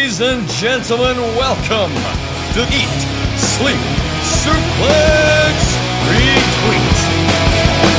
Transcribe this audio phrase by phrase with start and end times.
[0.00, 1.92] Ladies and gentlemen, welcome
[2.54, 3.00] to Eat,
[3.36, 3.76] Sleep,
[4.24, 5.56] Suplex,
[6.08, 6.96] Retweet.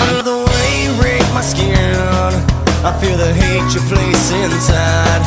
[0.10, 1.94] Under the way you break my skin,
[2.84, 5.22] I feel the hate you place inside.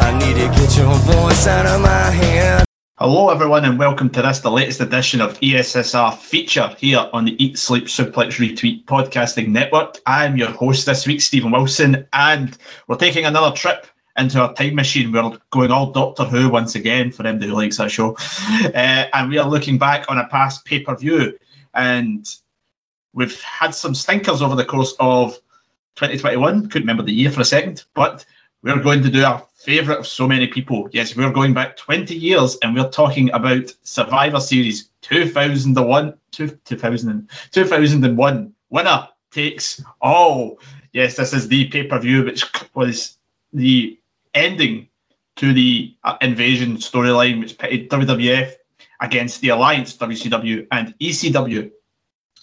[0.00, 2.64] I need to get your voice out of my head.
[2.96, 7.44] Hello, everyone, and welcome to this, the latest edition of ESSR feature here on the
[7.44, 9.98] Eat, Sleep, Suplex, Retweet podcasting network.
[10.06, 12.56] I'm your host this week, Stephen Wilson, and
[12.88, 15.12] we're taking another trip into our time machine.
[15.12, 18.16] We're going all Doctor Who once again for anybody who likes that show,
[18.74, 21.38] uh, and we are looking back on a past pay per view.
[21.74, 22.32] And
[23.12, 25.34] we've had some stinkers over the course of
[25.96, 26.68] 2021.
[26.68, 28.24] Couldn't remember the year for a second, but
[28.62, 30.88] we're going to do our favourite of so many people.
[30.92, 36.14] Yes, we're going back 20 years and we're talking about Survivor Series 2001.
[36.32, 38.54] 2000, 2001.
[38.70, 40.58] Winner takes all.
[40.92, 42.44] Yes, this is the pay per view, which
[42.74, 43.18] was
[43.52, 43.98] the
[44.34, 44.88] ending
[45.36, 48.52] to the uh, invasion storyline, which pitted WWF
[49.00, 51.70] against the Alliance, WCW, and ECW.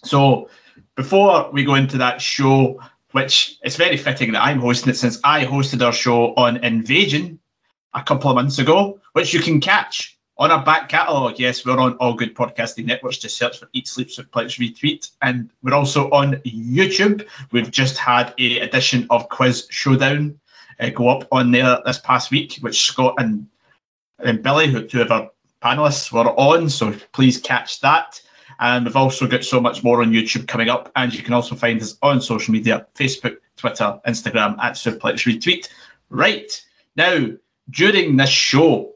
[0.03, 0.49] So
[0.95, 5.19] before we go into that show, which it's very fitting that I'm hosting it since
[5.23, 7.39] I hosted our show on Invasion
[7.93, 11.37] a couple of months ago, which you can catch on our back catalogue.
[11.37, 13.17] Yes, we're on all good podcasting networks.
[13.17, 17.27] Just search for Eat Sleep Suplex Retweet, and we're also on YouTube.
[17.51, 20.39] We've just had a edition of Quiz Showdown
[20.81, 23.47] uh, go up on there this past week, which Scott and,
[24.19, 25.29] and Billy, who two of our
[25.61, 26.69] panelists, were on.
[26.69, 28.21] So please catch that.
[28.59, 30.91] And we've also got so much more on YouTube coming up.
[30.95, 35.67] And you can also find us on social media Facebook, Twitter, Instagram at Suplex Retweet.
[36.09, 36.63] Right.
[36.95, 37.27] Now,
[37.69, 38.93] during this show,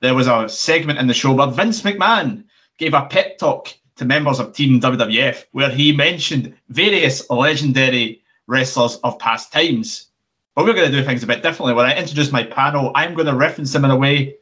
[0.00, 2.44] there was a segment in the show where Vince McMahon
[2.78, 8.96] gave a pep talk to members of Team WWF where he mentioned various legendary wrestlers
[8.96, 10.08] of past times.
[10.56, 11.74] But we're going to do things a bit differently.
[11.74, 14.36] When I introduce my panel, I'm going to reference them in a way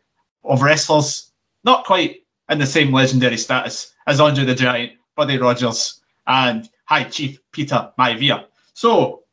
[0.44, 1.32] of wrestlers
[1.64, 7.04] not quite in the same legendary status as Andre the Giant, Buddy Rogers, and High
[7.04, 8.44] Chief Peter Maivia.
[8.74, 9.24] So,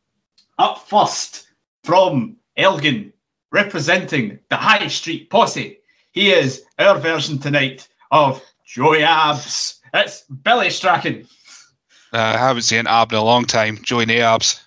[0.57, 1.47] up first
[1.83, 3.13] from Elgin,
[3.51, 5.77] representing the High Street Posse,
[6.13, 9.81] he is our version tonight of Joey Abs.
[9.93, 11.27] It's Billy Strachan.
[12.13, 13.77] Uh, I haven't seen Ab in a long time.
[13.83, 14.61] Joey Abs.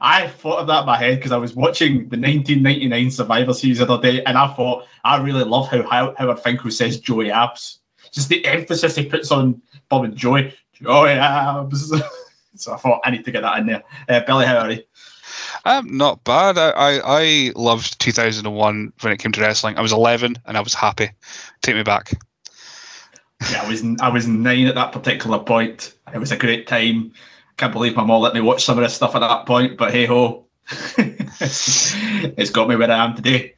[0.00, 3.78] I thought of that in my head because I was watching the 1999 Survivor Series
[3.78, 7.80] the other day, and I thought I really love how Howard Finkel says Joey Abs.
[8.12, 11.92] Just the emphasis he puts on Bob and Joey, Joey Abs.
[12.56, 13.82] so I thought I need to get that in there.
[14.08, 14.82] Uh, Billy, how are you?
[15.64, 16.58] Um, not bad.
[16.58, 19.76] I, I, I loved 2001 when it came to wrestling.
[19.76, 21.10] I was 11 and I was happy.
[21.62, 22.12] Take me back.
[23.50, 25.94] Yeah, I was I was nine at that particular point.
[26.12, 27.12] It was a great time
[27.58, 29.90] can't believe my mom let me watch some of this stuff at that point, but
[29.90, 30.46] hey ho,
[30.96, 33.54] it's got me where I am today.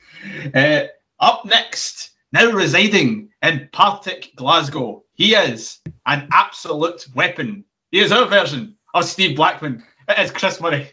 [0.54, 0.84] Uh,
[1.20, 7.64] up next, now residing in Partick, Glasgow, he is an absolute weapon.
[7.90, 9.84] He is our version of Steve Blackman.
[10.08, 10.90] It is Chris Murray.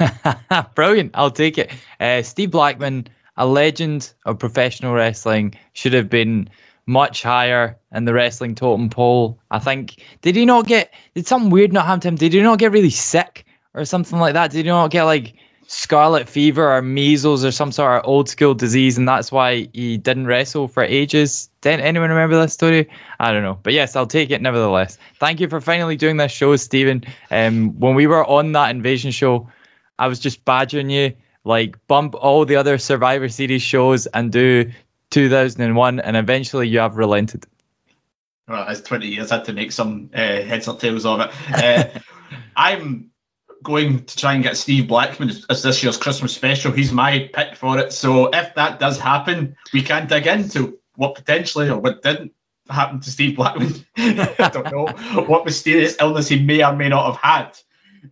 [0.74, 1.10] Brilliant.
[1.14, 1.70] I'll take it.
[2.00, 6.48] Uh, Steve Blackman, a legend of professional wrestling, should have been
[6.86, 9.38] much higher in the wrestling totem pole.
[9.50, 12.16] I think did he not get did something weird not happen to him?
[12.16, 14.50] Did he not get really sick or something like that?
[14.50, 15.34] Did he not get like
[15.66, 19.96] scarlet fever or measles or some sort of old school disease and that's why he
[19.98, 21.48] didn't wrestle for ages?
[21.60, 22.88] Did anyone remember this story?
[23.20, 23.58] I don't know.
[23.62, 24.98] But yes, I'll take it nevertheless.
[25.18, 27.04] Thank you for finally doing this show, Stephen.
[27.30, 29.48] Um when we were on that invasion show,
[29.98, 31.12] I was just badgering you
[31.44, 34.70] like bump all the other Survivor Series shows and do
[35.10, 37.46] 2001, and eventually you have relented.
[38.48, 39.30] Well, it's 20 years.
[39.30, 41.30] I had to make some uh, heads or tails of it.
[41.52, 41.84] Uh,
[42.56, 43.10] I'm
[43.62, 46.72] going to try and get Steve Blackman as this year's Christmas special.
[46.72, 47.92] He's my pick for it.
[47.92, 52.32] So if that does happen, we can dig into what potentially or what didn't
[52.68, 53.74] happen to Steve Blackman.
[53.96, 54.86] I don't know
[55.26, 57.22] what mysterious illness he may or may not have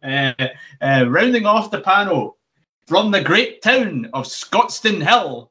[0.03, 0.35] had.
[0.41, 0.49] Uh,
[0.81, 2.37] uh, rounding off the panel
[2.87, 5.51] from the great town of Scotstoun Hill,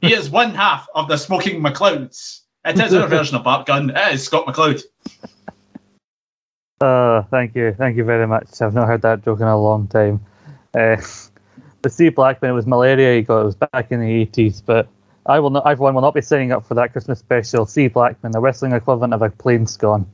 [0.00, 2.40] he is one half of the Smoking McClouds.
[2.64, 3.90] It is our version of Bart Gunn.
[3.90, 4.82] It is Scott McCloud.
[6.80, 8.60] Uh, thank you, thank you very much.
[8.60, 10.20] I've not heard that joke in a long time.
[10.74, 10.96] Uh,
[11.82, 13.42] the Steve Blackman, it was malaria he got.
[13.42, 14.88] It was back in the eighties, but
[15.26, 15.64] I will not.
[15.64, 17.66] Everyone will not be signing up for that Christmas special.
[17.66, 20.06] Steve Blackman, the wrestling equivalent of a plane scone.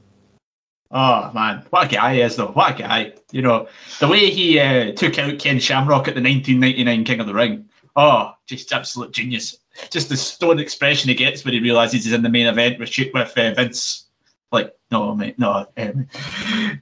[0.91, 2.49] Oh man, what a guy he is though!
[2.49, 3.13] What a guy!
[3.33, 3.69] You know
[4.01, 7.67] the way he uh, took out Ken Shamrock at the 1999 King of the Ring.
[7.99, 9.59] Oh, just absolute genius.
[9.91, 12.97] Just the stone expression he gets when he realizes he's in the main event with
[13.13, 14.07] with uh, Vince.
[14.53, 15.67] Like, no, mate, no.
[15.77, 16.07] Um,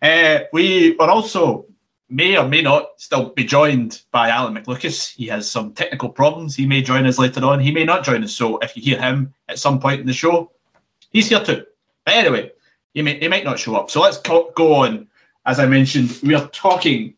[0.02, 1.64] uh, we are also
[2.10, 5.14] may or may not still be joined by Alan McLucas.
[5.16, 6.54] He has some technical problems.
[6.54, 7.60] He may join us later on.
[7.60, 8.34] He may not join us.
[8.34, 10.52] So if you hear him at some point in the show,
[11.12, 11.64] he's here too.
[12.04, 12.52] But anyway,
[12.92, 13.90] he may he might not show up.
[13.90, 15.08] So let's co- go on.
[15.46, 17.14] As I mentioned, we are talking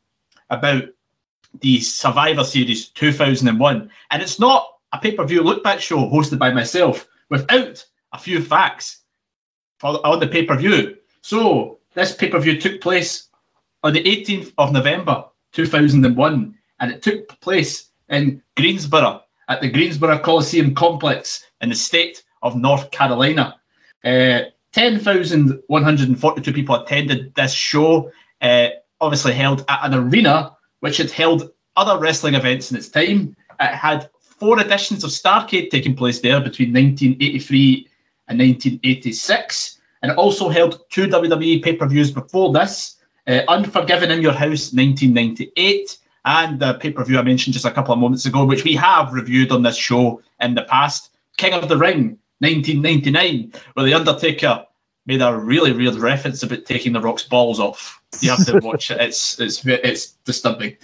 [0.50, 0.84] about
[1.60, 7.84] the Survivor Series 2001, and it's not a pay-per-view look-back show hosted by myself without
[8.12, 9.02] a few facts
[9.78, 10.96] for on the pay-per-view.
[11.20, 13.28] So this pay-per-view took place
[13.82, 20.18] on the 18th of November 2001, and it took place in Greensboro at the Greensboro
[20.18, 23.56] Coliseum complex in the state of North Carolina.
[24.04, 24.40] Uh,
[24.72, 28.10] 10,142 people attended this show,
[28.42, 28.68] uh,
[29.00, 33.36] obviously held at an arena which had held other wrestling events in its time.
[33.60, 37.88] It had four editions of Starcade taking place there between 1983
[38.28, 42.96] and 1986, and it also held two WWE pay per views before this
[43.26, 47.70] uh, Unforgiven in Your House 1998, and the pay per view I mentioned just a
[47.70, 51.52] couple of moments ago, which we have reviewed on this show in the past King
[51.52, 54.64] of the Ring 1999, where The Undertaker
[55.08, 58.00] made a really weird reference about taking the Rock's balls off.
[58.20, 59.00] You have to watch it.
[59.00, 60.76] It's it's it's disturbing.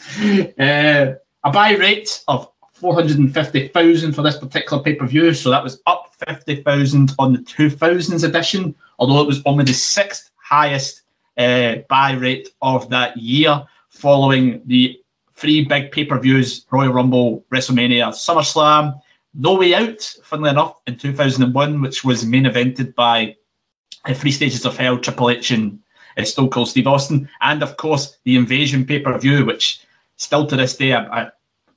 [0.58, 1.12] Uh,
[1.44, 6.14] a buy rate of 450,000 for this particular pay per view, so that was up
[6.26, 11.02] 50,000 on the 2000s edition, although it was only the sixth highest
[11.36, 14.98] uh, buy rate of that year, following the
[15.34, 18.98] three big pay per views Royal Rumble, WrestleMania, SummerSlam,
[19.34, 23.36] No Way Out, funnily enough, in 2001, which was main evented by
[24.12, 25.78] Three Stages of Hell, Triple H, and
[26.18, 29.80] uh, Stone Cold Steve Austin, and of course the Invasion pay per view, which
[30.16, 31.30] still to this day, I, I,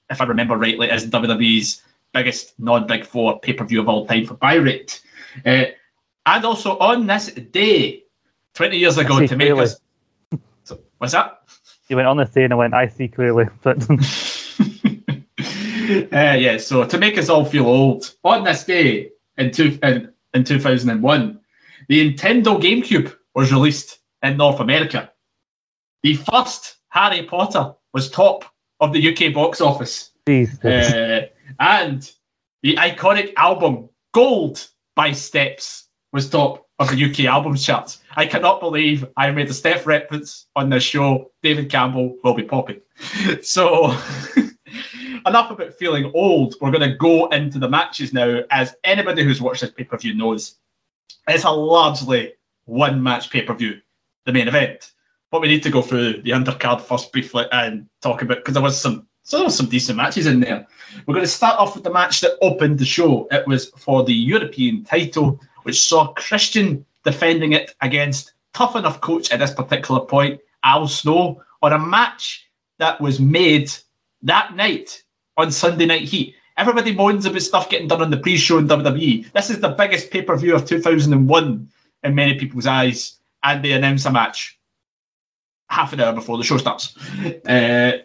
[0.10, 1.82] if I remember rightly, is WWE's
[2.14, 5.02] biggest non Big Four pay per view of all time for buy rate.
[5.46, 5.66] Uh,
[6.26, 8.04] and also on this day,
[8.56, 9.80] 20 years ago, to make us.
[10.64, 11.42] So, what's that?
[11.88, 13.46] You went on the day and I went, I see clearly.
[13.62, 13.90] But
[16.12, 20.12] uh, yeah, so to make us all feel old, on this day in, two, in,
[20.34, 21.40] in 2001,
[21.88, 25.12] the Nintendo GameCube was released in North America.
[26.04, 28.46] The first Harry Potter was top
[28.80, 30.12] of the UK box office.
[30.64, 31.28] Uh,
[31.60, 32.12] and
[32.64, 38.00] the iconic album Gold by Steps was top of the UK albums charts.
[38.16, 41.32] I cannot believe I made a Steps reference on this show.
[41.44, 42.82] David Campbell will be popping.
[43.44, 43.96] So,
[45.28, 46.56] enough about feeling old.
[46.60, 48.42] We're going to go into the matches now.
[48.50, 50.56] As anybody who's watched this pay per view knows,
[51.28, 52.34] it's a largely
[52.66, 53.80] one match pay per view,
[54.26, 54.92] the main event.
[55.32, 58.64] But we need to go through the undercard first briefly and talk about because there
[58.64, 60.66] was some so there was some decent matches in there.
[61.06, 63.28] We're going to start off with the match that opened the show.
[63.30, 69.30] It was for the European title, which saw Christian defending it against tough enough coach
[69.32, 72.48] at this particular point, Al Snow, on a match
[72.80, 73.70] that was made
[74.22, 75.04] that night
[75.36, 76.34] on Sunday Night Heat.
[76.58, 79.32] Everybody moans about stuff getting done on the pre-show in WWE.
[79.32, 81.70] This is the biggest pay-per-view of 2001
[82.04, 84.60] in many people's eyes, and they announce a match
[85.70, 86.96] half an hour before the show starts.
[87.48, 88.00] Uh,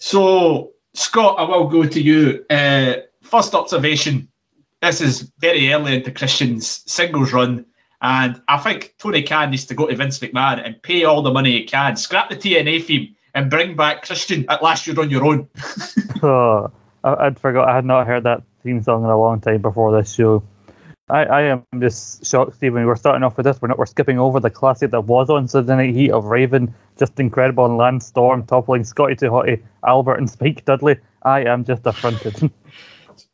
[0.00, 2.44] so, Scott, I will go to you.
[2.50, 4.28] Uh, first observation
[4.80, 7.64] this is very early into Christian's singles run.
[8.00, 11.32] And I think Tony Khan needs to go to Vince McMahon and pay all the
[11.32, 15.10] money he can, scrap the TNA theme, and bring back Christian at last you're on
[15.10, 15.48] your own.
[16.20, 16.72] Oh,
[17.04, 17.68] I, I'd forgot.
[17.68, 20.42] I had not heard that theme song in a long time before this show.
[21.10, 22.84] I, I am just shocked, Stephen.
[22.84, 23.60] We're starting off with this.
[23.62, 23.78] We're not.
[23.78, 27.64] We're skipping over the classic that was on Sunday Night Heat of Raven, just incredible,
[27.64, 30.96] and Lance Storm toppling Scotty Too Hotty, Albert, and Spike Dudley.
[31.22, 32.50] I am just affronted.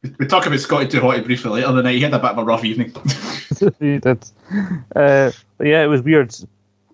[0.19, 1.97] we talk about Scotty Too Hotty briefly later in the night.
[1.97, 2.95] He had a bit of a rough evening.
[3.81, 4.25] he did.
[4.95, 6.35] Uh, but yeah, it was weird.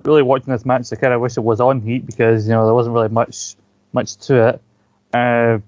[0.04, 2.64] Really watching this match, I kind of wish it was on Heat because you know
[2.64, 3.54] there wasn't really much
[3.92, 4.62] much to it.
[5.12, 5.58] Uh,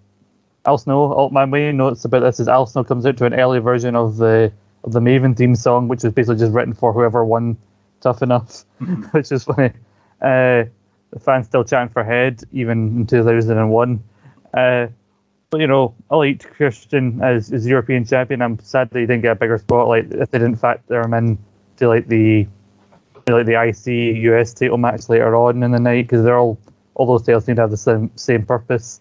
[0.64, 1.12] Al Snow.
[1.12, 3.96] All, my main notes about this is Al Snow comes out to an early version
[3.96, 4.52] of the
[4.84, 7.56] of the Maven theme song, which was basically just written for whoever won
[8.00, 8.64] Tough Enough,
[9.12, 9.70] which is funny.
[10.20, 10.64] Uh,
[11.10, 14.02] the fans still chanting for Head even in 2001.
[14.54, 14.86] Uh,
[15.50, 19.32] but you know, Elite Christian as, as European champion, I'm sad that he didn't get
[19.32, 20.10] a bigger spotlight.
[20.10, 21.38] If they didn't factor him in
[21.76, 22.46] to like the
[23.28, 26.58] like the IC US title match later on in the night, because they're all
[26.94, 29.00] all those titles seem to have the same same purpose.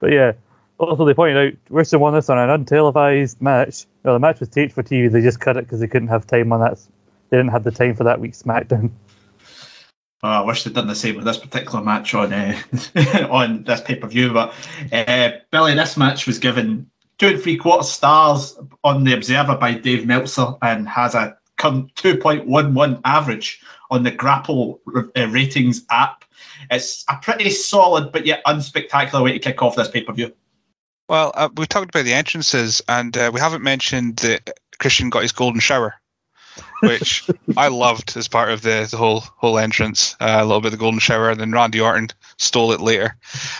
[0.00, 0.32] But yeah,
[0.80, 3.86] also they pointed out Christian won this on an untelevised match.
[4.04, 5.10] No, the match was taped for TV.
[5.10, 6.78] They just cut it because they couldn't have time on that.
[7.28, 8.90] They didn't have the time for that week's SmackDown.
[10.22, 12.54] Oh, I wish they'd done the same with this particular match on uh,
[13.30, 14.30] on this pay per view.
[14.34, 14.52] But
[14.92, 19.72] uh, Billy, this match was given two and three quarter stars on the Observer by
[19.72, 26.24] Dave Meltzer and has a current 2.11 average on the Grapple uh, ratings app.
[26.70, 30.34] It's a pretty solid but yet unspectacular way to kick off this pay per view.
[31.10, 34.48] Well, uh, we talked about the entrances, and uh, we haven't mentioned that
[34.78, 35.96] Christian got his golden shower,
[36.82, 40.14] which I loved as part of the, the whole whole entrance.
[40.20, 43.16] Uh, a little bit of the golden shower, and then Randy Orton stole it later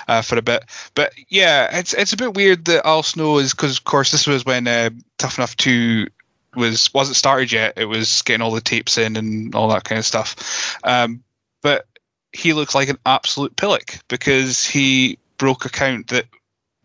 [0.07, 0.64] uh, for a bit.
[0.95, 4.28] But yeah, it's it's a bit weird that Al Snow is because of course this
[4.28, 6.07] was when uh, Tough Enough Two
[6.54, 7.73] was wasn't started yet.
[7.76, 10.78] It was getting all the tapes in and all that kind of stuff.
[10.85, 11.21] Um,
[11.62, 11.88] but
[12.33, 16.26] he looks like an absolute pillock because he broke a count that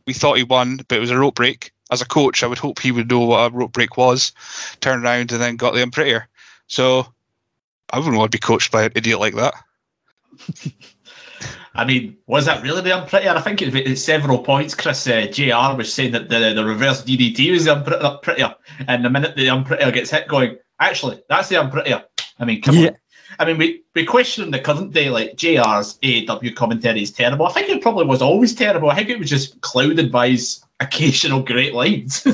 [0.05, 1.71] we thought he won, but it was a rope break.
[1.91, 4.31] As a coach, I would hope he would know what a rope break was,
[4.81, 6.27] turned around and then got the unprettier.
[6.67, 7.05] So
[7.91, 9.53] I wouldn't want to be coached by an idiot like that.
[11.75, 13.35] I mean, was that really the unprettier?
[13.35, 17.51] I think at several points, Chris uh, JR was saying that the, the reverse DDT
[17.51, 18.55] was the unprettier.
[18.87, 22.03] And the minute the unprettier gets hit, going, actually, that's the unprettier.
[22.39, 22.87] I mean, come yeah.
[22.87, 22.95] on.
[23.39, 27.47] I mean, we, we question the current day, like JR's AEW commentary is terrible.
[27.47, 28.89] I think it probably was always terrible.
[28.89, 32.25] I think it was just clouded by his occasional great lines.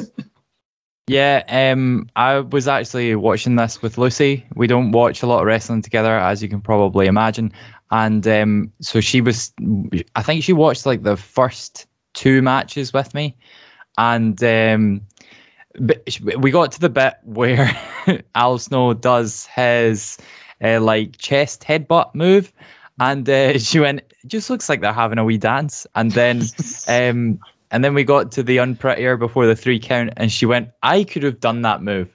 [1.08, 4.46] yeah, um, I was actually watching this with Lucy.
[4.56, 7.52] We don't watch a lot of wrestling together, as you can probably imagine
[7.92, 9.52] and um, so she was.
[10.16, 13.36] I think she watched like the first two matches with me,
[13.98, 15.02] and um,
[16.38, 17.70] we got to the bit where
[18.36, 20.18] Al Snow does his
[20.64, 22.54] uh, like chest headbutt move,
[23.00, 26.44] and uh, she went, "Just looks like they're having a wee dance," and then.
[26.88, 27.40] um,
[27.72, 31.06] and then we got to the unprettier before the three count, and she went, I
[31.06, 32.10] could have done that move.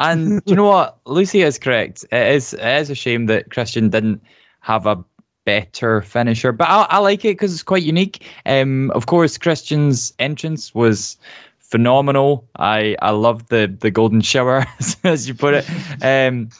[0.00, 0.98] And you know what?
[1.06, 2.04] Lucy is correct.
[2.12, 4.22] It is, it is a shame that Christian didn't
[4.60, 5.04] have a
[5.44, 8.24] better finisher, but I, I like it because it's quite unique.
[8.46, 11.16] Um, of course, Christian's entrance was
[11.58, 12.46] phenomenal.
[12.56, 14.64] I I love the the golden shower,
[15.04, 15.66] as you put it.
[16.00, 16.50] Um,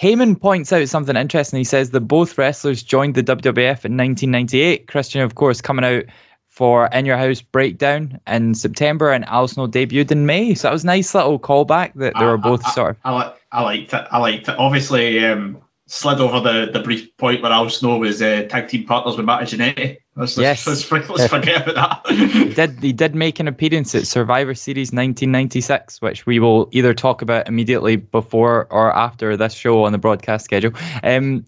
[0.00, 1.58] Heyman points out something interesting.
[1.58, 4.88] He says that both wrestlers joined the WWF in 1998.
[4.88, 6.04] Christian, of course, coming out
[6.48, 10.54] for In Your House Breakdown in September, and Al Snow debuted in May.
[10.54, 12.96] So that was a nice little callback that they were both I, sort of.
[13.04, 14.06] I, I, I liked it.
[14.10, 14.58] I liked it.
[14.58, 18.84] Obviously, um, slid over the, the brief point where Al Snow was uh, tag team
[18.84, 19.98] partners with Marty Jannetty.
[20.16, 20.64] Let's, yes.
[20.66, 22.14] let's, let's, forget about that.
[22.14, 26.94] he did he did make an appearance at Survivor Series 1996, which we will either
[26.94, 30.72] talk about immediately before or after this show on the broadcast schedule.
[31.02, 31.44] Um,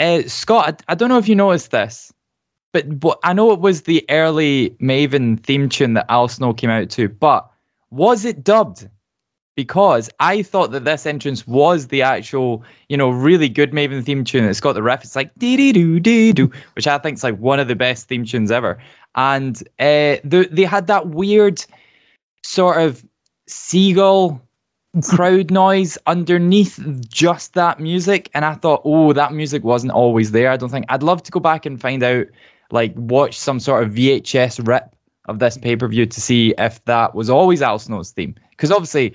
[0.00, 2.12] uh, Scott, I, I don't know if you noticed this,
[2.72, 6.70] but, but I know it was the early Maven theme tune that Al Snow came
[6.70, 7.48] out to, but
[7.90, 8.88] was it dubbed?
[9.56, 14.22] Because I thought that this entrance was the actual, you know, really good Maven theme
[14.22, 14.44] tune.
[14.44, 15.02] It's got the riff.
[15.02, 17.74] It's like dee dee doo dee doo, which I think is like one of the
[17.74, 18.78] best theme tunes ever.
[19.16, 21.64] And uh, the, they had that weird
[22.44, 23.04] sort of
[23.48, 24.40] seagull
[25.02, 28.30] crowd noise underneath just that music.
[28.34, 30.50] And I thought, oh, that music wasn't always there.
[30.50, 32.26] I don't think I'd love to go back and find out,
[32.70, 34.94] like, watch some sort of VHS rip
[35.26, 38.34] of this pay per view to see if that was always Al Snow's theme.
[38.50, 39.14] Because obviously,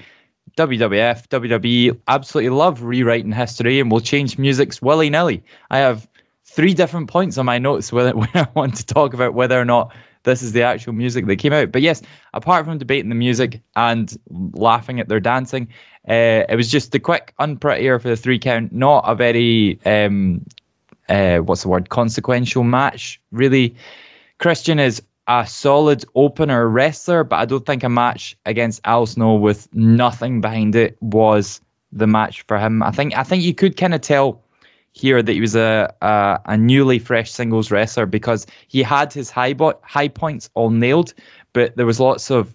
[0.57, 5.43] WWF, WWE absolutely love rewriting history and will change musics willy nilly.
[5.69, 6.07] I have
[6.45, 9.65] three different points on my notes where, where I want to talk about whether or
[9.65, 9.93] not
[10.23, 11.71] this is the actual music that came out.
[11.71, 12.01] But yes,
[12.33, 14.15] apart from debating the music and
[14.53, 15.67] laughing at their dancing,
[16.07, 20.45] uh, it was just the quick unprettier for the three count, not a very um,
[21.09, 23.19] uh, what's the word consequential match.
[23.31, 23.75] Really,
[24.39, 29.35] Christian is a solid opener wrestler, but I don't think a match against Al Snow
[29.35, 31.61] with nothing behind it was
[31.93, 32.83] the match for him.
[32.83, 34.41] I think I think you could kind of tell
[34.91, 39.29] here that he was a, a, a newly fresh singles wrestler because he had his
[39.29, 41.13] high bo- high points all nailed,
[41.53, 42.53] but there was lots of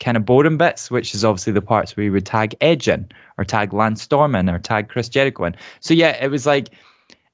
[0.00, 3.06] kind of boredom bits, which is obviously the parts where he would tag Edge in,
[3.36, 5.54] or tag Lance Storm in, or tag Chris Jericho in.
[5.80, 6.70] So yeah, it was like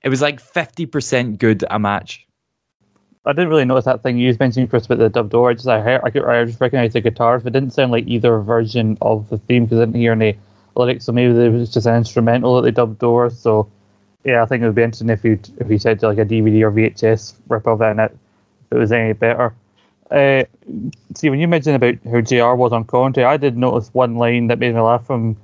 [0.02, 2.26] it was like fifty percent good a match.
[3.26, 5.50] I didn't really notice that thing you mentioned, Chris, about the dubbed door.
[5.50, 7.92] I just I heard, I, could, I just recognized the guitars, but it didn't sound
[7.92, 10.38] like either version of the theme because I didn't hear any
[10.74, 11.04] lyrics.
[11.04, 13.28] So maybe it was just an instrumental that they dubbed over.
[13.28, 13.70] So
[14.24, 16.62] yeah, I think it would be interesting if you if you said like a DVD
[16.62, 18.16] or VHS rip of it, and it,
[18.66, 19.54] if it was any better.
[20.10, 20.44] Uh,
[21.14, 24.48] see, when you mentioned about how JR was on commentary, I did notice one line
[24.48, 25.36] that made me laugh from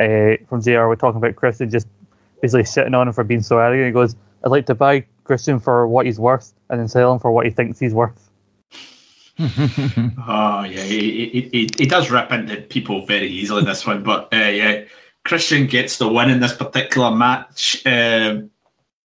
[0.00, 0.88] uh, from JR.
[0.88, 1.86] We're talking about Chris and just
[2.40, 3.86] basically shitting on him for being so arrogant.
[3.86, 7.20] He goes, "I'd like to buy Christian for what he's worth and then sell him
[7.20, 8.28] for what he thinks he's worth.
[9.38, 9.44] oh
[10.68, 14.36] yeah, he, he, he, does rip into people very easily in this one, but uh,
[14.36, 14.82] yeah,
[15.24, 17.86] Christian gets the win in this particular match.
[17.86, 18.50] Um,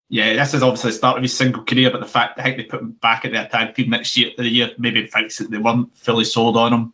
[0.08, 2.56] yeah, this is obviously the start of his single career, but the fact I think
[2.56, 5.50] they put him back at their tag team next year, the year maybe fixed that
[5.50, 6.92] they weren't fully sold on him.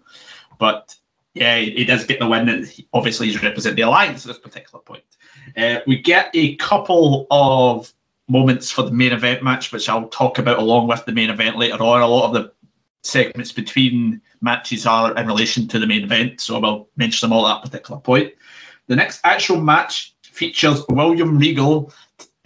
[0.58, 0.96] But
[1.34, 2.48] yeah, he does get the win.
[2.48, 5.04] And obviously, he's represent the alliance at this particular point.
[5.56, 7.92] Uh, we get a couple of
[8.28, 11.56] moments for the main event match, which I'll talk about along with the main event
[11.56, 12.02] later on.
[12.02, 12.52] A lot of the
[13.02, 17.36] segments between matches are in relation to the main event, so I will mention them
[17.36, 18.32] all at that particular point.
[18.86, 21.92] The next actual match features William Regal,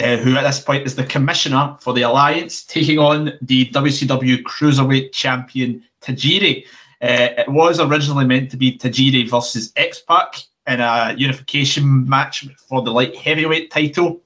[0.03, 4.43] uh, who at this point is the commissioner for the Alliance, taking on the WCW
[4.43, 6.65] Cruiserweight Champion Tajiri.
[7.01, 12.47] Uh, it was originally meant to be Tajiri versus X Pac in a unification match
[12.69, 14.23] for the light heavyweight title,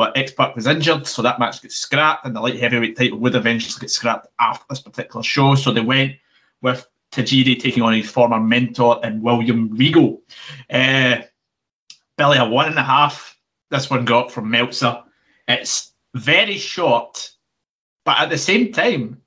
[0.00, 3.18] but X Pac was injured, so that match gets scrapped, and the light heavyweight title
[3.18, 5.54] would eventually get scrapped after this particular show.
[5.54, 6.14] So they went
[6.62, 10.22] with Tajiri taking on his former mentor and William Regal.
[10.70, 11.16] Uh,
[12.16, 13.36] Billy, a one and a half
[13.68, 15.02] this one got from Meltzer.
[15.46, 17.32] It's very short,
[18.06, 19.20] but at the same time,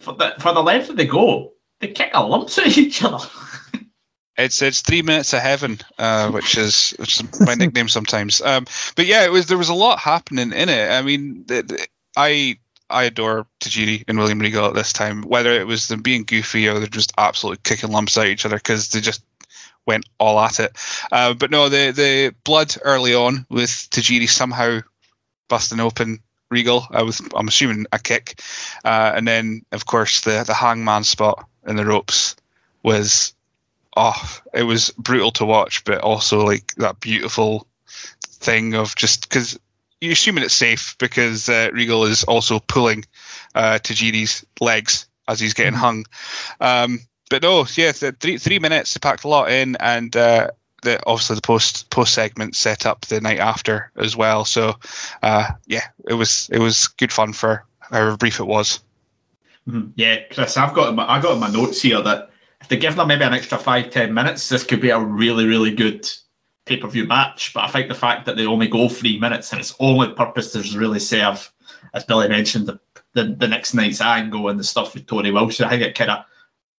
[0.00, 3.26] for the for the length of the go, they kick a lumps at each other.
[4.38, 8.40] It's it's three minutes of heaven, uh, which is which is my nickname sometimes.
[8.40, 8.66] Um,
[8.96, 10.90] but yeah, it was there was a lot happening in it.
[10.90, 11.44] I mean,
[12.16, 15.22] I I adore Tajiri and William Regal at this time.
[15.22, 18.56] Whether it was them being goofy or they're just absolutely kicking lumps at each other
[18.56, 19.22] because they just
[19.86, 20.76] went all at it.
[21.10, 24.80] Uh, but no, the the blood early on with Tajiri somehow
[25.48, 26.86] busting open Regal.
[26.90, 28.40] I was I'm assuming a kick,
[28.84, 32.36] uh, and then of course the the hangman spot in the ropes
[32.82, 33.34] was
[33.98, 37.66] oh it was brutal to watch, but also like that beautiful
[38.24, 39.58] thing of just because
[40.00, 43.04] you're assuming it's safe because uh, Regal is also pulling
[43.54, 46.06] uh, Tajiri's legs as he's getting hung.
[46.60, 50.50] Um, but no, yeah, three three minutes to pack a lot in, and uh,
[50.82, 54.44] the obviously the post post segment set up the night after as well.
[54.44, 54.76] So
[55.22, 58.80] uh, yeah, it was it was good fun for however brief it was.
[59.68, 59.90] Mm-hmm.
[59.96, 62.76] Yeah, Chris, I've got in my, I got in my notes here that if they
[62.76, 66.08] give them maybe an extra five ten minutes, this could be a really really good
[66.66, 67.52] pay per view match.
[67.54, 70.54] But I think the fact that they only go three minutes and its only purpose
[70.54, 71.50] is really serve,
[71.94, 72.78] as Billy mentioned, the,
[73.14, 75.66] the, the next night's angle and the stuff with Torrie Wilson.
[75.66, 76.24] I think it kind of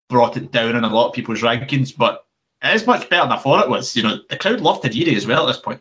[0.09, 2.27] brought it down in a lot of people's rankings, but
[2.63, 3.97] it is much better than I thought it was.
[3.97, 5.81] You know, the crowd loved Tajiri as well at this point.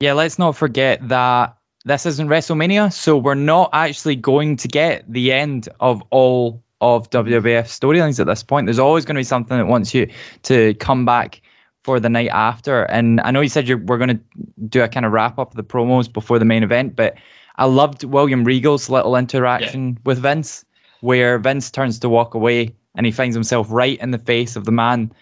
[0.00, 5.10] Yeah, let's not forget that this isn't WrestleMania, so we're not actually going to get
[5.10, 8.66] the end of all of WWF storylines at this point.
[8.66, 10.06] There's always going to be something that wants you
[10.42, 11.40] to come back
[11.82, 12.82] for the night after.
[12.84, 14.20] And I know you said we're going to
[14.68, 17.14] do a kind of wrap up of the promos before the main event, but
[17.56, 19.98] I loved William Regal's little interaction yeah.
[20.04, 20.64] with Vince,
[21.00, 24.64] where Vince turns to walk away and he finds himself right in the face of
[24.64, 25.12] the man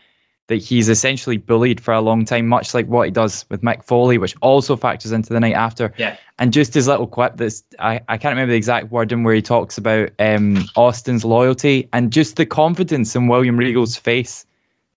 [0.49, 3.85] that he's essentially bullied for a long time, much like what he does with Mick
[3.85, 5.95] Foley, which also factors into the night after.
[5.97, 6.17] Yeah.
[6.39, 9.43] And just his little quip that's I, I can't remember the exact wording where he
[9.43, 14.45] talks about um, Austin's loyalty and just the confidence in William Regal's face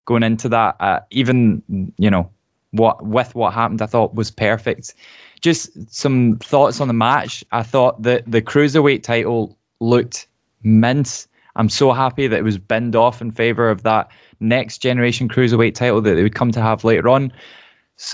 [0.05, 0.75] going into that.
[0.79, 1.61] Uh, even
[1.97, 2.29] you know
[2.71, 4.95] what with what happened, I thought was perfect.
[5.41, 7.43] Just some thoughts on the match.
[7.51, 10.27] I thought that the cruiserweight title looked
[10.63, 11.27] mint.
[11.55, 15.75] I'm so happy that it was binned off in favor of that next generation cruiserweight
[15.75, 17.31] title that they would come to have later on.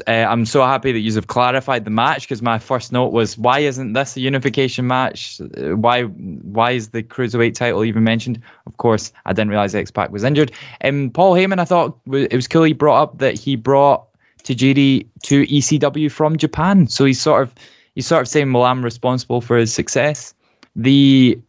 [0.06, 3.36] Uh, I'm so happy that you have clarified the match because my first note was
[3.36, 5.42] why isn't this a unification match?
[5.42, 8.40] Uh, why why is the cruiserweight title even mentioned?
[8.68, 10.52] Of course, I didn't realize X Pac was injured.
[10.82, 12.62] And um, Paul Heyman, I thought it was cool.
[12.62, 14.06] He brought up that he brought
[14.44, 17.56] Tajiri to ECW from Japan, so he's sort of
[17.96, 20.36] he's sort of saying, well, I'm responsible for his success.
[20.76, 21.40] The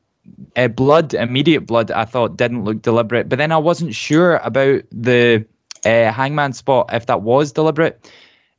[0.56, 3.28] uh, blood, immediate blood, I thought didn't look deliberate.
[3.28, 5.44] But then I wasn't sure about the
[5.84, 8.10] uh, hangman spot if that was deliberate.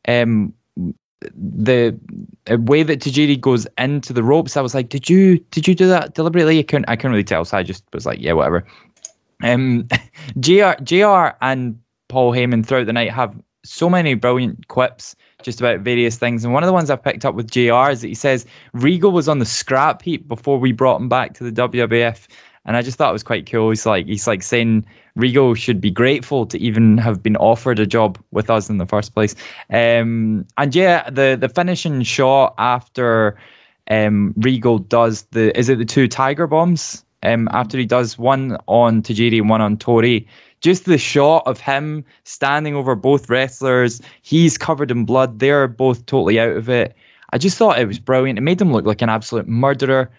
[0.08, 0.54] Um,
[1.36, 1.98] the
[2.52, 5.76] uh, way that Tajiri goes into the ropes, I was like, did you did you
[5.76, 6.60] do that deliberately?
[6.60, 8.66] I couldn't I couldn't really tell, so I just was like, yeah, whatever.
[9.42, 9.88] Um,
[10.40, 10.72] Jr.
[10.84, 11.36] Jr.
[11.42, 16.44] and Paul Heyman throughout the night have so many brilliant quips just about various things.
[16.44, 19.12] And one of the ones I picked up with JR is that he says Regal
[19.12, 22.28] was on the scrap heap before we brought him back to the WWF.
[22.66, 23.70] And I just thought it was quite cool.
[23.70, 27.86] He's like he's like saying Regal should be grateful to even have been offered a
[27.86, 29.36] job with us in the first place.
[29.70, 33.38] Um, and yeah, the the finishing shot after
[33.92, 37.04] um, Regal does the is it the two Tiger bombs?
[37.22, 40.28] Um, after he does one on Tajiri and one on Torrie,
[40.64, 46.06] just the shot of him standing over both wrestlers, he's covered in blood, they're both
[46.08, 46.96] totally out of it.
[47.32, 48.40] I just thought it was brilliant.
[48.40, 50.10] It made him look like an absolute murderer.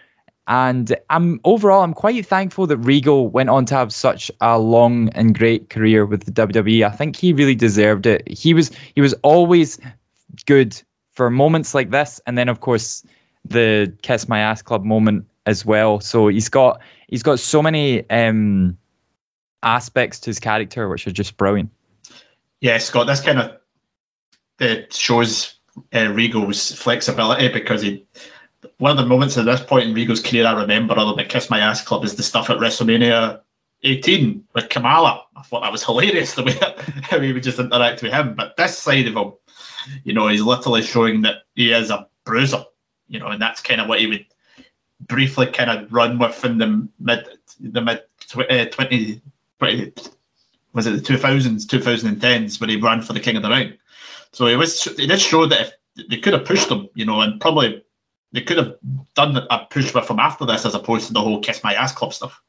[0.47, 5.09] And I'm overall, I'm quite thankful that Regal went on to have such a long
[5.11, 6.87] and great career with the WWE.
[6.87, 8.29] I think he really deserved it.
[8.29, 9.79] He was he was always
[10.45, 10.79] good
[11.13, 13.07] for moments like this, and then of course
[13.47, 16.01] the kiss my ass club moment as well.
[16.01, 16.79] So he's got
[17.09, 18.77] he's got so many um,
[19.65, 21.71] aspects to his character which are just brilliant.
[22.61, 23.59] Yeah, Scott, this kind of
[24.61, 25.55] it shows
[25.93, 28.07] uh, Regal's flexibility because he
[28.79, 31.51] one of the moments at this point in Regal's career I remember other than Kiss
[31.51, 33.41] My Ass Club is the stuff at WrestleMania
[33.83, 35.23] 18 with Kamala.
[35.37, 36.59] I thought that was hilarious the way
[37.03, 38.35] how he would just interact with him.
[38.35, 39.33] But this side of him,
[40.05, 42.65] you know, he's literally showing that he is a bruiser,
[43.09, 44.25] you know, and that's kind of what he would
[45.01, 47.29] briefly kind of run with in the mid
[47.61, 48.03] the mid
[48.35, 49.23] uh, 20, 20
[49.61, 53.73] was it the 2000s 2010s when he ran for the King of the Ring.
[54.33, 55.61] So it was he did show that
[55.97, 57.83] if they could have pushed him, you know, and probably
[58.33, 58.75] they could have
[59.15, 61.93] done a push with him after this as opposed to the whole kiss my ass
[61.93, 62.43] club stuff.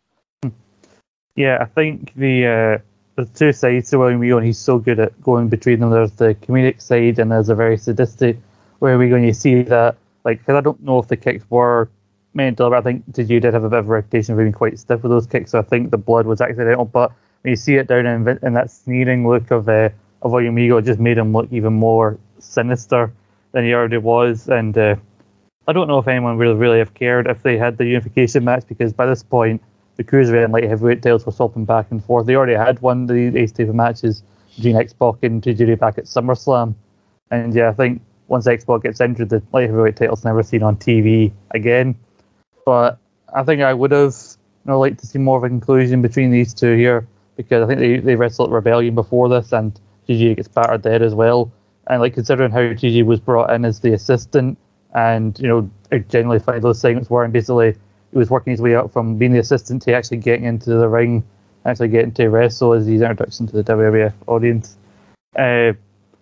[1.36, 2.78] Yeah, I think the uh,
[3.16, 5.92] there's two sides to William Regal, and he's so good at going between them.
[5.92, 8.38] There's the comedic side, and there's a very sadistic
[8.80, 11.46] where we go and you see that, like, because I don't know if the kicks
[11.50, 11.90] were
[12.36, 14.52] meant to, but I think did did have a bit of a reputation of being
[14.52, 16.86] quite stiff with those kicks, so I think the blood was accidental.
[16.86, 19.90] But when you see it down in, in that sneering look of uh,
[20.22, 23.12] of Regal, it just made him look even more sinister
[23.52, 24.78] than he already was, and.
[24.78, 24.96] Uh,
[25.68, 28.66] I don't know if anyone really really have cared if they had the unification match
[28.68, 29.64] because by this point
[29.96, 32.28] the cruiserweight and light heavyweight titles were swapping back and forth.
[32.28, 34.24] They already had won the ace type matches
[34.56, 36.76] between X-Pac and Tajiri back at SummerSlam,
[37.32, 40.78] and yeah, I think once X-Pac gets injured, the light heavyweight title's never seen on
[40.78, 41.96] TV again.
[42.66, 42.98] But
[43.34, 44.14] I think I would have
[44.66, 47.68] you know, liked to see more of a conclusion between these two here because I
[47.68, 51.52] think they, they wrestled Rebellion before this, and Gigi gets battered there as well.
[51.88, 54.58] And like considering how Gigi was brought in as the assistant
[54.96, 55.70] and you know
[56.08, 57.76] generally find those segments were and basically
[58.12, 60.88] he was working his way up from being the assistant to actually getting into the
[60.88, 61.24] ring,
[61.66, 64.78] actually getting to wrestle as his introduction to the WWF audience.
[65.36, 65.74] Uh,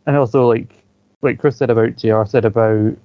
[0.06, 0.74] and also like
[1.22, 2.98] like Chris said about JR said about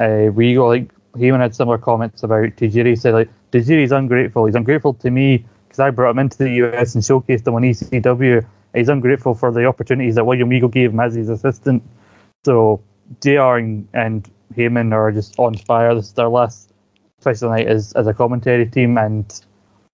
[0.00, 2.98] uh, Regal, like Heyman had similar comments about Tajiri.
[2.98, 4.46] Said like Tajiri's ungrateful.
[4.46, 7.62] He's ungrateful to me because I brought him into the US and showcased him on
[7.62, 8.44] ECW.
[8.74, 11.82] He's ungrateful for the opportunities that William Regal gave him as his assistant.
[12.44, 12.82] So
[13.20, 15.94] JR and, and Heyman are just on fire.
[15.94, 16.72] This is their last
[17.20, 19.40] special night as, as a commentary team, and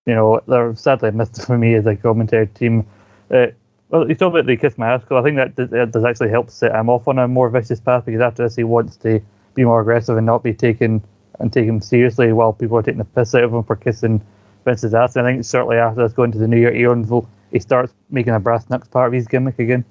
[0.06, 2.86] you know they're sadly missed for me as a commentary team.
[3.30, 3.46] Uh,
[3.88, 6.50] well, you talk about the Kiss My Ass I think that that does actually help
[6.50, 9.20] set him off on a more vicious path because after this he wants to
[9.56, 11.04] be more aggressive and not be taken
[11.40, 14.24] and taken seriously while people are taking the piss out of him for kissing
[14.64, 15.16] Vince's ass.
[15.16, 18.34] And I think certainly after this going to the New Year Eonville, he starts making
[18.34, 19.84] a brass knucks part of his gimmick again.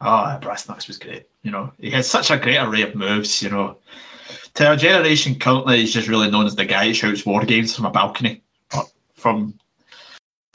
[0.00, 1.26] Oh, Brass Knucks was great.
[1.42, 3.42] You know, he has such a great array of moves.
[3.42, 3.76] You know,
[4.54, 7.74] to our generation currently, he's just really known as the guy who shouts war games
[7.74, 8.42] from a balcony.
[9.14, 9.58] From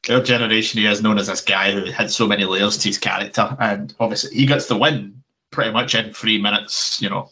[0.10, 2.98] our generation, he is known as this guy who had so many layers to his
[2.98, 7.02] character, and obviously he gets the win pretty much in three minutes.
[7.02, 7.30] You know,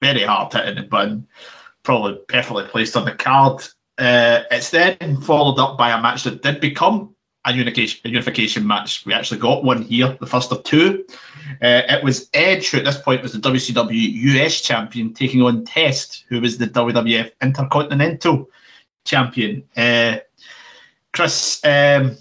[0.00, 1.18] very hard hitting, but
[1.82, 3.62] probably perfectly placed on the card.
[3.98, 8.66] Uh, it's then followed up by a match that did become a unification, a unification
[8.66, 9.04] match.
[9.06, 11.04] We actually got one here, the first of two.
[11.62, 15.64] Uh, it was Edge, who at this point was the WCW US champion, taking on
[15.64, 18.48] Test, who was the WWF Intercontinental
[19.04, 19.64] champion.
[19.76, 20.18] Uh,
[21.12, 22.16] Chris, um,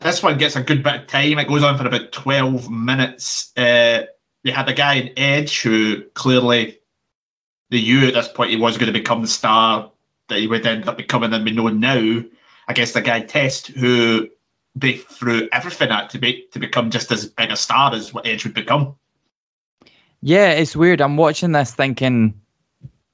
[0.00, 1.38] this one gets a good bit of time.
[1.38, 3.52] It goes on for about 12 minutes.
[3.56, 4.02] Uh,
[4.46, 6.77] had a guy in Edge who clearly
[7.70, 9.90] the U at this point he was going to become the star
[10.28, 12.22] that he would end up becoming, and we know now
[12.68, 14.28] against a guy Test who
[14.74, 18.26] they threw everything at to be to become just as big a star as what
[18.26, 18.94] Edge would become.
[20.20, 21.00] Yeah, it's weird.
[21.00, 22.34] I'm watching this thinking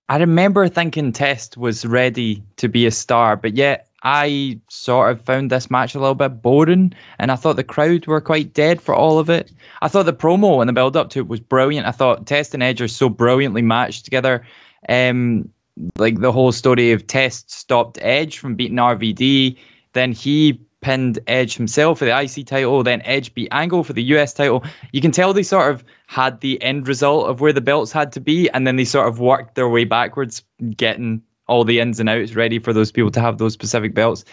[0.09, 5.21] I remember thinking Test was ready to be a star, but yet I sort of
[5.23, 8.81] found this match a little bit boring, and I thought the crowd were quite dead
[8.81, 9.51] for all of it.
[9.81, 11.87] I thought the promo and the build up to it was brilliant.
[11.87, 14.47] I thought Test and Edge are so brilliantly matched together.
[14.89, 15.49] Um,
[15.99, 19.57] like the whole story of Test stopped Edge from beating RVD,
[19.95, 24.03] then he pinned Edge himself for the IC title, then Edge beat Angle for the
[24.03, 24.63] US title.
[24.93, 28.13] You can tell they sort of had the end result of where the belts had
[28.13, 30.45] to be, and then they sort of worked their way backwards,
[30.77, 34.25] getting all the ins and outs ready for those people to have those specific belts.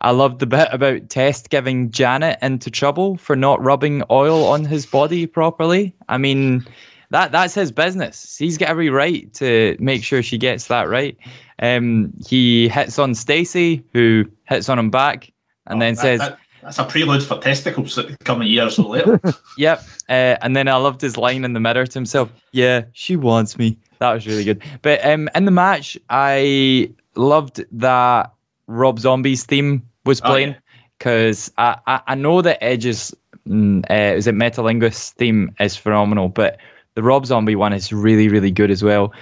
[0.00, 4.64] I loved the bit about Test giving Janet into trouble for not rubbing oil on
[4.64, 5.94] his body properly.
[6.08, 6.64] I mean,
[7.10, 8.36] that that's his business.
[8.36, 11.16] He's got every right to make sure she gets that right.
[11.60, 15.32] Um, he hits on Stacy, who hits on him back
[15.68, 18.66] and oh, then that, says, that, "That's a prelude for testicles that come a year
[18.66, 19.20] or so later."
[19.58, 19.82] yep.
[20.08, 22.30] Uh, and then I loved his line in the mirror to himself.
[22.52, 23.78] Yeah, she wants me.
[23.98, 24.62] That was really good.
[24.82, 28.32] But um, in the match, I loved that
[28.66, 30.54] Rob Zombie's theme was playing
[30.98, 31.80] because oh, yeah.
[31.86, 33.14] I, I, I know that Edge's
[33.48, 36.58] mm, uh, is it Metalingus theme is phenomenal, but
[36.94, 39.12] the Rob Zombie one is really really good as well.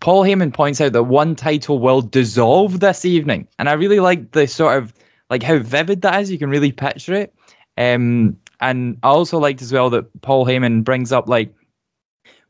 [0.00, 4.32] Paul Heyman points out that one title will dissolve this evening, and I really like
[4.32, 4.92] the sort of
[5.30, 6.30] like how vivid that is.
[6.30, 7.34] You can really picture it.
[7.76, 11.52] Um, And I also liked as well that Paul Heyman brings up like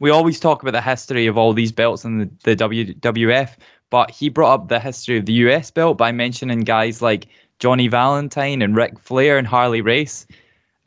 [0.03, 3.51] we always talk about the history of all these belts in the, the WWF,
[3.89, 7.29] but he brought up the history of the US belt by mentioning guys like
[7.61, 10.27] Johnny Valentine and Ric Flair and Harley Race.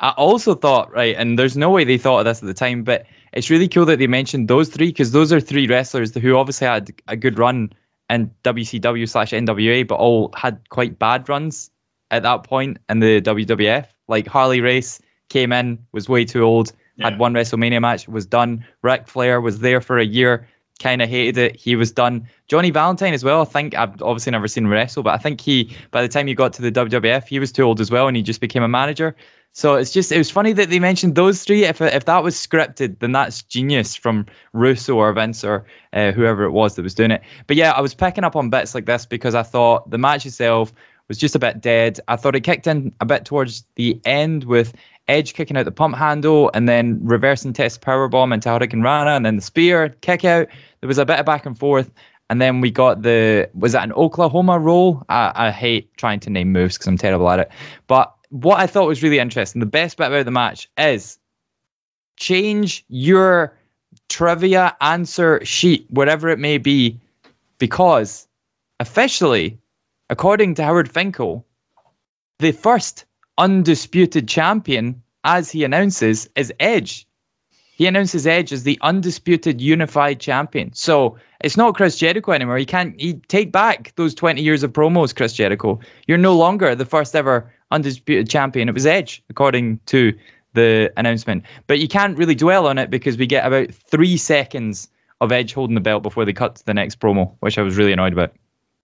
[0.01, 2.83] I also thought, right, and there's no way they thought of this at the time,
[2.83, 6.35] but it's really cool that they mentioned those three because those are three wrestlers who
[6.35, 7.71] obviously had a good run
[8.09, 11.71] in WCW slash NWA, but all had quite bad runs
[12.11, 13.87] at that point in the WWF.
[14.09, 14.99] Like Harley Race
[15.29, 17.09] came in, was way too old, yeah.
[17.09, 18.65] had one WrestleMania match, was done.
[18.81, 20.47] Ric Flair was there for a year,
[20.79, 21.55] kind of hated it.
[21.55, 22.27] He was done.
[22.47, 23.41] Johnny Valentine as well.
[23.41, 26.27] I think I've obviously never seen him wrestle, but I think he, by the time
[26.27, 28.63] he got to the WWF, he was too old as well, and he just became
[28.63, 29.15] a manager.
[29.55, 31.63] So it's just it was funny that they mentioned those three.
[31.63, 36.43] If if that was scripted, then that's genius from Russo or Vince or uh, whoever
[36.43, 37.21] it was that was doing it.
[37.47, 40.25] But yeah, I was picking up on bits like this because I thought the match
[40.25, 40.73] itself
[41.07, 42.01] was just a bit dead.
[42.09, 44.73] I thought it kicked in a bit towards the end with
[45.07, 49.25] Edge kicking out the pump handle and then reversing Test power bomb into hurricanrana and
[49.25, 50.47] then the spear kick out.
[50.81, 51.91] There was a bit of back and forth.
[52.29, 55.03] And then we got the was that an Oklahoma roll?
[55.09, 57.51] I, I hate trying to name moves because I'm terrible at it.
[57.87, 61.19] But what I thought was really interesting, the best bit about the match is
[62.17, 63.55] change your
[64.09, 66.99] trivia answer sheet, whatever it may be,
[67.59, 68.27] because
[68.79, 69.57] officially,
[70.09, 71.45] according to Howard Finkel,
[72.39, 73.05] the first
[73.37, 77.07] undisputed champion, as he announces, is Edge.
[77.77, 80.71] He announces Edge as the undisputed unified champion.
[80.73, 82.57] So it's not Chris Jericho anymore.
[82.57, 85.79] He can't he take back those 20 years of promos, Chris Jericho.
[86.07, 88.69] You're no longer the first ever undisputed champion.
[88.69, 90.13] It was Edge, according to
[90.53, 91.43] the announcement.
[91.67, 94.87] But you can't really dwell on it because we get about three seconds
[95.19, 97.75] of Edge holding the belt before they cut to the next promo, which I was
[97.75, 98.33] really annoyed about.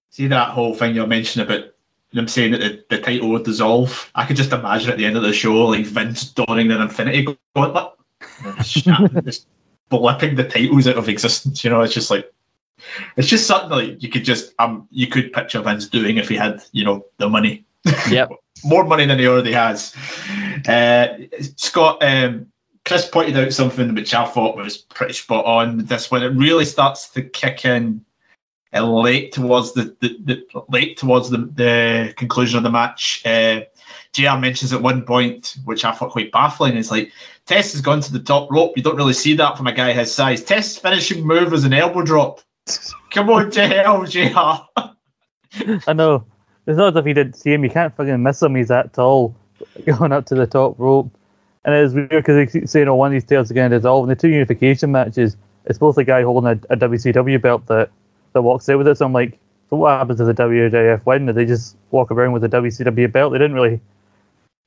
[0.10, 1.71] See that whole thing you're mentioning about
[2.14, 4.12] them saying that the, the title would dissolve.
[4.16, 7.36] I could just imagine at the end of the show, like Vince donning an Infinity
[7.56, 7.94] Gauntlet,
[8.64, 9.48] just
[9.90, 11.64] blipping the titles out of existence.
[11.64, 12.32] You know, it's just like
[13.18, 16.36] it's just something like you could just um you could picture Vince doing if he
[16.36, 17.66] had you know the money.
[18.10, 18.32] Yep.
[18.64, 19.96] More money than he already has.
[20.68, 21.08] Uh,
[21.56, 22.46] Scott, um,
[22.86, 25.86] Chris pointed out something which I thought was pretty spot on.
[25.86, 28.06] This when it really starts to kick in
[28.80, 33.22] late towards the, the, the, late towards the, the conclusion of the match.
[33.26, 33.62] Uh,
[34.14, 37.12] JR mentions at one point, which I thought quite baffling, is like
[37.46, 38.74] Test has gone to the top rope.
[38.76, 40.44] You don't really see that from a guy his size.
[40.44, 42.42] Test's finishing move was an elbow drop.
[43.12, 44.84] Come on, JL, JR.
[45.88, 46.26] I know.
[46.68, 47.64] It's not as if he didn't see him.
[47.64, 48.56] You can't fucking miss him.
[48.56, 49.36] He's that tall,
[49.86, 51.12] going up to the top rope.
[51.66, 53.78] And it's weird because they keep saying, "Oh, one of these tails are going to
[53.78, 57.66] dissolve." In the two unification matches, it's both a guy holding a, a WCW belt
[57.68, 57.92] that
[58.34, 58.98] that walks out with it.
[58.98, 59.40] So I'm like,
[59.70, 61.26] so what happens to the WWF win?
[61.26, 63.32] Do they just walk around with a WCW belt?
[63.32, 63.80] They didn't really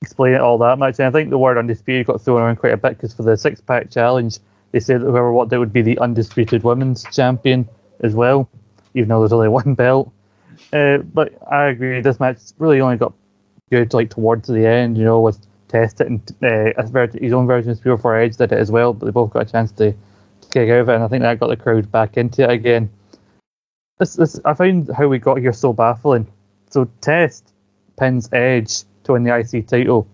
[0.02, 0.98] explain it all that much.
[0.98, 3.36] And I think the word undisputed got thrown around quite a bit because for the
[3.36, 4.38] six pack challenge,
[4.72, 7.68] they said that whoever walked out would be the undisputed women's champion
[8.00, 8.48] as well,
[8.94, 10.12] even though there's only one belt.
[10.72, 13.12] Uh, but I agree, this match really only got
[13.70, 17.72] good like towards the end, you know, with Test it and uh, his own version
[17.72, 19.92] of Spear for Edge did it as well, but they both got a chance to,
[20.50, 22.88] kick it, and I think that got the crowd back into it again.
[23.98, 26.26] This, this, I find how we got here so baffling.
[26.70, 27.52] So Test
[27.98, 30.08] pins Edge to win the IC title,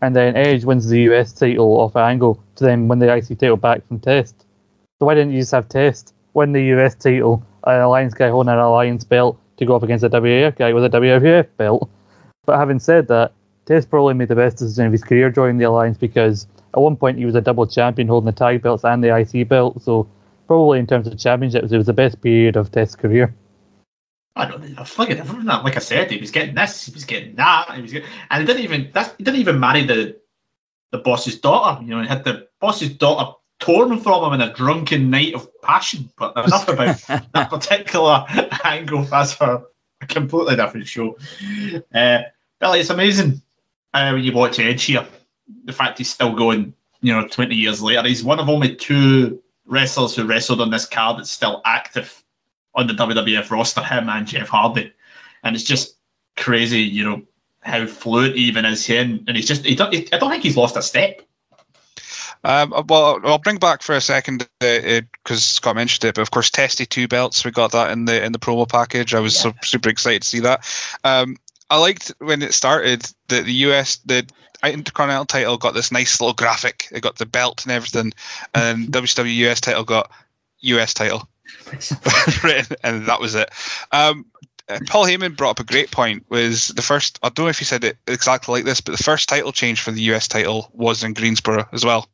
[0.00, 3.56] and then Edge wins the US title off Angle to then win the IC title
[3.56, 4.46] back from Test.
[4.98, 8.52] So why didn't you just have Test win the US title, an Alliance guy holding
[8.52, 11.88] an Alliance belt, to go up against a WAF guy with a WWF belt.
[12.46, 13.32] But having said that,
[13.66, 16.96] Test probably made the best decision of his career joining the Alliance because at one
[16.96, 19.80] point he was a double champion holding the tag belts and the IC belt.
[19.82, 20.08] So
[20.50, 23.32] probably in terms of championships, it was the best period of Test's career.
[24.34, 24.82] I don't know.
[24.82, 25.62] Fucking everything that.
[25.62, 28.40] Like I said, he was getting this, he was getting that, he was getting, and
[28.40, 30.16] he didn't even that's, he didn't even marry the
[30.90, 31.80] the boss's daughter.
[31.84, 35.48] You know, he had the boss's daughter torn from him in a drunken night of
[35.62, 36.10] passion.
[36.18, 36.98] But enough about
[37.32, 38.24] that particular
[38.64, 39.04] angle.
[39.04, 39.66] That's for
[40.00, 41.16] a completely different show.
[41.94, 42.22] Uh,
[42.58, 43.40] Billy, it's amazing
[43.94, 45.06] uh, when you watch Edge here.
[45.66, 48.02] The fact he's still going, you know, 20 years later.
[48.08, 52.22] He's one of only two wrestlers who wrestled on this card that's still active
[52.74, 54.92] on the WWF roster, him and Jeff Hardy.
[55.42, 55.96] And it's just
[56.36, 57.22] crazy, you know,
[57.60, 59.24] how fluid he even is him.
[59.26, 61.22] And he's just, he don't, he, I don't think he's lost a step.
[62.42, 66.30] Um, well, I'll bring back for a second because uh, Scott mentioned it, but of
[66.30, 67.44] course, Testy two belts.
[67.44, 69.12] We got that in the in the promo package.
[69.12, 69.52] I was yeah.
[69.52, 70.66] so, super excited to see that.
[71.04, 71.36] Um,
[71.68, 74.26] I liked when it started that the US the
[74.64, 76.86] Intercontinental title got this nice little graphic.
[76.92, 78.12] It got the belt and everything,
[78.54, 80.10] and WCW US title got
[80.60, 81.28] US title
[82.44, 83.50] written, and that was it.
[83.92, 84.26] Um,
[84.68, 86.24] uh, Paul Heyman brought up a great point.
[86.28, 87.18] Was the first?
[87.22, 89.80] I don't know if he said it exactly like this, but the first title change
[89.80, 92.08] for the US title was in Greensboro as well.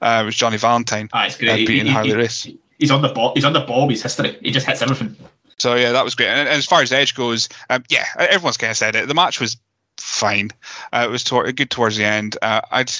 [0.00, 1.58] Uh, it was Johnny Valentine Ah, it's uh, great.
[1.58, 2.48] He- beating he- Harley he- Race.
[2.78, 3.32] He's on the ball.
[3.34, 3.88] He's on the ball.
[3.90, 4.38] He's history.
[4.40, 5.14] He just hits everything.
[5.58, 6.28] So yeah, that was great.
[6.28, 9.06] And, and as far as Edge goes, um, yeah, everyone's kind of said it.
[9.06, 9.58] The match was
[10.02, 10.50] fine.
[10.92, 12.36] Uh, it was good towards the end.
[12.42, 12.92] Uh, I'd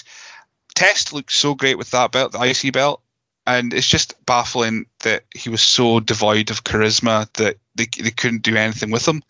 [0.75, 3.03] Test looked so great with that belt, the IC belt,
[3.47, 8.43] and it's just baffling that he was so devoid of charisma that they, they couldn't
[8.43, 9.23] do anything with him.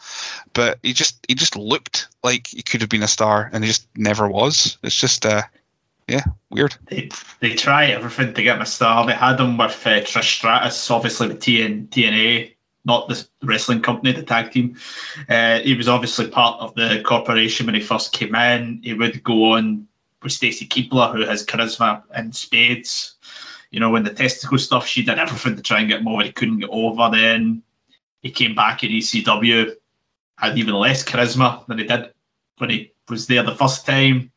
[0.52, 3.68] But he just he just looked like he could have been a star, and he
[3.68, 4.78] just never was.
[4.82, 5.42] It's just uh,
[6.08, 6.76] yeah, weird.
[6.86, 7.08] They,
[7.40, 9.06] they try everything to get him a star.
[9.06, 12.52] They had him with uh, Trish Stratus, obviously with TN, TNA,
[12.84, 14.76] not the wrestling company, the tag team.
[15.28, 18.80] Uh, he was obviously part of the corporation when he first came in.
[18.82, 19.86] He would go on
[20.22, 23.16] with Stacy Keibler, who has charisma in spades.
[23.70, 26.22] You know, when the testicle stuff, she did everything to try and get him over.
[26.22, 27.10] He couldn't get over.
[27.12, 27.62] Then
[28.22, 29.72] he came back in ECW,
[30.36, 32.12] had even less charisma than he did
[32.58, 34.30] when he was there the first time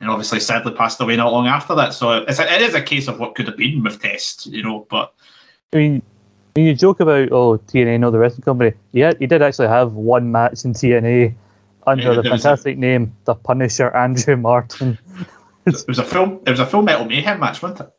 [0.00, 1.92] and obviously sadly passed away not long after that.
[1.92, 4.62] So it's a, it is a case of what could have been with Test, you
[4.62, 4.86] know.
[4.88, 5.12] But
[5.72, 6.02] I mean,
[6.58, 9.92] when you joke about oh TNA, not the wrestling company, yeah, he did actually have
[9.92, 11.32] one match in TNA
[11.86, 14.98] under Yeah, the was a- fantastic name, the Punisher Andrew Martin.
[15.66, 16.40] it was a film.
[16.46, 17.92] It was a Full Metal Mayhem match, wasn't it?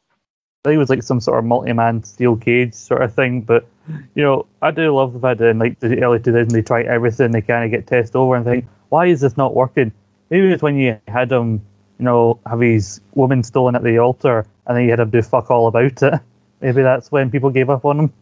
[0.65, 3.41] I think it was like some sort of multi-man steel cage sort of thing.
[3.41, 3.65] But
[4.13, 6.83] you know, I do love the fact that in like the early 2000s they try
[6.83, 9.93] everything they kind of get test over and think, why is this not working?
[10.29, 11.61] Maybe it's when you had him,
[11.97, 15.21] you know, have his woman stolen at the altar and then you had him do
[15.21, 16.19] fuck all about it.
[16.61, 18.13] Maybe that's when people gave up on him.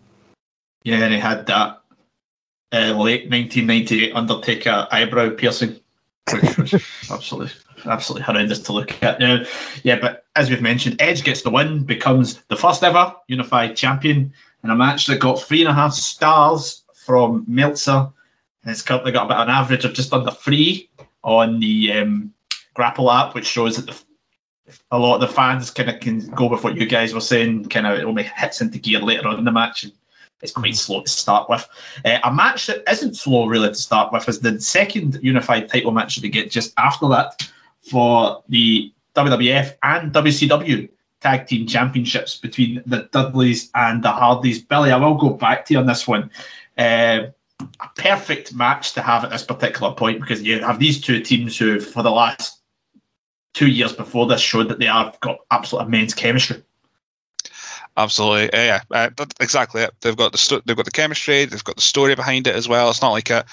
[0.87, 1.81] Yeah, and he had that
[2.71, 5.81] uh, late 1998 Undertaker eyebrow piercing,
[6.31, 6.73] which was
[7.11, 7.51] absolutely
[7.85, 9.19] absolutely horrendous to look at.
[9.19, 9.43] Now,
[9.83, 14.31] yeah, but as we've mentioned, Edge gets the win, becomes the first ever unified champion
[14.63, 18.07] in a match that got three and a half stars from Meltzer,
[18.63, 20.89] and it's currently got about an average of just under three
[21.21, 22.33] on the um,
[22.75, 24.03] Grapple app, which shows that the
[24.91, 27.65] a lot of the fans kind of can go with what you guys were saying,
[27.65, 29.83] kind of it only hits into gear later on in the match.
[29.83, 29.91] And
[30.41, 31.67] it's quite slow to start with.
[32.05, 35.91] Uh, a match that isn't slow really to start with is the second unified title
[35.91, 37.49] match that we get just after that
[37.81, 40.89] for the WWF and WCW
[41.21, 44.61] tag team championships between the Dudleys and the Hardys.
[44.61, 46.29] Billy, I will go back to you on this one.
[46.77, 47.27] Uh,
[47.59, 51.57] a perfect match to have at this particular point because you have these two teams
[51.57, 52.61] who, for the last
[53.53, 56.63] two years before this, showed that they have got absolute immense chemistry.
[57.97, 59.09] Absolutely, yeah, yeah.
[59.17, 59.81] Uh, exactly.
[59.81, 59.91] It.
[60.01, 61.45] They've got the they've got the chemistry.
[61.45, 62.89] They've got the story behind it as well.
[62.89, 63.43] It's not like a,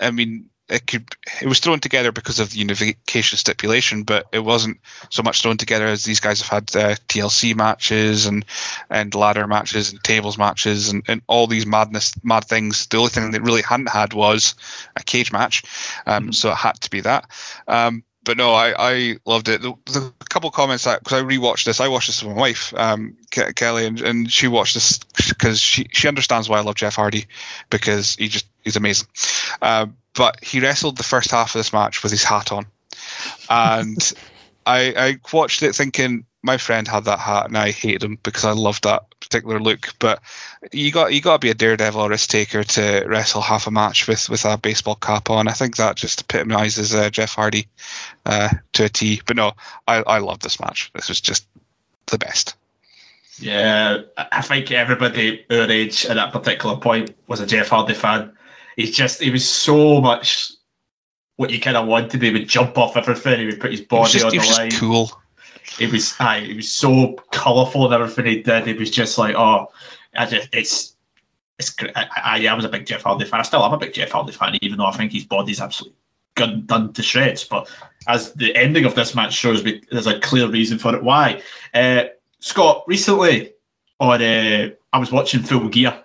[0.00, 1.08] I mean, it could
[1.40, 5.56] it was thrown together because of the unification stipulation, but it wasn't so much thrown
[5.56, 8.44] together as these guys have had uh, TLC matches and
[8.90, 12.86] and ladder matches and tables matches and, and all these madness mad things.
[12.88, 14.56] The only thing they really hadn't had was
[14.96, 15.62] a cage match,
[16.06, 17.30] um, so it had to be that.
[17.68, 19.62] Um, but no, I, I loved it.
[19.62, 22.72] The, the couple comments that because I rewatched this, I watched this with my wife,
[22.76, 26.76] um, Ke- Kelly, and, and she watched this because she she understands why I love
[26.76, 27.26] Jeff Hardy
[27.70, 29.08] because he just he's amazing.
[29.60, 32.66] Uh, but he wrestled the first half of this match with his hat on,
[33.50, 34.12] and
[34.66, 38.44] I I watched it thinking my friend had that hat and I hated him because
[38.44, 39.94] I loved that particular look.
[39.98, 40.20] But
[40.72, 43.70] you got you got to be a daredevil or risk taker to wrestle half a
[43.70, 45.48] match with with a baseball cap on.
[45.48, 47.68] I think that just epitomizes uh, Jeff Hardy
[48.26, 49.22] uh, to a T.
[49.26, 49.52] But no,
[49.86, 50.90] I I love this match.
[50.94, 51.46] This was just
[52.06, 52.56] the best.
[53.38, 58.32] Yeah, I think everybody our age at that particular point was a Jeff Hardy fan.
[58.76, 60.52] He's just he was so much
[61.36, 62.22] what you kind of wanted.
[62.22, 63.40] He would jump off everything.
[63.40, 64.70] He would put his body just, on he the line.
[64.72, 65.10] cool.
[65.80, 68.68] It was aye, it was so colourful and everything he did.
[68.68, 69.68] It was just like oh,
[70.14, 70.96] I just it's
[71.58, 71.96] it's great.
[71.96, 73.40] I, I, I was a big Jeff Hardy fan.
[73.40, 75.96] I still am a big Jeff Hardy fan, even though I think his body's absolutely
[76.34, 77.44] gun, done to shreds.
[77.44, 77.70] But
[78.06, 81.02] as the ending of this match shows, there's a clear reason for it.
[81.02, 81.40] Why?
[81.72, 82.04] Uh,
[82.40, 83.52] Scott, recently
[84.00, 85.96] on uh, I was watching Full Gear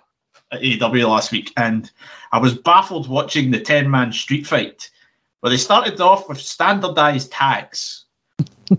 [0.52, 1.90] at AEW last week, and
[2.32, 4.90] I was baffled watching the ten man street fight
[5.40, 8.06] where they started off with standardized tags,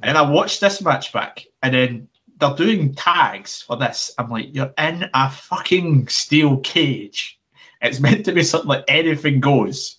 [0.04, 2.08] and I watched this match back, and then
[2.40, 4.12] they're doing tags for this.
[4.18, 7.40] I'm like, you're in a fucking steel cage.
[7.82, 9.98] It's meant to be something like anything goes.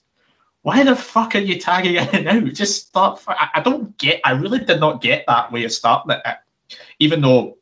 [0.62, 2.52] Why the fuck are you tagging in and out?
[2.52, 3.22] Just start.
[3.26, 4.20] I, I don't get.
[4.24, 6.36] I really did not get that way of starting it.
[6.98, 7.56] Even though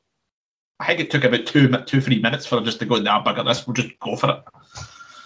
[0.81, 3.23] I think it took about two, two, three minutes for them just to go, nah,
[3.23, 4.43] bugger this, we'll just go for it.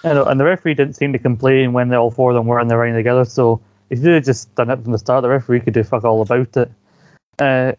[0.04, 2.68] Know, and the referee didn't seem to complain when all four of them were in
[2.68, 3.24] the ring together.
[3.24, 6.04] So if you had just done it from the start, the referee could do fuck
[6.04, 6.70] all about it.
[7.38, 7.72] Uh,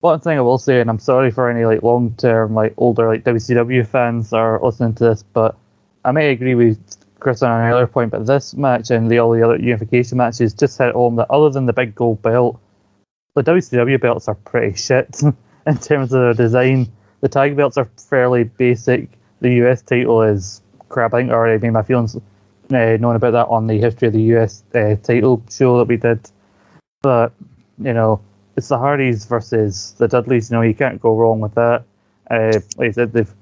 [0.00, 3.06] one thing I will say, and I'm sorry for any like long term, like older
[3.06, 5.56] like WCW fans are listening to this, but
[6.04, 6.78] I may agree with
[7.20, 10.54] Chris on an earlier point, but this match and the all the other unification matches
[10.54, 12.58] just hit home that other than the big gold belt,
[13.34, 15.20] the WCW belts are pretty shit
[15.66, 16.90] in terms of their design.
[17.20, 19.10] The tag belts are fairly basic.
[19.40, 21.14] The US title is crap.
[21.14, 24.14] I think I already made my feelings uh, known about that on the history of
[24.14, 26.30] the US uh, title show that we did.
[27.02, 27.32] But
[27.78, 28.20] you know,
[28.56, 30.50] it's the Hardys versus the Dudleys.
[30.50, 31.84] You know, you can't go wrong with that.
[32.30, 33.34] Uh, like I said, they've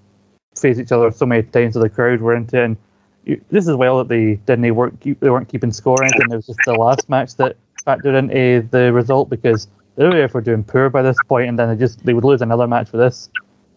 [0.56, 2.64] faced each other so many times, so the crowd were into it.
[2.64, 2.76] And
[3.24, 4.98] you, this is well that they didn't work.
[5.00, 6.30] Keep, they weren't keeping score or anything.
[6.30, 10.40] It was just the last match that factored into the result because they were for
[10.40, 12.96] doing poor by this point, and then they just they would lose another match for
[12.96, 13.28] this.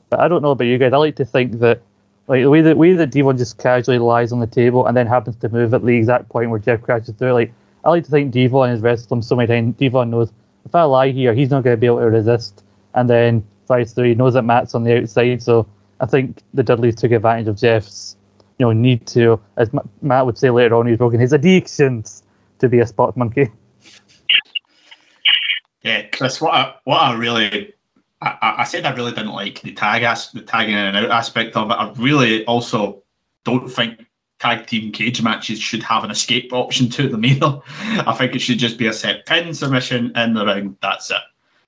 [0.09, 0.93] But I don't know about you guys.
[0.93, 1.82] I like to think that
[2.32, 5.05] like the way that way that Devon just casually lies on the table and then
[5.05, 7.34] happens to move at the exact point where Jeff crashes through.
[7.34, 7.53] Like
[7.84, 9.75] I like to think Devon has wrestled him so many times.
[9.75, 10.32] Devon knows
[10.63, 12.63] if I lie here, he's not going to be able to resist.
[12.93, 14.05] And then fights through.
[14.05, 15.67] He knows that Matt's on the outside, so
[15.99, 18.15] I think the Dudleys took advantage of Jeff's
[18.59, 19.69] you know need to, as
[20.01, 22.23] Matt would say later on, he's broken his addictions
[22.59, 23.51] to be a spot monkey.
[25.84, 27.73] Yeah, Chris, what I, what I really
[28.22, 31.11] I, I said I really didn't like the tag as, the tagging in and out
[31.11, 31.74] aspect of it.
[31.74, 33.01] I really also
[33.43, 34.05] don't think
[34.39, 37.59] tag team cage matches should have an escape option to them either.
[37.80, 40.78] I think it should just be a set pin submission in the ring.
[40.82, 41.17] That's it.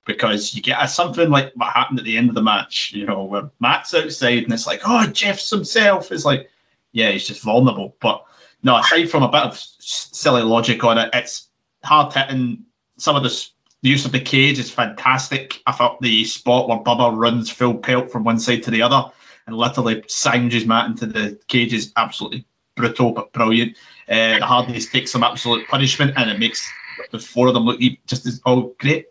[0.05, 3.05] Because you get a, something like what happened at the end of the match, you
[3.05, 6.11] know, where Matt's outside and it's like, oh, Jeff's himself.
[6.11, 6.49] It's like,
[6.91, 7.95] yeah, he's just vulnerable.
[8.01, 8.23] But
[8.63, 11.49] no, aside from a bit of silly logic on it, it's
[11.83, 12.65] hard hitting.
[12.97, 13.47] Some of the
[13.83, 15.61] the use of the cage is fantastic.
[15.67, 19.11] I thought the spot where Bubba runs full pelt from one side to the other
[19.45, 23.75] and literally sandwiches Matt into the cage is absolutely brutal but brilliant.
[24.07, 26.65] Uh, the Hardys take some absolute punishment and it makes
[27.11, 29.07] the four of them look just as all great.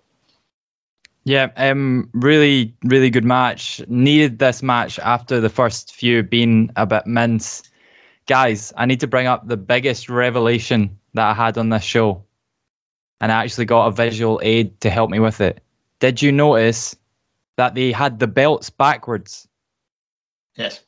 [1.25, 3.83] Yeah, um, really, really good match.
[3.89, 7.63] Needed this match after the first few being a bit mince.
[8.27, 12.25] Guys, I need to bring up the biggest revelation that I had on this show
[13.23, 15.63] and I actually got a visual aid to help me with it.
[16.01, 16.95] Did you notice
[17.57, 19.47] that they had the belts backwards?
[20.57, 20.81] Yes.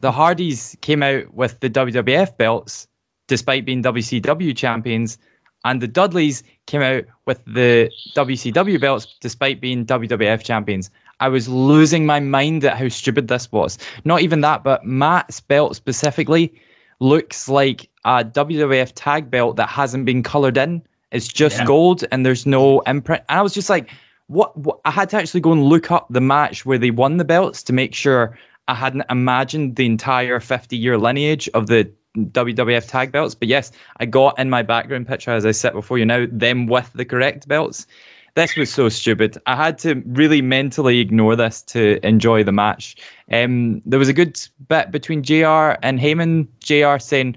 [0.00, 2.86] The Hardys came out with the WWF belts
[3.26, 5.18] despite being WCW champions,
[5.64, 10.90] and the Dudleys came out with the WCW belts despite being WWF champions.
[11.20, 13.78] I was losing my mind at how stupid this was.
[14.04, 16.52] Not even that, but Matt's belt specifically
[17.00, 20.82] looks like a WWF tag belt that hasn't been colored in.
[21.14, 21.64] It's just yeah.
[21.64, 23.22] gold and there's no imprint.
[23.28, 23.90] And I was just like,
[24.26, 24.80] what, what?
[24.84, 27.62] I had to actually go and look up the match where they won the belts
[27.64, 28.36] to make sure
[28.68, 33.34] I hadn't imagined the entire 50 year lineage of the WWF tag belts.
[33.34, 36.66] But yes, I got in my background picture as I sit before you now, them
[36.66, 37.86] with the correct belts.
[38.34, 39.38] This was so stupid.
[39.46, 42.96] I had to really mentally ignore this to enjoy the match.
[43.30, 46.48] Um, there was a good bit between JR and Heyman.
[46.58, 47.36] JR saying,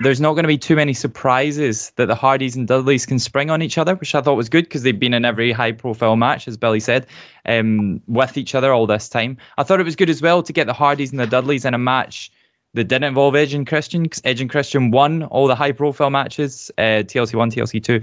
[0.00, 3.50] there's not going to be too many surprises that the Hardys and Dudleys can spring
[3.50, 6.16] on each other, which I thought was good because they've been in every high profile
[6.16, 7.06] match, as Billy said,
[7.44, 9.36] um, with each other all this time.
[9.58, 11.74] I thought it was good as well to get the Hardys and the Dudleys in
[11.74, 12.32] a match
[12.72, 14.04] that didn't involve Edge and Christian.
[14.04, 18.00] because Edge and Christian won all the high profile matches, uh, TLC 1, TLC 2.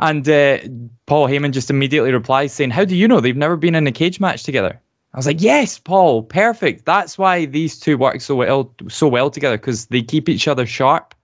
[0.00, 0.58] And uh,
[1.06, 3.20] Paul Heyman just immediately replies saying, How do you know?
[3.20, 4.80] They've never been in a cage match together.
[5.14, 6.84] I was like, yes, Paul, perfect.
[6.84, 10.66] That's why these two work so well, so well together because they keep each other
[10.66, 11.14] sharp.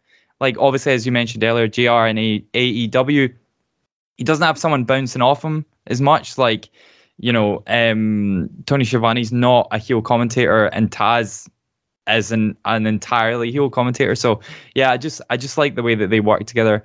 [0.41, 3.35] Like obviously, as you mentioned earlier, JR and AEW,
[4.17, 6.39] he doesn't have someone bouncing off him as much.
[6.39, 6.71] Like,
[7.19, 11.49] you know, um, Tony Schiavone's not a heel commentator, and Taz
[12.09, 14.15] is an an entirely heel commentator.
[14.15, 14.41] So
[14.75, 16.83] yeah, I just I just like the way that they work together.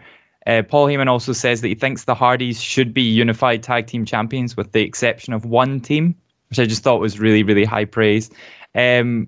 [0.47, 4.05] Uh, Paul Heyman also says that he thinks the Hardys should be unified tag team
[4.05, 6.15] champions, with the exception of one team
[6.49, 8.29] which I just thought was really, really high praise.
[8.75, 9.27] Um,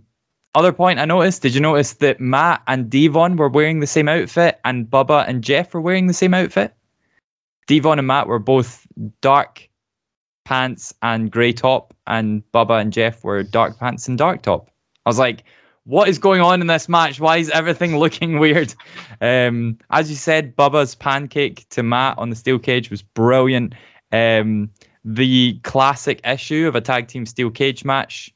[0.54, 4.10] other point I noticed, did you notice that Matt and Devon were wearing the same
[4.10, 6.74] outfit and Bubba and Jeff were wearing the same outfit?
[7.68, 8.86] Devon and Matt were both
[9.22, 9.70] dark
[10.44, 14.70] pants and grey top, and Bubba and Jeff were dark pants and dark top.
[15.06, 15.44] I was like,
[15.86, 17.20] what is going on in this match?
[17.20, 18.74] Why is everything looking weird?
[19.22, 23.74] Um, as you said, Bubba's pancake to Matt on the steel cage was brilliant.
[24.12, 24.70] Um,
[25.04, 28.34] the classic issue of a tag team steel cage match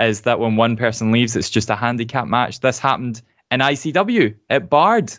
[0.00, 2.60] is that when one person leaves, it's just a handicap match.
[2.60, 5.12] This happened in ICW at Bard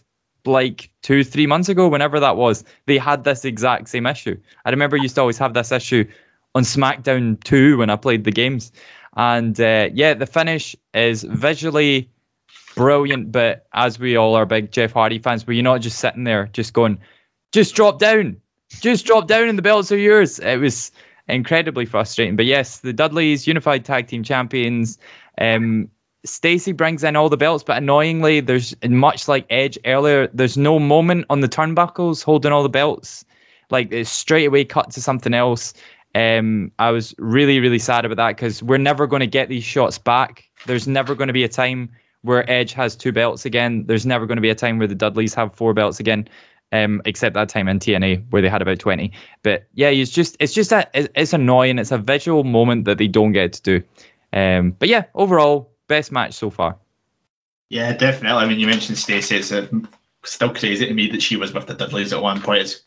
[0.45, 2.63] like two, three months ago, whenever that was.
[2.85, 4.37] They had this exact same issue.
[4.65, 6.05] I remember used to always have this issue
[6.55, 8.71] on SmackDown 2 when I played the games.
[9.15, 12.09] And uh, yeah, the finish is visually
[12.75, 16.23] brilliant, but as we all are big Jeff Hardy fans, were you not just sitting
[16.23, 16.99] there just going,
[17.51, 18.37] just drop down,
[18.69, 20.39] just drop down and the belts are yours.
[20.39, 20.91] It was
[21.27, 22.35] incredibly frustrating.
[22.35, 24.97] But yes, the Dudleys, unified tag team champions.
[25.37, 25.89] Um,
[26.25, 30.27] Stacy brings in all the belts, but annoyingly, there's much like Edge earlier.
[30.33, 33.23] There's no moment on the turnbuckles holding all the belts.
[33.69, 35.73] Like it's straight away cut to something else.
[36.15, 39.63] Um, I was really, really sad about that because we're never going to get these
[39.63, 40.49] shots back.
[40.65, 41.91] There's never going to be a time
[42.23, 43.85] where Edge has two belts again.
[43.85, 46.27] There's never going to be a time where the Dudleys have four belts again.
[46.73, 49.13] Um, except that time in TNA where they had about 20.
[49.41, 51.79] But yeah, it's just it's just that it's annoying.
[51.79, 53.83] It's a visual moment that they don't get to do.
[54.33, 56.77] Um, but yeah, overall, best match so far.
[57.69, 58.43] Yeah, definitely.
[58.43, 59.37] I mean, you mentioned Stacey.
[59.37, 59.67] It's uh,
[60.23, 62.61] still crazy to me that she was with the Dudleys at one point.
[62.61, 62.81] It's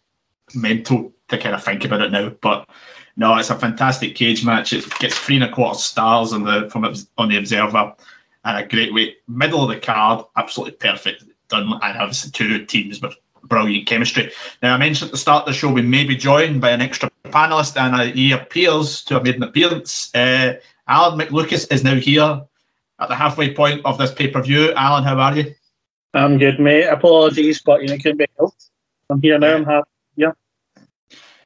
[0.55, 2.31] mental to kind of think about it now.
[2.41, 2.69] But
[3.17, 4.73] no, it's a fantastic cage match.
[4.73, 6.85] It gets three and a quarter stars on the from
[7.19, 7.95] on the Observer,
[8.45, 11.73] and a great way middle of the card, absolutely perfect done.
[11.83, 13.15] And obviously two teams with
[13.45, 14.31] brilliant chemistry.
[14.63, 16.81] Now I mentioned at the start of the show we may be joined by an
[16.81, 20.15] extra panelist, and uh, he appears to have made an appearance.
[20.15, 20.55] Uh,
[20.89, 22.43] Alan McLucas is now here
[22.99, 24.73] at the halfway point of this pay per view.
[24.75, 25.55] Alan, how are you?
[26.15, 26.87] I'm good, mate.
[26.87, 28.71] Apologies, but you know, couldn't be helped.
[29.09, 29.55] I'm here now.
[29.55, 29.89] I'm happy.
[30.17, 30.33] Yeah.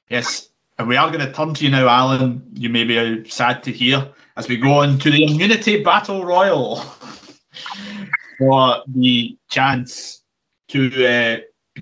[0.08, 2.42] Yes, and we are going to turn to you now, Alan.
[2.54, 6.76] You may be sad to hear as we go on to the immunity battle royal
[8.38, 10.22] for the chance
[10.68, 11.36] to uh,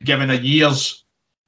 [0.04, 1.04] given a year's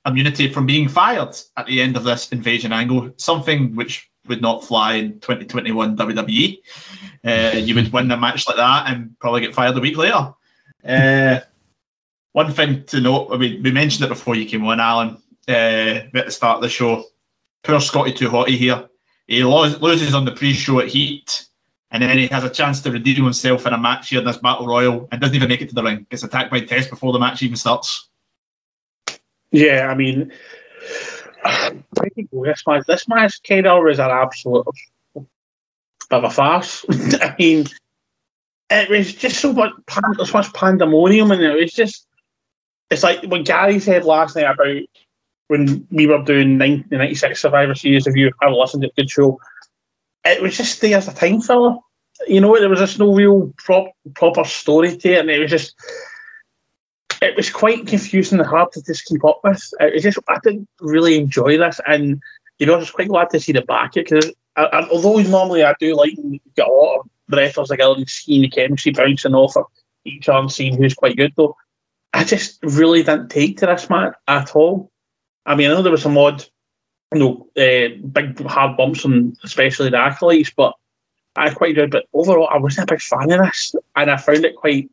[0.07, 4.65] immunity from being fired at the end of this invasion angle, something which would not
[4.65, 6.59] fly in 2021 WWE.
[7.25, 10.33] Uh, you would win a match like that and probably get fired a week later.
[10.87, 11.41] Uh,
[12.33, 15.19] one thing to note, I mean, we mentioned it before you came on, Alan,
[15.49, 15.53] uh,
[16.15, 17.05] at the start of the show.
[17.63, 18.89] Poor Scotty Too Hotty here.
[19.27, 21.47] He loses on the pre-show at Heat,
[21.91, 24.37] and then he has a chance to redeem himself in a match here in this
[24.37, 26.07] battle royal, and doesn't even make it to the ring.
[26.11, 28.09] Gets attacked by Test before the match even starts.
[29.55, 30.33] Yeah, I mean,
[31.45, 34.67] I think this match, kind of was an absolute
[35.15, 35.25] bit
[36.11, 36.85] of a farce.
[36.91, 37.67] I mean,
[38.69, 39.71] it was just so much,
[40.25, 42.05] so much pandemonium, and it was just,
[42.91, 44.83] it's like what Gary said last night about
[45.47, 48.09] when we were doing 1996 Survivor Series.
[48.09, 49.39] If you have listened to a good show,
[50.25, 51.77] it was just there as a time filler.
[52.27, 55.51] You know, there was just no real prop, proper story to it, and it was
[55.53, 55.77] just
[57.25, 59.63] it was quite confusing and hard to just keep up with.
[59.81, 62.21] It was just I didn't really enjoy this, and
[62.59, 65.75] you know, I was quite glad to see the back it because although normally I
[65.81, 66.15] do like
[66.57, 69.65] get a lot of wrestlers like and seeing the chemistry bouncing off of
[70.05, 71.57] each other and seeing who's quite good though.
[72.13, 74.93] I just really didn't take to this match at all.
[75.47, 76.45] I mean, I know there was some odd,
[77.13, 80.75] you know, uh, big hard bumps and especially the acolytes, but
[81.35, 81.91] I quite enjoyed.
[81.91, 84.89] But overall, I wasn't a big fan of this, and I found it quite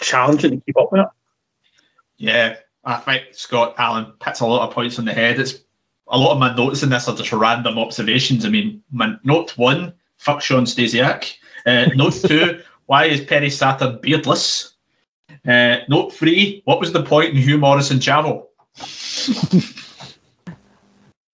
[0.00, 1.08] challenging to keep up with it.
[2.18, 5.38] Yeah, I think Scott Allen hits a lot of points on the head.
[5.38, 5.60] It's
[6.08, 8.44] a lot of my notes in this are just random observations.
[8.44, 11.34] I mean, my note one, fuck Shawn Stasiak.
[11.64, 14.74] Uh, note two, why is Perry Saturn beardless?
[15.46, 18.46] Uh, note three, what was the point in Hugh Morris and Chavo?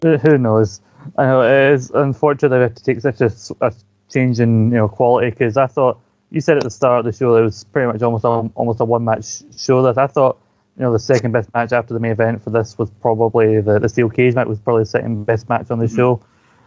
[0.02, 0.80] Who knows?
[1.16, 3.72] I know it is unfortunate we have to take such a, a
[4.12, 5.98] change in you know quality because I thought
[6.30, 8.28] you said at the start of the show that it was pretty much almost a,
[8.28, 9.82] almost a one match show.
[9.82, 10.38] That I thought
[10.76, 13.78] you know the second best match after the main event for this was probably the,
[13.78, 15.96] the steel cage match was probably the second best match on the mm-hmm.
[15.96, 16.22] show,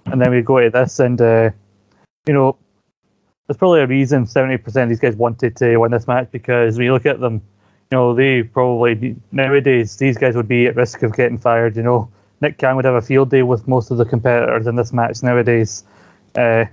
[0.05, 1.49] and then we go to this and uh,
[2.25, 2.57] you know
[3.47, 6.85] there's probably a reason 70% of these guys wanted to win this match because when
[6.85, 7.35] you look at them,
[7.91, 11.75] you know they probably nowadays these guys would be at risk of getting fired.
[11.75, 14.75] You know Nick Khan would have a field day with most of the competitors in
[14.75, 15.83] this match nowadays.
[16.35, 16.65] Uh,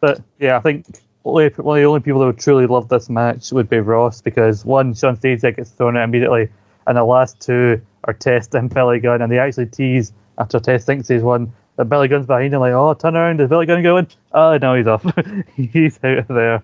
[0.00, 0.86] but yeah, I think
[1.22, 4.64] one of the only people that would truly love this match would be Ross because
[4.64, 6.50] one, Shawn Stasiak gets thrown out immediately,
[6.86, 10.86] and the last two are Test and Billy Gunn, and they actually tease after Test
[10.86, 13.82] thinks he's won that Billy Gunn's behind him, like, oh, turn around, is Billy Gunn
[13.82, 14.06] going?
[14.32, 15.04] Oh, no, he's off.
[15.56, 16.62] he's out of there.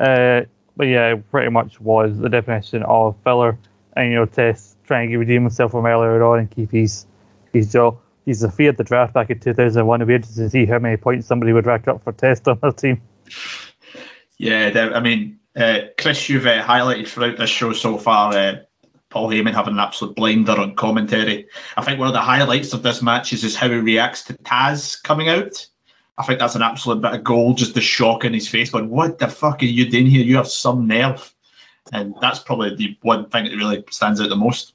[0.00, 0.46] Uh,
[0.76, 3.58] but yeah, pretty much was the definition of filler,
[3.96, 7.06] and you know, Test trying to redeem himself from earlier on and keep his
[7.52, 7.98] his job.
[8.24, 10.00] He's a fear the draft back in 2001.
[10.00, 12.58] It'd be interesting to see how many points somebody would rack up for Test on
[12.62, 13.00] their team.
[14.36, 18.56] Yeah, I mean, uh, Chris, you've uh, highlighted throughout this show so far uh,
[19.10, 21.46] Paul Heyman having an absolute blinder on commentary.
[21.76, 24.34] I think one of the highlights of this match is, is how he reacts to
[24.34, 25.66] Taz coming out.
[26.18, 28.86] I think that's an absolute bit of gold, just the shock in his face, But
[28.86, 30.24] What the fuck are you doing here?
[30.24, 31.32] You have some nerve.
[31.92, 34.74] And that's probably the one thing that really stands out the most.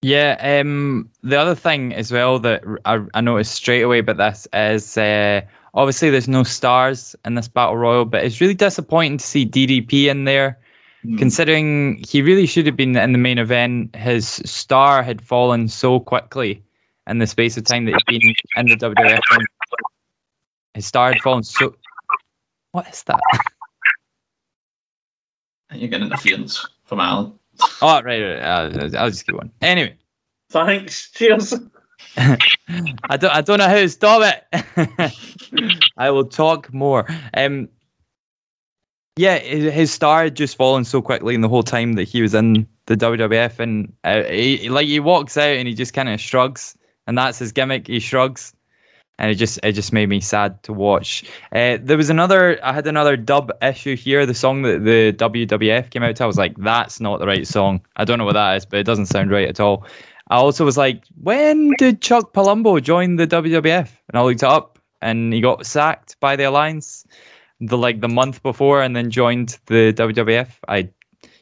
[0.00, 4.46] Yeah, um, the other thing as well that I, I noticed straight away about this
[4.52, 5.40] is uh,
[5.74, 10.06] obviously there's no stars in this battle royal, but it's really disappointing to see DDP
[10.06, 10.58] in there,
[11.04, 11.18] mm.
[11.18, 13.94] considering he really should have been in the main event.
[13.96, 16.62] His star had fallen so quickly
[17.06, 19.20] in the space of time that he'd been in the WWF.
[20.74, 21.74] His star had fallen so.
[22.72, 23.20] What is that?
[25.70, 27.32] And you get interference from Alan.
[27.82, 28.38] Oh, right, right.
[28.38, 29.50] Uh, I'll just keep one.
[29.60, 29.96] Anyway,
[30.50, 31.10] Thanks.
[31.10, 31.54] Cheers.
[32.16, 35.12] I don't, I don't know how to stop it.
[35.96, 37.06] I will talk more.
[37.34, 37.68] Um,
[39.18, 42.34] yeah, his star had just fallen so quickly in the whole time that he was
[42.34, 46.20] in the WWF, and uh, he, like he walks out and he just kind of
[46.20, 47.88] shrugs, and that's his gimmick.
[47.88, 48.52] He shrugs,
[49.18, 51.24] and it just it just made me sad to watch.
[51.52, 54.24] Uh, there was another, I had another dub issue here.
[54.24, 57.46] The song that the WWF came out to, I was like, that's not the right
[57.46, 57.80] song.
[57.96, 59.84] I don't know what that is, but it doesn't sound right at all.
[60.30, 63.88] I also was like, when did Chuck Palumbo join the WWF?
[64.08, 67.04] And I looked it up, and he got sacked by the Alliance
[67.60, 70.48] the like the month before, and then joined the WWF.
[70.68, 70.88] I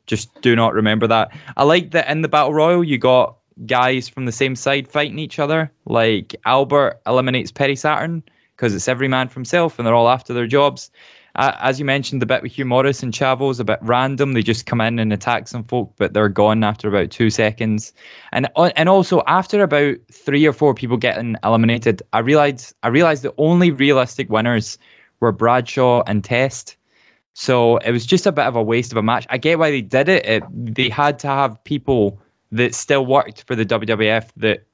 [0.07, 1.37] just do not remember that.
[1.57, 3.37] I like that in the Battle Royal you got
[3.67, 5.73] guys from the same side fighting each other.
[5.87, 8.23] Like Albert eliminates Perry Saturn
[8.55, 10.91] because it's every man for himself, and they're all after their jobs.
[11.37, 14.33] Uh, as you mentioned, the bit with Hugh Morris and Chavo is a bit random.
[14.33, 17.93] They just come in and attack some folk, but they're gone after about two seconds.
[18.33, 22.89] And uh, and also after about three or four people getting eliminated, I realized I
[22.89, 24.79] realized the only realistic winners
[25.21, 26.77] were Bradshaw and Test.
[27.35, 29.27] So it was just a bit of a waste of a match.
[29.29, 30.25] I get why they did it.
[30.25, 32.19] it they had to have people
[32.53, 34.67] that still worked for the WWF that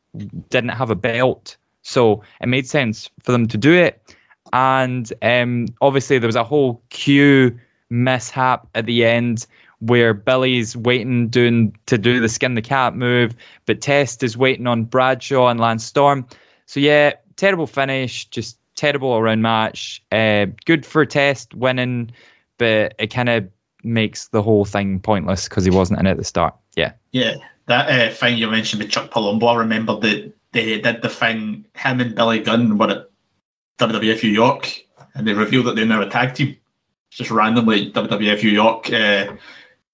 [0.51, 1.57] didn't have a belt.
[1.83, 4.15] So it made sense for them to do it.
[4.53, 7.59] And um, obviously, there was a whole queue
[7.91, 9.47] mishap at the end
[9.81, 13.35] where Billy's waiting doing to do the skin the cat move,
[13.67, 16.25] but Test is waiting on Bradshaw and Lance Storm.
[16.67, 20.03] So yeah, terrible finish, just terrible around match.
[20.13, 22.11] Uh, good for Test winning,
[22.59, 23.49] but it kind of
[23.85, 26.55] makes the whole thing pointless because he wasn't in at the start.
[26.77, 26.93] Yeah.
[27.11, 27.35] Yeah,
[27.67, 31.65] that uh, thing you mentioned with Chuck Palumbo, I remember that they did the thing,
[31.75, 33.09] him and Billy Gunn were at
[33.79, 36.57] WWF New York, and they revealed that they're now a tag team.
[37.11, 38.91] Just randomly, WWF New York.
[38.91, 39.37] Uh,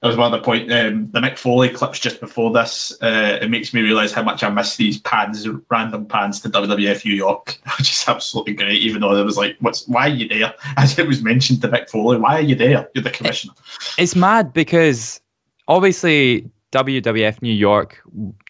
[0.01, 0.73] that was one of the point.
[0.73, 2.97] Um, the Mick Foley clips just before this.
[3.03, 7.05] Uh, it makes me realise how much I miss these pads, random pans to WWF
[7.05, 8.81] New York, which is absolutely great.
[8.81, 11.69] Even though it was like, "What's why are you there?" As it was mentioned to
[11.69, 12.89] Mick Foley, why are you there?
[12.95, 13.55] You're the commissioner.
[13.99, 15.21] It's mad because
[15.67, 18.01] obviously WWF New York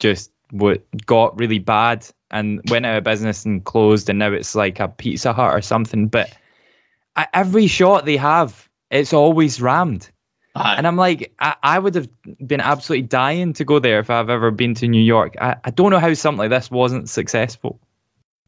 [0.01, 4.55] just what got really bad and went out of business and closed, and now it's
[4.55, 6.09] like a Pizza Hut or something.
[6.09, 6.37] But
[7.33, 10.11] every shot they have, it's always rammed.
[10.59, 10.75] Aye.
[10.77, 12.09] And I'm like, I, I would have
[12.47, 15.35] been absolutely dying to go there if I've ever been to New York.
[15.41, 17.79] I, I don't know how something like this wasn't successful.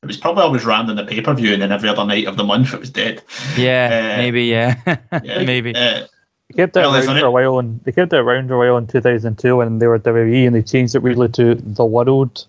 [0.03, 2.27] It was probably always rammed in the pay per view, and then every other night
[2.27, 3.23] of the month it was dead.
[3.57, 4.77] Yeah, Uh, maybe, yeah.
[5.23, 5.75] Yeah, maybe.
[5.75, 6.07] Uh,
[6.49, 7.23] They kept it Well, around for it?
[7.25, 9.99] a while, and they kept it around for a while in 2002 when they were
[9.99, 12.47] WWE, and they changed it really to the World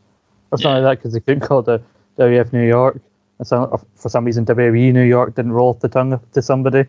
[0.51, 0.77] or something Yeah.
[0.77, 1.81] like that because they couldn't call it the
[2.23, 2.99] WF New York.
[3.39, 6.85] And so, for some reason, WWE New York didn't roll off the tongue to somebody.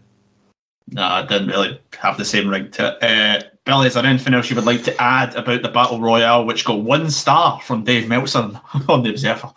[0.89, 3.03] No, I didn't really have the same ring to it.
[3.03, 6.45] Uh, Billy, is there anything else you would like to add about the Battle Royale,
[6.45, 9.53] which got one star from Dave Meltzer on the Observer?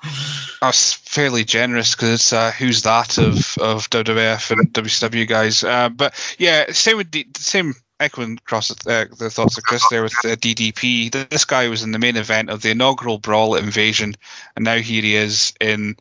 [0.61, 5.63] Was fairly generous because it's uh, who's that of of WWF and WCW guys.
[5.63, 10.03] Uh, but yeah, same with D- same echoing across uh, the thoughts of Chris there
[10.03, 11.11] with the DDP.
[11.29, 14.15] This guy was in the main event of the inaugural Brawl Invasion,
[14.55, 15.95] and now here he is in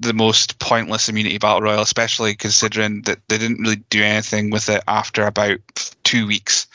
[0.00, 4.68] the most pointless immunity battle royal, especially considering that they didn't really do anything with
[4.68, 5.58] it after about
[6.04, 6.66] two weeks,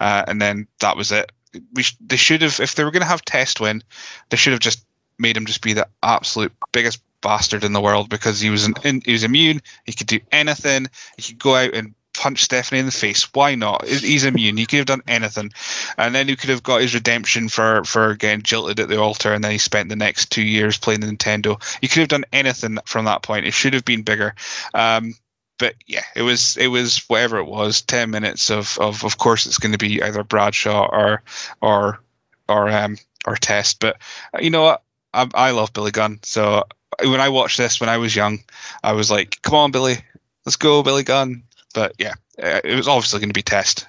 [0.00, 1.32] uh, and then that was it.
[1.74, 3.82] We sh- they should have if they were going to have Test win,
[4.28, 4.84] they should have just
[5.18, 8.74] made him just be the absolute biggest bastard in the world because he was an,
[8.84, 9.60] in, he was immune.
[9.84, 10.86] He could do anything.
[11.16, 13.28] He could go out and punch Stephanie in the face.
[13.32, 13.86] Why not?
[13.86, 14.56] He's- immune.
[14.56, 15.52] He could have done anything,
[15.96, 19.32] and then he could have got his redemption for for getting jilted at the altar,
[19.32, 21.62] and then he spent the next two years playing the Nintendo.
[21.80, 23.46] He could have done anything from that point.
[23.46, 24.34] It should have been bigger.
[24.74, 25.14] Um,
[25.58, 27.82] but yeah, it was it was whatever it was.
[27.82, 31.22] Ten minutes of of of course it's going to be either Bradshaw or
[31.60, 32.00] or
[32.48, 32.96] or um
[33.26, 33.80] or Test.
[33.80, 33.98] But
[34.34, 34.82] uh, you know what?
[35.14, 36.20] I, I love Billy Gunn.
[36.22, 36.64] So
[37.00, 38.40] when I watched this when I was young,
[38.82, 39.98] I was like, "Come on, Billy,
[40.44, 41.42] let's go, Billy Gunn."
[41.74, 43.86] But yeah, uh, it was obviously going to be Test.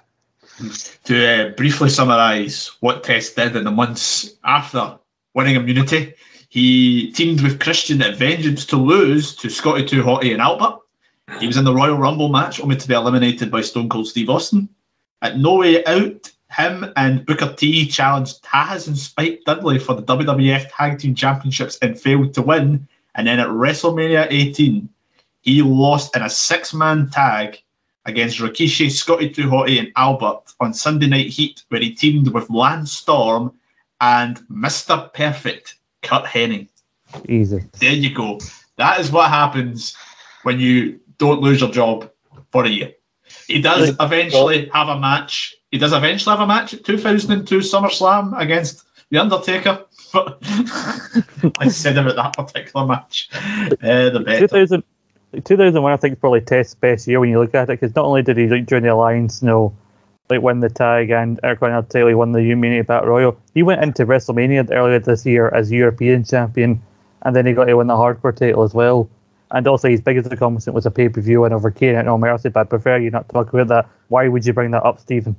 [1.06, 4.98] To uh, briefly summarise what Test did in the months after
[5.34, 6.14] winning immunity,
[6.50, 10.80] he teamed with Christian at Vengeance to lose to Scotty Too Hotty and Albert.
[11.40, 14.30] He was in the Royal Rumble match, only to be eliminated by Stone Cold Steve
[14.30, 14.68] Austin.
[15.22, 20.02] At No Way Out, him and Booker T challenged Taz and Spike Dudley for the
[20.02, 22.88] WWF Tag Team Championships and failed to win.
[23.16, 24.90] And then at WrestleMania 18,
[25.42, 27.62] he lost in a six man tag
[28.06, 32.50] against Rikishi, Scotty Too Hotty, and Albert on Sunday Night Heat, where he teamed with
[32.50, 33.54] Lance Storm
[34.02, 35.14] and Mr.
[35.14, 36.70] Perfect, Curt Hennig.
[37.28, 37.64] Easy.
[37.80, 38.40] There you go.
[38.78, 39.96] That is what happens
[40.44, 42.10] when you don't lose your job
[42.52, 42.94] for a year.
[43.48, 45.56] He does eventually have a match.
[45.72, 49.86] He does eventually have a match at 2002 SummerSlam against The Undertaker.
[50.14, 50.40] But
[51.60, 53.30] I said about that particular match.
[53.34, 54.48] Uh, the better.
[54.48, 54.84] 2000,
[55.34, 58.06] 2001, I think, is probably Test's best year when you look at it, because not
[58.06, 59.76] only did he like, join the Alliance, you know,
[60.30, 63.38] like win the tag and Eric title, he won the Immunity Battle Royal.
[63.54, 66.82] He went into WrestleMania earlier this year as European champion,
[67.24, 69.10] and then he got to win the Hardcore title as well.
[69.52, 72.18] And also, his biggest accomplishment was a pay per view win over Kane at No
[72.18, 72.50] Mercy.
[72.50, 73.90] But I prefer you not talk about that.
[74.10, 75.36] Why would you bring that up, Stephen?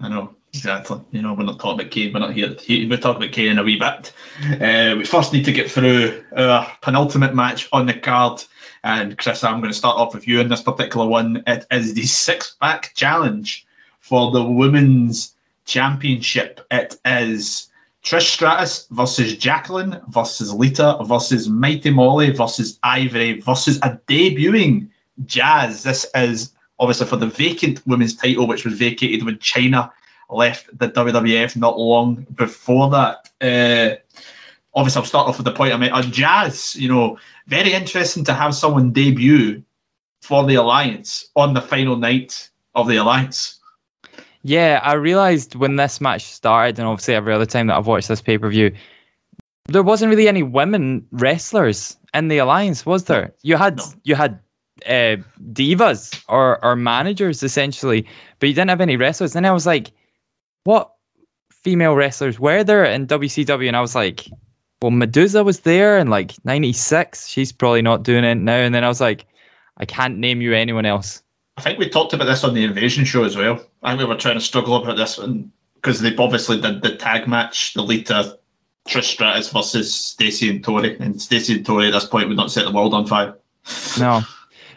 [0.00, 1.00] I know exactly.
[1.12, 2.12] You know, we're not talking about Kane.
[2.12, 2.56] We're not here.
[2.68, 4.12] We're talking about Kane in a wee bit.
[4.60, 8.42] Uh, we first need to get through our penultimate match on the card.
[8.84, 11.42] And Chris, I'm going to start off with you in this particular one.
[11.46, 13.66] It is the six pack challenge
[14.00, 16.60] for the women's championship.
[16.70, 17.68] It is
[18.02, 24.88] Trish Stratus versus Jacqueline versus Lita versus Mighty Molly versus Ivory versus a debuting
[25.26, 25.82] Jazz.
[25.82, 29.90] This is obviously for the vacant women's title, which was vacated when Chyna
[30.30, 33.28] left the WWF not long before that.
[33.40, 33.96] Uh,
[34.78, 36.74] obviously, I'll start off with the point I made on Jazz.
[36.76, 37.18] You know,
[37.48, 39.62] very interesting to have someone debut
[40.22, 43.58] for the Alliance on the final night of the Alliance.
[44.42, 48.08] Yeah, I realized when this match started, and obviously every other time that I've watched
[48.08, 48.72] this pay per view,
[49.66, 53.34] there wasn't really any women wrestlers in the alliance, was there?
[53.42, 53.84] You had No.
[54.04, 54.38] you had
[54.86, 55.16] uh,
[55.52, 58.06] divas or or managers essentially,
[58.38, 59.34] but you didn't have any wrestlers.
[59.36, 59.90] And I was like,
[60.64, 60.92] what
[61.50, 63.66] female wrestlers were there in WCW?
[63.66, 64.26] And I was like,
[64.82, 67.26] well, Medusa was there in like '96.
[67.26, 68.56] She's probably not doing it now.
[68.56, 69.26] And then I was like,
[69.78, 71.22] I can't name you anyone else.
[71.56, 73.60] I think we talked about this on the Invasion show as well.
[73.82, 76.96] I think we were trying to struggle about this one because they obviously did the
[76.96, 78.38] tag match, the Lita
[78.88, 82.50] Trish Stratus versus Stacey and Tori, and Stacey and Tori at this point would not
[82.50, 83.34] set the world on fire.
[83.98, 84.22] No.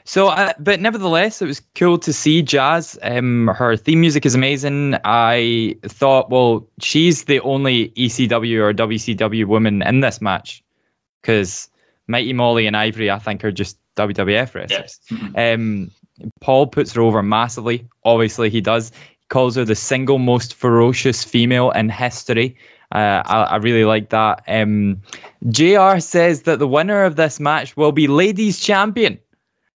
[0.03, 2.97] So, uh, but nevertheless, it was cool to see Jazz.
[3.03, 4.95] Um, her theme music is amazing.
[5.03, 10.63] I thought, well, she's the only ECW or WCW woman in this match
[11.21, 11.69] because
[12.07, 14.99] Mighty Molly and Ivory, I think, are just WWF wrestlers.
[15.35, 15.91] Um,
[16.39, 17.87] Paul puts her over massively.
[18.03, 18.91] Obviously, he does.
[19.19, 22.55] He calls her the single most ferocious female in history.
[22.93, 24.43] Uh, I, I really like that.
[24.47, 25.01] Um,
[25.49, 29.17] JR says that the winner of this match will be ladies champion.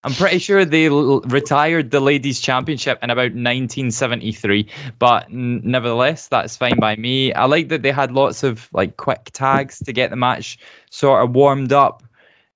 [0.05, 4.67] I'm pretty sure they l- retired the ladies championship in about 1973,
[4.99, 7.33] but n- nevertheless, that's fine by me.
[7.33, 10.59] I like that they had lots of like quick tags to get the match
[10.91, 12.03] sort of warmed up.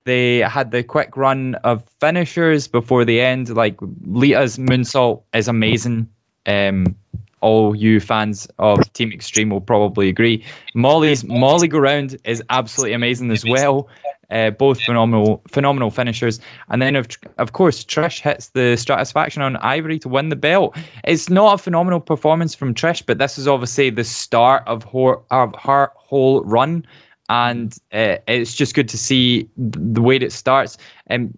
[0.04, 3.50] They had the quick run of finishers before the end.
[3.50, 6.08] Like Lita's moonsault is amazing.
[6.46, 6.96] Um,
[7.42, 10.44] all you fans of Team Extreme will probably agree.
[10.76, 13.88] Molly's Molly go round is absolutely amazing as well.
[14.32, 17.08] Uh, both phenomenal, phenomenal finishers, and then of
[17.40, 20.78] of course Trish hits the Stratusfaction on Ivory to win the belt.
[21.04, 25.16] It's not a phenomenal performance from Trish, but this is obviously the start of her
[25.32, 26.86] of her whole run,
[27.30, 30.78] and uh, it's just good to see the way it starts.
[31.08, 31.36] And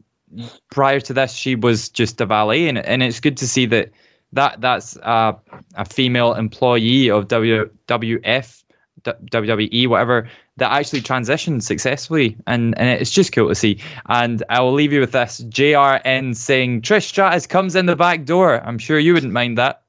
[0.69, 3.89] prior to this, she was just a valet, and and it's good to see that
[4.33, 5.35] that that's a,
[5.75, 8.63] a female employee of WWF,
[9.03, 13.79] WWE, whatever, that actually transitioned successfully, and and it's just cool to see.
[14.07, 18.25] And I will leave you with this: JRN saying Trish Stratus comes in the back
[18.25, 18.63] door.
[18.65, 19.83] I'm sure you wouldn't mind that.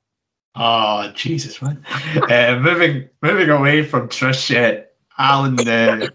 [0.54, 1.84] Oh Jesus, man!
[2.30, 4.82] uh, moving moving away from Trish, uh,
[5.18, 6.08] Alan, uh,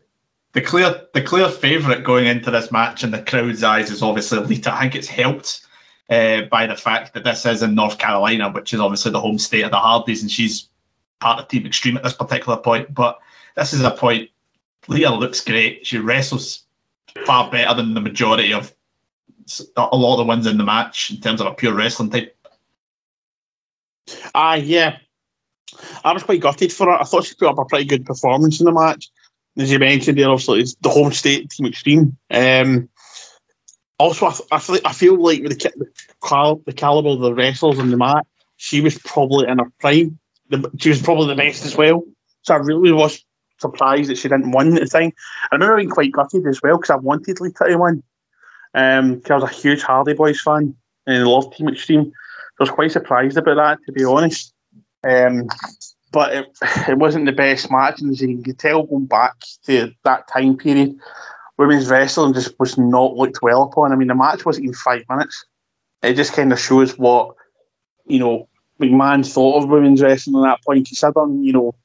[0.53, 4.39] the clear the clear favourite going into this match in the crowd's eyes is obviously
[4.39, 4.73] Lita.
[4.73, 5.66] I think it's helped
[6.09, 9.37] uh, by the fact that this is in North Carolina, which is obviously the home
[9.37, 10.69] state of the Hardys, and she's
[11.19, 12.93] part of Team Extreme at this particular point.
[12.93, 13.19] But
[13.55, 14.29] this is a point.
[14.87, 15.85] Lita looks great.
[15.85, 16.63] She wrestles
[17.25, 18.73] far better than the majority of
[19.75, 22.37] a lot of the ones in the match in terms of a pure wrestling type.
[24.33, 24.97] Ah, yeah.
[26.03, 27.01] I was quite gutted for her.
[27.01, 29.09] I thought she put up a pretty good performance in the match.
[29.57, 32.17] As you mentioned, there obviously it's the home state team extreme.
[32.31, 32.89] Um,
[33.99, 35.87] also, I, I, feel, I feel like with the, ca- the,
[36.27, 38.25] cal- the caliber of the wrestlers in the match,
[38.57, 40.19] she was probably in her prime.
[40.49, 42.03] The, she was probably the best as well.
[42.43, 43.23] So I really was
[43.59, 45.13] surprised that she didn't win the thing.
[45.51, 48.03] I remember being quite gutted as well because I wanted Lita to win.
[48.73, 50.75] Um, I was a huge Hardy Boys fan
[51.07, 52.11] and loved Team Extreme.
[52.59, 54.53] I was quite surprised about that, to be honest.
[55.07, 55.47] Um,
[56.11, 59.33] but it, it wasn't the best match, and as you can tell, going back
[59.65, 60.97] to that time period,
[61.57, 63.91] women's wrestling just was not looked well upon.
[63.91, 65.45] I mean, the match wasn't even five minutes.
[66.03, 67.35] It just kind of shows what
[68.05, 68.47] you know
[68.79, 70.87] McMahon thought of women's wrestling at that point.
[70.87, 71.75] Considering you know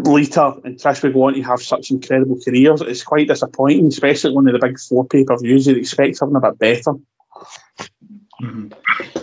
[0.00, 4.46] Lita and Trish would want to have such incredible careers, it's quite disappointing, especially one
[4.46, 5.66] of the big four pay per views.
[5.66, 6.94] You'd expect something a bit better.
[8.42, 8.72] Mhm.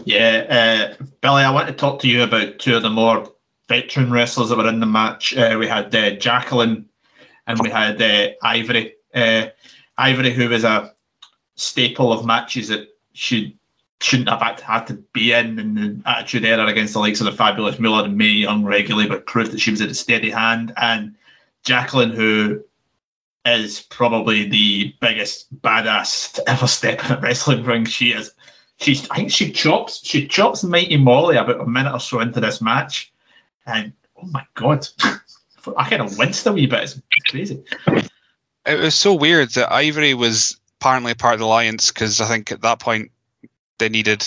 [0.03, 3.31] Yeah, uh, Billy, I want to talk to you about two of the more
[3.69, 5.35] veteran wrestlers that were in the match.
[5.35, 6.85] Uh, we had uh, Jacqueline
[7.47, 8.93] and we had uh, Ivory.
[9.16, 9.47] Uh,
[9.97, 10.93] Ivory, who was a
[11.55, 13.57] staple of matches that she
[14.01, 17.22] shouldn't have had to, had to be in, and the attitude era against the likes
[17.22, 19.95] of the fabulous Moolah and Mae Young regularly, but proved that she was at a
[19.95, 20.74] steady hand.
[20.76, 21.16] And
[21.63, 22.61] Jacqueline, who
[23.45, 27.86] is probably the biggest badass to ever step in a wrestling ring.
[27.86, 28.32] She is.
[28.78, 29.09] She's.
[29.09, 30.05] I think she chops.
[30.05, 33.13] She chops Mighty Molly about a minute or so into this match,
[33.66, 34.88] and oh my god,
[35.78, 36.84] I kind of winced a wee bit.
[36.84, 36.99] It's
[37.30, 37.63] crazy.
[38.66, 42.28] It was so weird that Ivory was apparently a part of the alliance because I
[42.28, 43.11] think at that point
[43.78, 44.26] they needed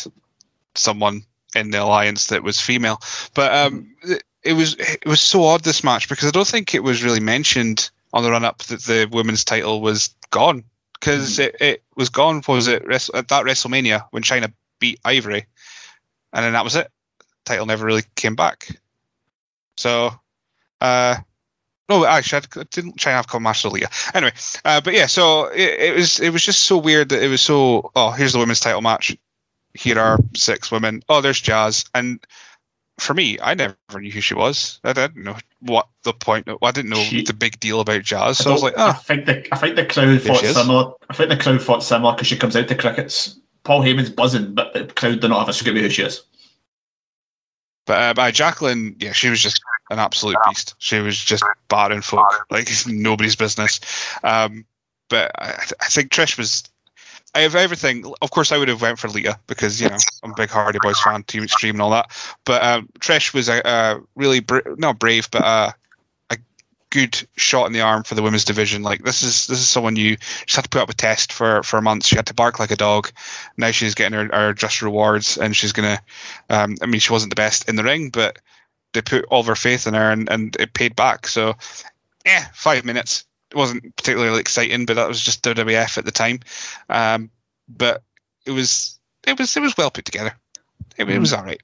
[0.74, 1.22] someone
[1.54, 3.00] in the alliance that was female.
[3.34, 6.74] But um, it, it was it was so odd this match because I don't think
[6.74, 10.64] it was really mentioned on the run up that the women's title was gone
[10.94, 12.42] because it, it was gone.
[12.48, 15.46] Was it at that WrestleMania when Chyna beat Ivory,
[16.32, 16.90] and then that was it.
[17.44, 18.68] Title never really came back.
[19.76, 20.10] So,
[20.80, 21.16] uh,
[21.88, 23.88] no, actually, I didn't try Chyna have come match Leah.
[24.14, 24.32] Anyway,
[24.64, 27.40] uh, but yeah, so it, it was it was just so weird that it was
[27.40, 27.90] so.
[27.96, 29.16] Oh, here's the women's title match.
[29.74, 31.02] Here are six women.
[31.08, 32.24] Oh, there's Jazz, and
[32.98, 34.80] for me, I never knew who she was.
[34.84, 36.48] I didn't know what the point.
[36.62, 38.38] I didn't know She- the big deal about Jazz.
[38.38, 40.92] So I was like, I oh, think the I think the crowd fought similar.
[41.08, 43.38] I think the crowd fought similar because she comes out to crickets.
[43.64, 46.22] Paul Heyman's buzzing, but the crowd do not have a scooby who she is.
[47.86, 50.74] But uh, by Jacqueline, yeah, she was just an absolute beast.
[50.78, 53.80] She was just barring folk like nobody's business.
[54.22, 54.64] Um,
[55.08, 56.64] but I, I think Trish was.
[57.34, 58.10] I have everything.
[58.22, 60.78] Of course, I would have went for Lita because you know I'm a big Hardy
[60.82, 62.10] Boys fan, Team Extreme, and all that.
[62.44, 64.44] But um, Trish was a, a really
[64.78, 65.74] not brave, but a,
[66.30, 66.38] a
[66.90, 68.82] good shot in the arm for the women's division.
[68.82, 71.62] Like this is this is someone you just had to put up a test for
[71.62, 72.06] for months.
[72.06, 73.10] She had to bark like a dog.
[73.58, 76.00] Now she's getting her, her just rewards, and she's gonna.
[76.48, 78.38] Um, I mean, she wasn't the best in the ring, but
[78.92, 81.26] they put all their faith in her, and, and it paid back.
[81.26, 81.54] So,
[82.24, 83.24] yeah, five minutes.
[83.50, 86.40] It wasn't particularly exciting, but that was just WWF at the time.
[86.88, 87.30] Um,
[87.68, 88.02] but
[88.44, 90.34] it was it was it was well put together.
[90.96, 91.60] It, it was all right.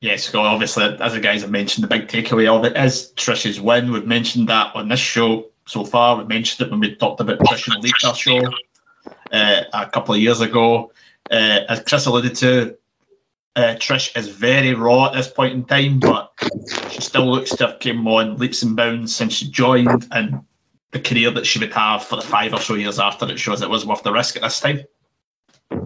[0.00, 3.60] Yes, well, obviously, as the guys have mentioned, the big takeaway of it is Trish's
[3.60, 3.90] win.
[3.90, 6.16] We've mentioned that on this show so far.
[6.18, 8.40] We mentioned it when we talked about Trish and Lita show
[9.32, 10.92] uh, a couple of years ago.
[11.30, 12.76] Uh, as Chris alluded to,
[13.56, 16.32] uh, Trish is very raw at this point in time, but
[16.90, 20.40] she still looks to have came on leaps and bounds since she joined, and
[20.90, 23.62] the career that she would have for the five or so years after it shows
[23.62, 24.80] it was worth the risk at this time.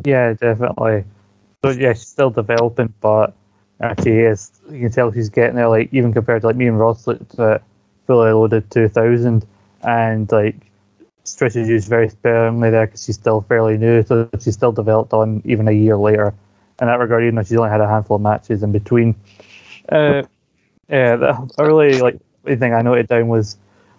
[0.04, 1.04] Yeah, definitely.
[1.64, 3.34] So yeah, she's still developing, but
[3.80, 4.50] uh, she is.
[4.70, 5.68] You can tell she's getting there.
[5.68, 7.62] Like even compared to like me and Ross looked at
[8.06, 9.46] fully loaded 2000,
[9.82, 10.56] and like
[11.24, 15.12] Trish is used very sparingly there because she's still fairly new, so she's still developed
[15.12, 16.32] on even a year later.
[16.80, 19.16] In that regard, even though she's only had a handful of matches in between.
[19.88, 20.22] Uh,
[20.88, 23.56] yeah, the a really like thing I noted down was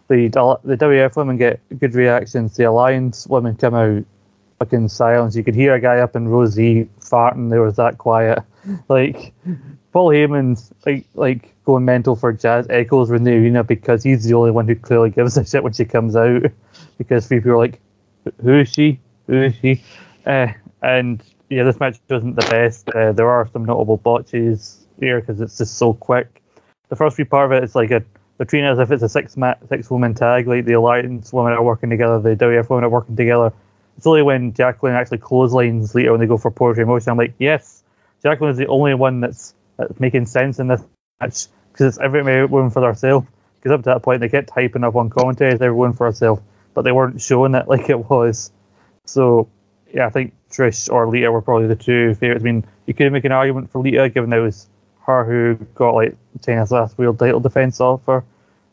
[0.08, 0.28] the
[0.64, 2.56] the WF women get good reactions.
[2.56, 4.04] The Alliance women come out
[4.60, 5.36] fucking silence.
[5.36, 7.50] You could hear a guy up in Rosie farting.
[7.50, 8.40] There was that quiet.
[8.90, 9.34] Like
[9.94, 14.34] Paul Heyman's like like going mental for Jazz Echoes in the arena because he's the
[14.34, 16.44] only one who clearly gives a shit when she comes out.
[16.98, 17.80] Because people are like,
[18.42, 19.00] "Who is she?
[19.28, 19.82] Who is she?"
[20.26, 20.48] Uh,
[20.84, 22.90] and yeah, this match wasn't the best.
[22.90, 26.42] Uh, there are some notable botches here because it's just so quick.
[26.90, 28.04] The first few part of it is like a
[28.38, 30.48] they're treating it as if it's a six ma- six woman tag.
[30.48, 33.52] Like the Alliance women are working together, the WF women are working together.
[33.98, 37.12] It's only when Jacqueline actually clotheslines later when they go for poetry in motion.
[37.12, 37.84] I'm like, yes,
[38.24, 40.82] Jacqueline is the only one that's, that's making sense in this
[41.20, 43.26] match because it's every woman for herself.
[43.58, 46.42] Because up to that point, they kept hyping up on commentary as everyone for herself,
[46.74, 48.54] but they weren't showing it like it was.
[49.06, 49.50] So,
[49.94, 52.44] yeah, I think Trish or Lita were probably the two favorites.
[52.44, 54.68] I mean, you could make an argument for Lita, given that it was
[55.06, 58.24] her who got like Chyna's last real title defense offer.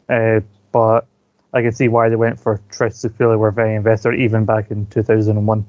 [0.08, 0.40] Uh,
[0.72, 1.06] but
[1.52, 3.02] I can see why they went for Trish.
[3.02, 5.66] They clearly were very invested, even back in 2001.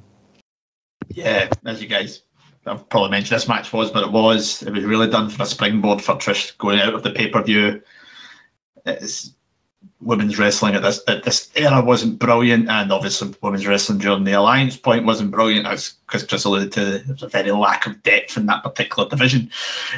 [1.10, 2.22] Yeah, as you guys
[2.68, 4.64] I've probably mentioned, this match was, but it was.
[4.64, 7.42] It was really done for a springboard for Trish going out of the pay per
[7.42, 7.82] view.
[8.86, 9.34] It's
[10.02, 14.34] women's wrestling at this at this era wasn't brilliant, and obviously women's wrestling during the
[14.34, 16.86] Alliance point wasn't brilliant, as Chris alluded to.
[17.00, 19.50] There was a very lack of depth in that particular division.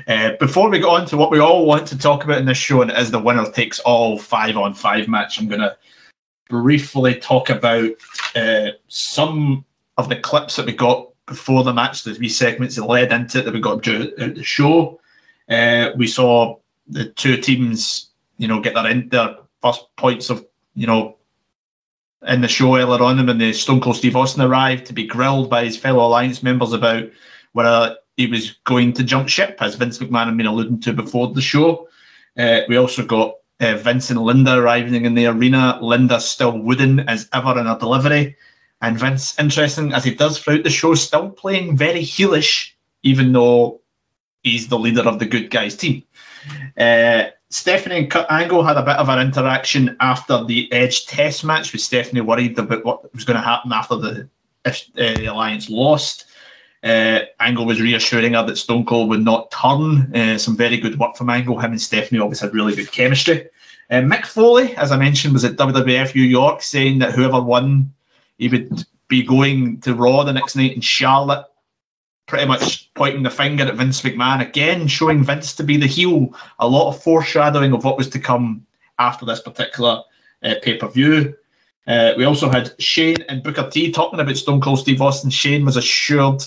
[0.08, 2.58] Uh, before we go on to what we all want to talk about in this
[2.58, 5.78] show, and it is the winner takes all five on five match, I'm going to
[6.50, 7.92] briefly talk about
[8.36, 9.64] uh, some
[9.98, 13.40] of the clips that we got before the match, the wee segments that led into
[13.40, 15.00] it that we got during the show.
[15.48, 20.46] Uh, we saw the two teams, you know, get their in their first points of,
[20.76, 21.18] you know,
[22.28, 25.50] in the show earlier on when the Stone Cold Steve Austin arrived to be grilled
[25.50, 27.10] by his fellow Alliance members about
[27.54, 31.34] whether he was going to jump ship, as Vince McMahon had been alluding to before
[31.34, 31.88] the show.
[32.38, 35.80] Uh, we also got uh, Vince and Linda arriving in the arena.
[35.82, 38.36] Linda still wooden as ever in her delivery.
[38.82, 42.72] And Vince, interesting as he does throughout the show, still playing very heelish,
[43.04, 43.79] even though
[44.44, 46.04] he's the leader of the good guys team.
[46.78, 51.44] Uh, Stephanie and Kurt Angle had a bit of an interaction after the Edge test
[51.44, 54.30] match, with Stephanie worried about what was going to happen after the,
[54.66, 56.26] if, uh, the Alliance lost.
[56.84, 60.16] Uh, Angle was reassuring her that Stone Cold would not turn.
[60.16, 61.60] Uh, some very good work from Angle.
[61.60, 63.50] Him and Stephanie always had really good chemistry.
[63.90, 67.92] Uh, Mick Foley, as I mentioned, was at WWF New York saying that whoever won,
[68.38, 71.46] he would be going to Raw the next night in Charlotte,
[72.30, 76.34] pretty much pointing the finger at Vince McMahon again, showing Vince to be the heel.
[76.60, 78.66] A lot of foreshadowing of what was to come
[79.00, 80.04] after this particular
[80.44, 81.36] uh, pay per view.
[81.88, 85.32] Uh, we also had Shane and Booker T talking about Stone Cold Steve Austin.
[85.32, 86.44] Shane was assured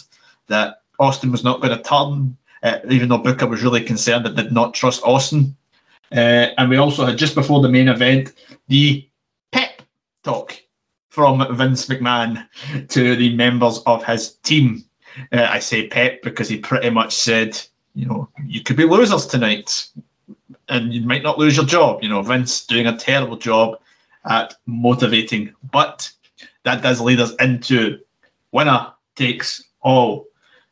[0.47, 4.37] that Austin was not going to turn, uh, even though Booker was really concerned and
[4.37, 5.57] did not trust Austin.
[6.13, 8.35] Uh, and we also had just before the main event
[8.69, 9.09] the
[9.51, 9.83] pep
[10.23, 10.63] talk
[11.09, 12.47] from Vince McMahon
[12.89, 14.85] to the members of his team.
[15.33, 17.61] Uh, I say pep because he pretty much said,
[17.95, 19.89] you know, you could be losers tonight
[20.69, 22.03] and you might not lose your job.
[22.03, 23.79] You know, Vince doing a terrible job
[24.25, 26.11] at motivating, but
[26.65, 27.99] that does lead us into
[28.53, 30.27] winner takes all.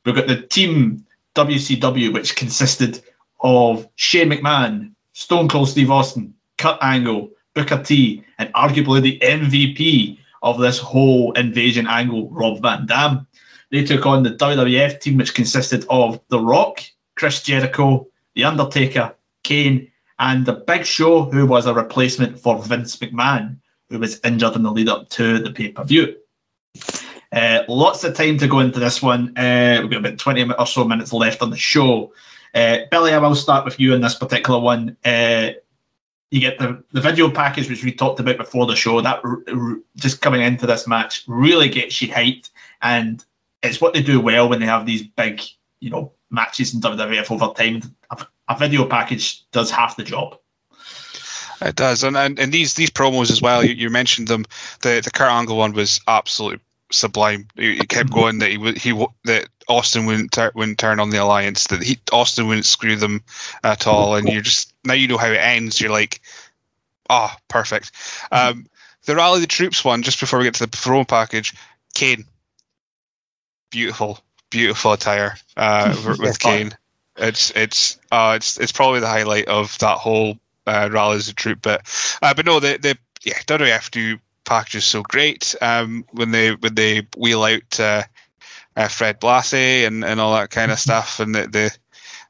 [0.05, 3.03] We've got the team WCW, which consisted
[3.41, 10.18] of Shane McMahon, Stone Cold Steve Austin, Kurt Angle, Booker T, and arguably the MVP
[10.43, 13.26] of this whole invasion angle, Rob Van Dam.
[13.70, 16.82] They took on the WWF team, which consisted of The Rock,
[17.14, 19.14] Chris Jericho, The Undertaker,
[19.44, 23.56] Kane, and The Big Show, who was a replacement for Vince McMahon,
[23.88, 26.16] who was injured in the lead up to the pay per view.
[27.32, 29.36] Uh, lots of time to go into this one.
[29.36, 32.12] Uh, we've got about 20 or so minutes left on the show.
[32.54, 34.96] Uh, Billy, I will start with you in this particular one.
[35.04, 35.50] Uh,
[36.30, 39.00] you get the, the video package, which we talked about before the show.
[39.00, 42.50] That r- r- just coming into this match really gets you hyped,
[42.82, 43.24] and
[43.62, 45.42] it's what they do well when they have these big,
[45.80, 47.82] you know, matches in WWF over time.
[48.11, 50.38] A, a video package does half the job.
[51.62, 53.62] It does, and and, and these these promos as well.
[53.62, 54.46] You, you mentioned them.
[54.80, 57.46] The the Kurt Angle one was absolutely sublime.
[57.54, 58.92] He, he kept going that he would he
[59.24, 61.66] that Austin wouldn't tur- wouldn't turn on the alliance.
[61.66, 63.22] That he Austin wouldn't screw them
[63.62, 64.14] at all.
[64.14, 65.80] And you're just now you know how it ends.
[65.80, 66.22] You're like,
[67.11, 67.92] ah, oh, perfect.
[68.32, 68.66] Um,
[69.04, 71.54] the rally the troops one just before we get to the promo package.
[71.94, 72.24] Kane,
[73.70, 76.72] beautiful, beautiful attire uh, with Kane.
[77.16, 81.34] It's it's uh it's it's probably the highlight of that whole uh, rally as a
[81.34, 81.60] troop.
[81.62, 81.82] But
[82.22, 85.54] uh, but no, the the yeah WWF do package is so great.
[85.60, 88.02] Um, when they when they wheel out uh,
[88.76, 91.70] uh, Fred Blassie and, and all that kind of stuff, and they, they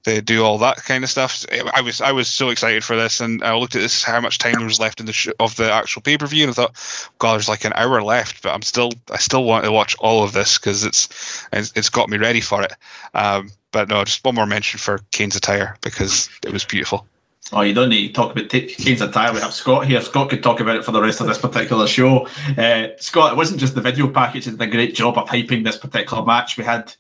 [0.05, 1.45] they do all that kind of stuff.
[1.75, 4.39] I was I was so excited for this, and I looked at this how much
[4.39, 6.55] time there was left in the sh- of the actual pay per view, and I
[6.55, 9.95] thought, God, there's like an hour left, but I'm still I still want to watch
[9.99, 12.73] all of this because it's, it's it's got me ready for it.
[13.15, 17.07] Um, but no, just one more mention for Kane's attire because it was beautiful.
[17.53, 19.33] Oh, you don't need to talk about Kane's attire.
[19.33, 20.01] We have Scott here.
[20.01, 22.29] Scott could talk about it for the rest of this particular show.
[22.57, 25.65] Uh, Scott, it wasn't just the video package that did a great job of hyping
[25.65, 26.57] this particular match.
[26.57, 26.95] We had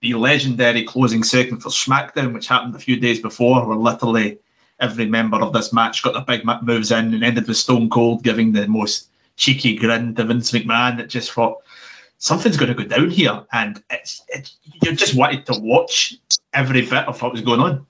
[0.00, 4.38] the legendary closing segment for SmackDown, which happened a few days before, where literally
[4.80, 8.22] every member of this match got their big moves in and ended with Stone Cold
[8.22, 10.96] giving the most cheeky grin to Vince McMahon.
[10.98, 11.62] that just thought
[12.18, 14.22] something's going to go down here, and it's,
[14.82, 16.14] you just wanted to watch
[16.52, 17.86] every bit of what was going on.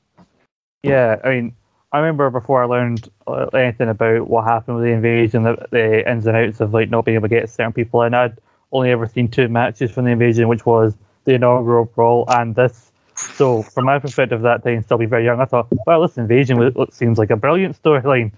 [0.82, 1.56] Yeah, I mean,
[1.92, 6.08] I remember before I learned uh, anything about what happened with the invasion, the, the
[6.08, 8.14] ins and outs of like not being able to get certain people in.
[8.14, 8.38] I'd
[8.72, 10.94] only ever seen two matches from the invasion, which was
[11.26, 12.90] the inaugural brawl and this.
[13.16, 16.58] So, from my perspective, that time still be very young, I thought, well, this invasion
[16.90, 18.32] seems like a brilliant storyline.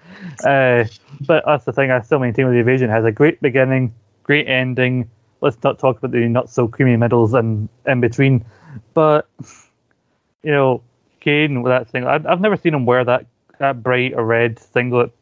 [0.45, 0.89] Uh,
[1.27, 3.93] but that's the thing, I still maintain with the invasion it has a great beginning,
[4.23, 5.11] great ending.
[5.41, 8.45] Let's not talk about the not so creamy middles and in between.
[8.95, 9.29] But,
[10.43, 10.83] you know,
[11.21, 13.27] Kane with that thing, I've, never seen him wear that
[13.59, 15.13] that bright or red singlet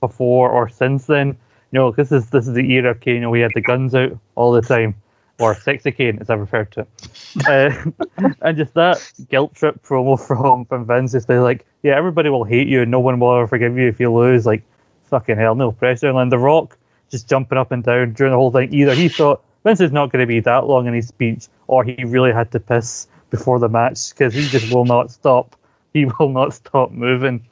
[0.00, 1.28] before or since then.
[1.70, 3.16] You know, this is this is the era of Kane.
[3.16, 4.94] You know, we had the guns out all the time,
[5.38, 6.86] or sexy Kane, as I referred to.
[7.48, 12.44] uh, and just that guilt trip promo from from Vince is like, yeah, everybody will
[12.44, 14.46] hate you, and no one will ever forgive you if you lose.
[14.46, 14.62] Like,
[15.04, 16.10] fucking hell, no pressure.
[16.10, 16.76] And The Rock
[17.10, 18.72] just jumping up and down during the whole thing.
[18.72, 21.84] Either he thought Vince is not going to be that long in his speech, or
[21.84, 25.56] he really had to piss before the match because he just will not stop.
[25.92, 27.46] He will not stop moving.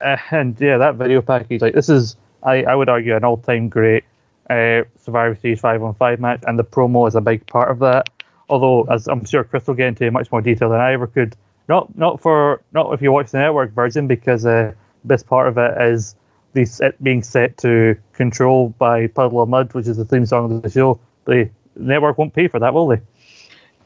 [0.00, 3.68] Uh, and yeah, that video package, like this is, I, I would argue, an all-time
[3.68, 4.04] great
[4.50, 7.78] uh, Survivor Series five on five match, and the promo is a big part of
[7.78, 8.10] that.
[8.48, 11.36] Although, as I'm sure Chris will get into much more detail than I ever could.
[11.68, 14.72] Not not for not if you watch the network version because uh,
[15.04, 16.16] best part of it is
[16.52, 20.52] the set being set to Control by Puddle of Mudd, which is the theme song
[20.52, 20.98] of the show.
[21.26, 23.00] The network won't pay for that, will they?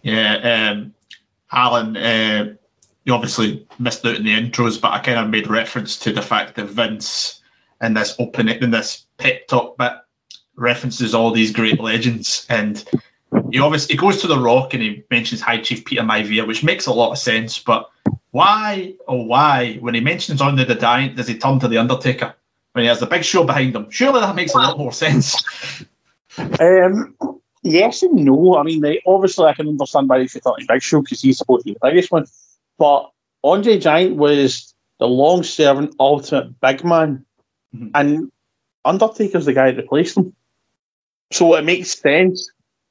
[0.02, 0.94] Yeah, um,
[1.52, 2.54] Alan, uh,
[3.04, 6.22] you obviously missed out in the intros, but I kind of made reference to the
[6.22, 7.42] fact that Vince
[7.82, 9.92] in this opening, in this pep talk bit,
[10.56, 12.84] references all these great legends, and
[13.50, 16.64] he obviously he goes to the Rock and he mentions High Chief Peter Maivia, which
[16.64, 17.58] makes a lot of sense.
[17.58, 17.88] But
[18.30, 22.34] why, oh why, when he mentions Andre the Giant, does he turn to the Undertaker
[22.72, 23.90] when he has the big show behind him?
[23.90, 25.42] Surely that makes a lot more sense.
[26.60, 27.16] Um,
[27.62, 28.56] yes and no.
[28.56, 31.38] I mean, they, obviously, I can understand why they say something Big Show because he's
[31.38, 32.26] supposed to be the biggest one.
[32.78, 33.10] But
[33.44, 37.24] Andre Giant was the long serving ultimate big man,
[37.74, 37.90] Mhm.
[37.94, 38.32] and
[38.84, 40.34] Undertaker's the guy that replaced him.
[41.32, 42.50] So it makes sense.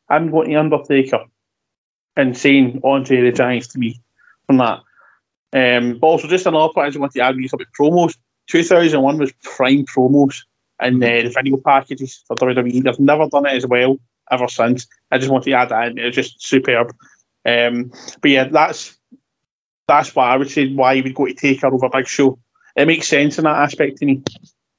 [0.10, 1.26] I'm going to Undertaker
[2.16, 4.02] and saying Andre the Giant to me
[4.46, 4.80] from that.
[5.54, 8.18] Um, but also, just another point I just want to add you about promos.
[8.48, 10.42] 2001 was prime promos
[10.80, 12.84] and uh, the video packages for WWE.
[12.84, 13.98] They've never done it as well
[14.32, 14.88] ever since.
[15.12, 16.00] I just want to add that in.
[16.00, 16.94] It was just superb.
[17.46, 18.98] Um, but yeah, that's
[19.88, 22.40] that's why I would say why you would go to Taker over Big Show.
[22.76, 24.24] It makes sense in that aspect to me.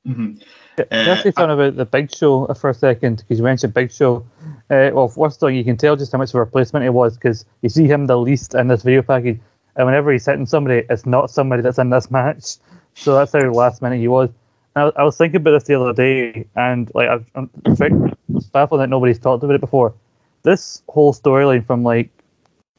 [0.06, 0.42] Mhm.
[0.78, 3.18] Uh, something about the Big Show for a second?
[3.18, 4.26] Because you mentioned Big Show.
[4.70, 6.90] Uh, well, first of all, you can tell just how much of a replacement it
[6.90, 9.40] was because you see him the least in this video package,
[9.76, 12.56] and whenever he's hitting somebody, it's not somebody that's in this match.
[12.94, 14.30] So that's how last minute he was.
[14.76, 18.88] I, I was thinking about this the other day, and like I'm it's baffling that
[18.90, 19.94] nobody's talked about it before.
[20.42, 22.10] This whole storyline from like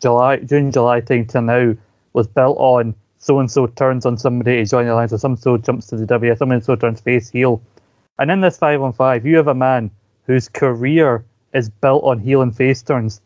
[0.01, 1.75] July, June, July time to now
[2.13, 5.37] was built on so and so turns on somebody to join the alliance, or some
[5.37, 7.61] so jumps to the W, someone and so turns face heel.
[8.19, 9.91] And in this five on five, you have a man
[10.25, 13.21] whose career is built on heel and face turns.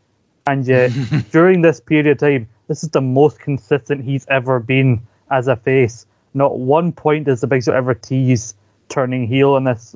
[0.47, 0.91] And yet,
[1.31, 5.55] during this period of time, this is the most consistent he's ever been as a
[5.55, 6.05] face.
[6.33, 8.55] Not one point does the Big Show ever tease
[8.89, 9.95] turning heel in this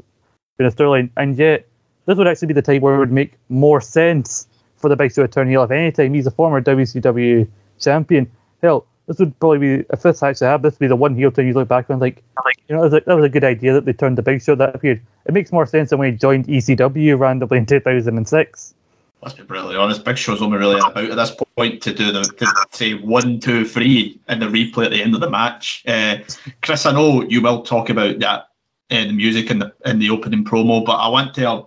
[0.59, 1.09] in a storyline.
[1.17, 1.67] And yet,
[2.05, 5.13] this would actually be the time where it would make more sense for the Big
[5.13, 5.63] Show to turn heel.
[5.63, 7.47] If any time he's a former WCW
[7.79, 8.31] champion,
[8.61, 11.31] hell, this would probably be if this actually happened, this would be the one heel
[11.31, 12.23] turn you look back on like,
[12.67, 14.41] you know, that was, a, that was a good idea that they turned the Big
[14.41, 15.01] Show that period.
[15.25, 18.73] It makes more sense than when he joined ECW randomly in 2006.
[19.21, 20.03] Let's be brutally honest.
[20.03, 23.65] Big Show's only really about at this point to do the to say one, two,
[23.65, 25.83] three in the replay at the end of the match.
[25.87, 26.17] Uh,
[26.61, 28.49] Chris, I know you will talk about that
[28.91, 31.65] uh, the music in the in the opening promo, but I want to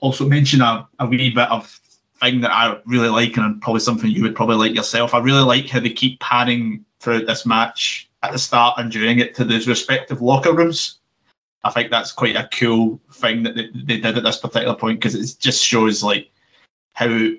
[0.00, 1.78] also mention a, a wee bit of
[2.24, 5.14] thing that I really like, and probably something you would probably like yourself.
[5.14, 9.18] I really like how they keep panning throughout this match at the start and during
[9.18, 10.98] it to those respective locker rooms.
[11.62, 15.00] I think that's quite a cool thing that they, they did at this particular point
[15.00, 16.30] because it just shows like
[16.92, 17.30] how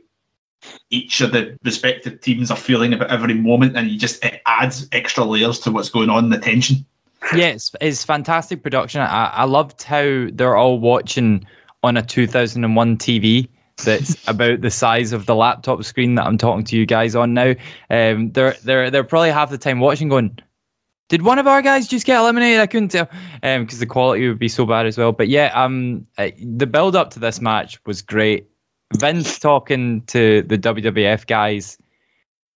[0.90, 4.88] each of the respective teams are feeling about every moment, and you just it adds
[4.92, 6.86] extra layers to what's going on, in the tension.
[7.36, 9.02] Yeah, it's, it's fantastic production.
[9.02, 11.46] I, I loved how they're all watching
[11.84, 13.48] on a 2001 TV
[13.84, 17.34] that's about the size of the laptop screen that I'm talking to you guys on
[17.34, 17.56] now.
[17.90, 20.38] Um, they're they're they're probably half the time watching, going,
[21.10, 23.10] "Did one of our guys just get eliminated?" I couldn't tell,
[23.44, 25.12] um, because the quality would be so bad as well.
[25.12, 28.48] But yeah, um, uh, the build up to this match was great.
[28.98, 31.78] Vince talking to the WWF guys,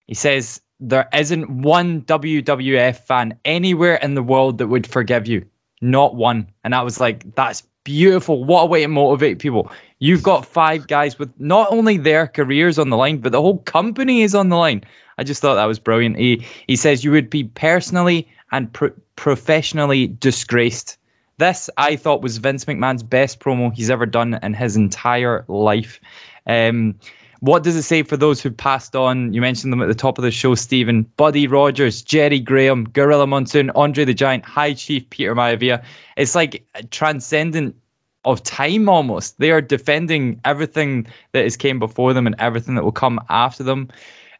[0.06, 5.44] he says there isn't one WWF fan anywhere in the world that would forgive you.
[5.82, 6.50] Not one.
[6.64, 8.44] And I was like, that's beautiful.
[8.44, 9.70] What a way to motivate people.
[10.00, 13.58] You've got five guys with not only their careers on the line, but the whole
[13.58, 14.82] company is on the line.
[15.18, 16.16] I just thought that was brilliant.
[16.16, 20.96] He he says you would be personally and pro- professionally disgraced.
[21.36, 26.00] This I thought was Vince McMahon's best promo he's ever done in his entire life.
[26.46, 26.98] Um,
[27.40, 29.32] what does it say for those who passed on?
[29.34, 31.02] You mentioned them at the top of the show, Stephen.
[31.16, 35.82] Buddy Rogers, Jerry Graham, Gorilla Monsoon, Andre the Giant, High Chief Peter Maivia.
[36.16, 37.74] It's like transcendent
[38.24, 39.38] of time almost.
[39.38, 43.62] They are defending everything that has came before them and everything that will come after
[43.62, 43.88] them.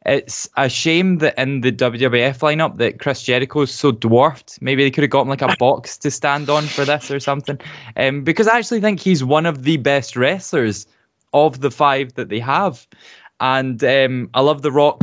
[0.07, 4.61] It's a shame that in the WWF lineup that Chris Jericho is so dwarfed.
[4.62, 7.20] Maybe they could have got him like a box to stand on for this or
[7.20, 7.59] something.
[7.97, 10.86] Um, because I actually think he's one of the best wrestlers
[11.35, 12.86] of the five that they have.
[13.40, 15.02] And um, I love The Rock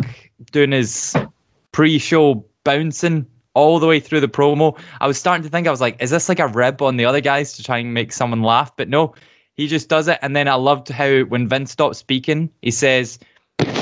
[0.52, 1.16] doing his
[1.72, 3.26] pre-show bouncing
[3.58, 4.80] all the way through the promo.
[5.02, 7.06] I was starting to think I was like, is this like a rib on the
[7.06, 8.72] other guys to try and make someone laugh?
[8.78, 9.16] But no,
[9.56, 10.20] he just does it.
[10.22, 13.18] And then I loved how when Vince stops speaking, he says,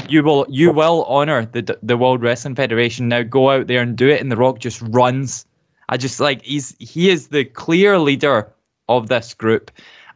[0.08, 3.10] "You will, you will honor the the World Wrestling Federation.
[3.10, 5.46] Now go out there and do it." And The Rock just runs.
[5.90, 8.50] I just like he's he is the clear leader
[8.88, 9.72] of this group.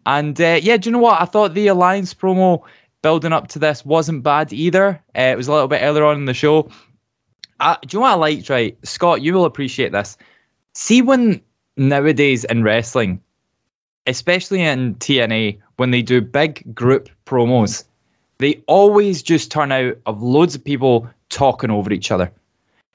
[0.05, 1.21] And uh, yeah, do you know what?
[1.21, 2.61] I thought the Alliance promo
[3.01, 5.03] building up to this wasn't bad either.
[5.17, 6.69] Uh, it was a little bit earlier on in the show.
[7.59, 8.77] Uh, do you know what I liked, right?
[8.83, 10.17] Scott, you will appreciate this.
[10.73, 11.41] See when
[11.77, 13.21] nowadays in wrestling,
[14.07, 17.83] especially in TNA, when they do big group promos,
[18.37, 22.31] they always just turn out of loads of people talking over each other.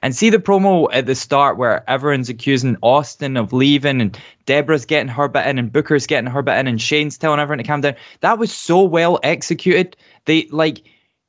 [0.03, 4.85] And see the promo at the start where everyone's accusing Austin of leaving and Debra's
[4.85, 7.65] getting her bit in and Booker's getting her bit in and Shane's telling everyone to
[7.65, 7.95] calm down.
[8.20, 9.97] That was so well executed.
[10.27, 10.82] They like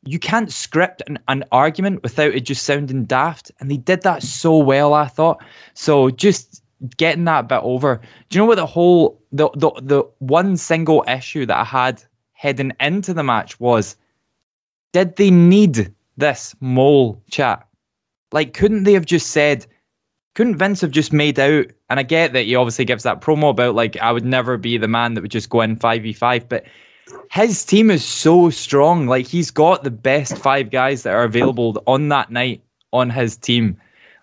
[0.05, 3.51] you can't script an, an argument without it just sounding daft.
[3.59, 5.43] And they did that so well, I thought.
[5.73, 6.63] So just
[6.97, 7.99] getting that bit over.
[8.29, 12.03] Do you know what the whole the the the one single issue that I had
[12.33, 13.95] heading into the match was
[14.93, 17.67] did they need this mole chat?
[18.31, 19.65] Like, couldn't they have just said,
[20.35, 21.67] couldn't Vince have just made out?
[21.89, 24.77] And I get that he obviously gives that promo about, like, I would never be
[24.77, 26.65] the man that would just go in 5v5, but
[27.31, 29.07] his team is so strong.
[29.07, 32.63] Like, he's got the best five guys that are available on that night
[32.93, 33.77] on his team.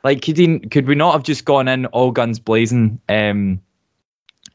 [0.05, 3.01] Like, could, he, could we not have just gone in all guns blazing?
[3.09, 3.61] Um,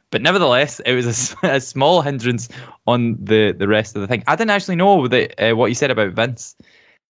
[0.10, 2.50] but nevertheless, it was a, a, small hindrance
[2.86, 4.24] on the, the rest of the thing.
[4.28, 6.56] I didn't actually know that uh, what you said about Vince.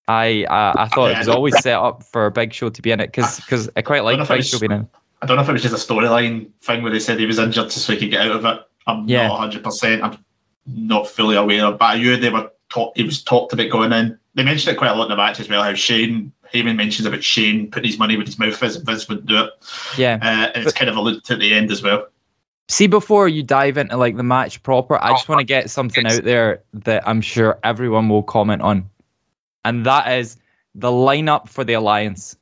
[0.07, 2.91] I uh, I thought it was always set up for a Big Show to be
[2.91, 4.87] in it because because I quite like Big Show being in.
[5.21, 7.39] I don't know if it was just a storyline thing where they said he was
[7.39, 8.61] injured just so he could get out of it.
[8.85, 9.27] I'm yeah.
[9.27, 9.63] not 100.
[9.63, 10.17] percent I'm
[10.67, 12.93] not fully aware, but I knew they were talk.
[12.95, 14.17] He was talked about going in.
[14.35, 15.63] They mentioned it quite a lot in the match as well.
[15.63, 19.27] How Shane Heyman mentions about Shane putting his money with his mouth and Vince wouldn't
[19.27, 19.49] do it.
[19.97, 22.07] Yeah, uh, and it's kind of alluded to at the end as well.
[22.69, 26.05] See, before you dive into like the match proper, I just want to get something
[26.05, 28.89] out there that I'm sure everyone will comment on,
[29.63, 30.37] and that is
[30.75, 32.35] the lineup for the alliance.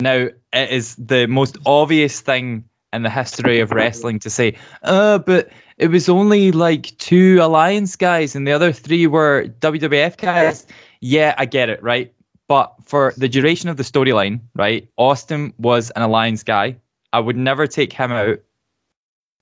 [0.00, 2.64] Now, it is the most obvious thing
[2.96, 7.94] in the history of wrestling to say, uh, but it was only like two alliance
[7.94, 10.66] guys and the other three were WWF guys.
[11.00, 12.12] Yeah, I get it, right?
[12.48, 16.76] But for the duration of the storyline, right, Austin was an alliance guy.
[17.12, 18.38] I would never take him out.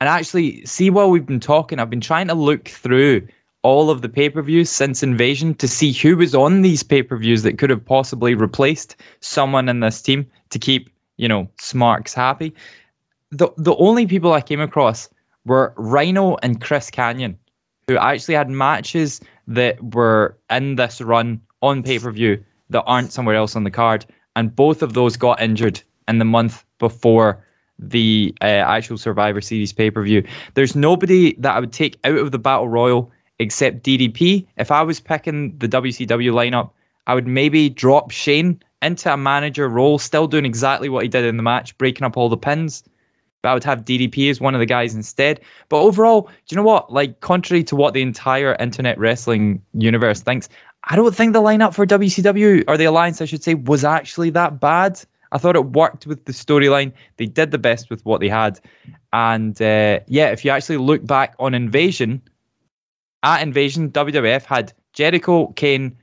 [0.00, 3.26] And actually, see, while we've been talking, I've been trying to look through
[3.62, 7.02] all of the pay per views since Invasion to see who was on these pay
[7.02, 11.48] per views that could have possibly replaced someone in this team to keep, you know,
[11.58, 12.54] Smarks happy.
[13.30, 15.08] The the only people I came across
[15.44, 17.36] were Rhino and Chris Kanyon,
[17.88, 23.12] who actually had matches that were in this run on pay per view that aren't
[23.12, 24.06] somewhere else on the card,
[24.36, 27.44] and both of those got injured in the month before
[27.78, 30.26] the uh, actual Survivor Series pay per view.
[30.54, 34.46] There's nobody that I would take out of the Battle Royal except DDP.
[34.56, 36.70] If I was picking the WCW lineup,
[37.06, 41.24] I would maybe drop Shane into a manager role, still doing exactly what he did
[41.24, 42.84] in the match, breaking up all the pins.
[43.44, 45.38] But I would have DDP as one of the guys instead.
[45.68, 46.90] But overall, do you know what?
[46.90, 50.48] Like, contrary to what the entire internet wrestling universe thinks,
[50.84, 54.30] I don't think the lineup for WCW, or the Alliance, I should say, was actually
[54.30, 54.98] that bad.
[55.32, 56.90] I thought it worked with the storyline.
[57.18, 58.60] They did the best with what they had.
[59.12, 62.22] And uh, yeah, if you actually look back on Invasion,
[63.24, 65.94] at Invasion, WWF had Jericho, Kane,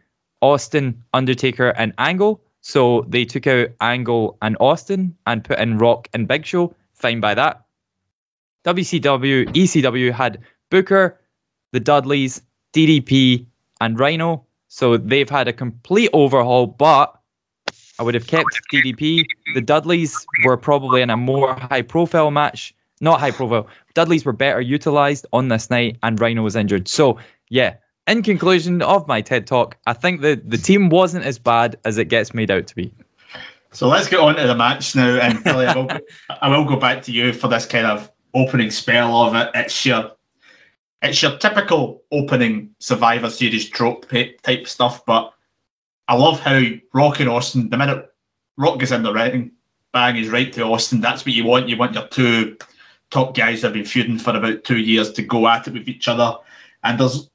[0.43, 2.39] Austin, Undertaker, and Angle.
[2.61, 6.76] So they took out Angle and Austin and put in Rock and Big Show.
[7.02, 7.65] Fine by that.
[8.64, 11.19] WCW, ECW had Booker,
[11.72, 12.41] the Dudleys,
[12.73, 13.45] DDP,
[13.80, 14.45] and Rhino.
[14.68, 17.19] So they've had a complete overhaul, but
[17.99, 19.26] I would have kept DDP.
[19.53, 20.15] The Dudleys
[20.45, 23.68] were probably in a more high profile match not high profile.
[23.94, 26.88] Dudleys were better utilized on this night, and Rhino was injured.
[26.88, 27.19] So,
[27.49, 27.76] yeah,
[28.07, 31.98] in conclusion of my TED talk, I think the, the team wasn't as bad as
[31.98, 32.94] it gets made out to be.
[33.73, 35.18] So let's get on to the match now.
[35.18, 35.89] And Billy, I, will,
[36.41, 39.52] I will go back to you for this kind of opening spell of it.
[39.56, 40.11] It's your
[41.02, 45.34] it's your typical opening Survivor Series trope type stuff, but
[46.07, 46.61] I love how
[46.93, 48.14] Rock and Austin, the minute
[48.57, 49.52] Rock gets in the ring,
[49.93, 51.02] bang is right to Austin.
[51.02, 51.69] That's what you want.
[51.69, 52.57] You want your two
[53.10, 55.89] top guys that have been feuding for about two years to go at it with
[55.89, 56.38] each other.
[56.84, 57.30] And there's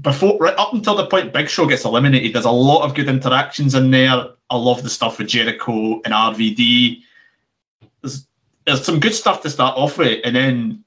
[0.00, 3.08] before right up until the point Big Show gets eliminated, there's a lot of good
[3.08, 4.26] interactions in there.
[4.50, 7.02] I love the stuff with Jericho and RVD.
[8.02, 8.26] There's
[8.66, 10.84] there's some good stuff to start off with, and then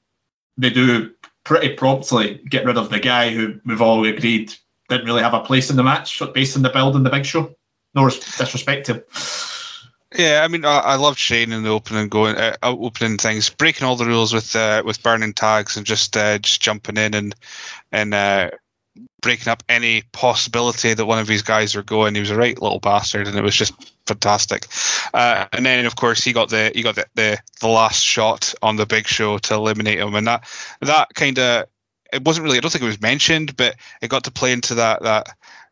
[0.58, 1.12] they do
[1.44, 4.54] pretty promptly get rid of the guy who we've all agreed
[4.90, 7.26] didn't really have a place in the match based on the build in the Big
[7.26, 7.56] Show.
[7.96, 9.04] No disrespect to him.
[10.18, 13.88] Yeah, I mean, I, I loved Shane in the opening, going uh, opening things, breaking
[13.88, 17.34] all the rules with uh, with burning tags and just uh, just jumping in and
[17.94, 18.52] and uh,
[19.22, 22.16] breaking up any possibility that one of these guys are going.
[22.16, 23.74] He was a right little bastard, and it was just
[24.06, 24.68] fantastic.
[25.14, 28.54] Uh, and then, of course, he got the he got the, the, the last shot
[28.62, 30.48] on the big show to eliminate him, and that
[30.82, 31.66] that kind of
[32.12, 32.58] it wasn't really.
[32.58, 35.28] I don't think it was mentioned, but it got to play into that that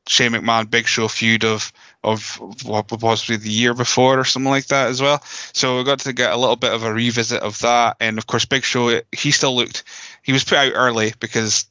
[0.07, 1.71] Shane McMahon Big Show feud of
[2.03, 5.21] of what possibly the year before or something like that as well.
[5.53, 8.27] So we got to get a little bit of a revisit of that, and of
[8.27, 9.83] course Big Show he still looked
[10.23, 11.65] he was put out early because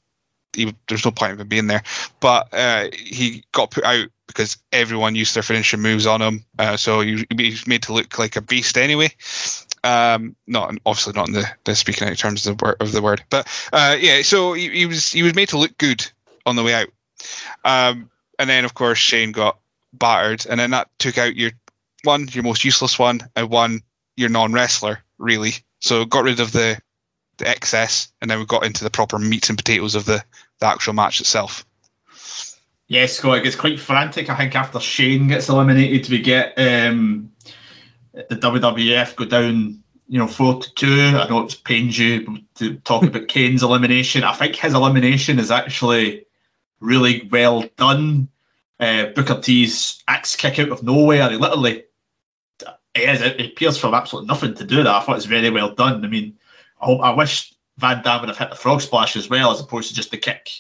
[0.59, 1.83] he, there's no point of him being there,
[2.21, 6.77] but uh, he got put out because everyone used their finishing moves on him, uh,
[6.77, 9.11] so he, he was made to look like a beast anyway.
[9.85, 13.03] Um, not obviously not in the, the speaking out terms of the word, of the
[13.03, 14.23] word, but uh, yeah.
[14.23, 16.11] So he, he was he was made to look good
[16.45, 16.89] on the way out.
[17.65, 19.59] Um, and then of course Shane got
[19.93, 21.53] battered, and then that took out your
[22.05, 23.81] one, your most useless one, and one,
[24.17, 25.53] your non wrestler, really.
[25.81, 26.81] So got rid of the
[27.39, 30.23] the excess, and then we got into the proper meats and potatoes of the,
[30.61, 31.65] the actual match itself.
[32.89, 34.31] Yes, Scott, it gets quite frantic.
[34.31, 37.31] I think after Shane gets eliminated, we get um,
[38.15, 41.13] the WWF go down, you know, four to two.
[41.17, 44.25] I know it pains you to talk about Kane's elimination.
[44.25, 46.25] I think his elimination is actually
[46.81, 48.29] really well done.
[48.81, 51.29] Uh, Booker T's axe kick out of nowhere.
[51.29, 51.85] He literally,
[52.95, 54.87] it, is, it appears from absolutely nothing to do that.
[54.95, 56.03] I thought it's very well done.
[56.05, 56.39] I mean,
[56.81, 59.61] I, hope, I wish Van Dam would have hit the frog splash as well, as
[59.61, 60.51] opposed to just the kick.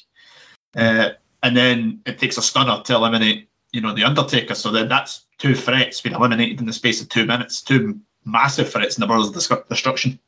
[0.77, 1.11] Uh,
[1.43, 4.55] and then it takes a stunner to eliminate, you know, the Undertaker.
[4.55, 7.61] So then that's two threats being eliminated in the space of two minutes.
[7.61, 10.19] Two massive threats in the world of Destruction.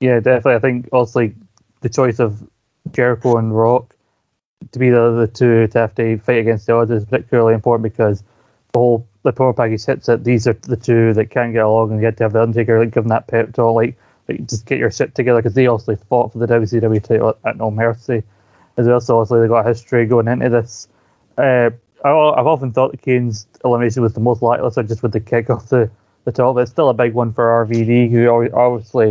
[0.00, 0.54] Yeah, definitely.
[0.54, 1.34] I think also like
[1.80, 2.42] the choice of
[2.92, 3.94] Jericho and Rock
[4.72, 7.82] to be the other two to have to fight against the odds is particularly important
[7.82, 8.22] because
[8.72, 10.24] the whole the power package hits it.
[10.24, 12.78] These are the two that can get along, and you had to have the Undertaker
[12.78, 13.98] like give them that pep talk, like,
[14.30, 17.56] like just get your shit together because they also fought for the WCW title at
[17.56, 18.22] No Mercy
[18.76, 19.00] as well.
[19.00, 20.88] So obviously they got history going into this.
[21.36, 21.70] Uh,
[22.04, 25.20] I, have often thought the Kane's elimination was the most likely, so just with the
[25.20, 25.90] kick off the,
[26.24, 26.54] the top.
[26.54, 29.10] But it's still a big one for RVD, who obviously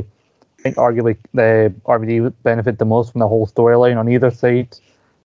[0.60, 4.32] I think arguably the RVD would benefit the most from the whole storyline on either
[4.32, 4.76] side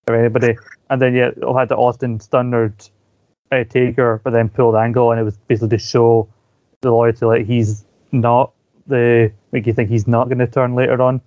[0.06, 0.56] or anybody.
[0.90, 2.74] And then yeah, I had the Austin Stunner
[3.50, 6.28] uh, Taker, but then pulled angle, and it was basically to show
[6.82, 8.52] the loyalty like he's not
[8.86, 11.20] the make you think he's not going to turn later on.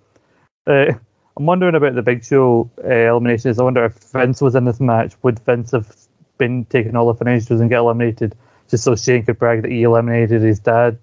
[0.66, 0.92] Uh,
[1.36, 3.58] I'm wondering about the Big Show uh, eliminations.
[3.58, 5.94] I wonder if Vince was in this match, would Vince have
[6.36, 8.34] been taking all the finishes and get eliminated
[8.68, 10.98] just so Shane could brag that he eliminated his dad?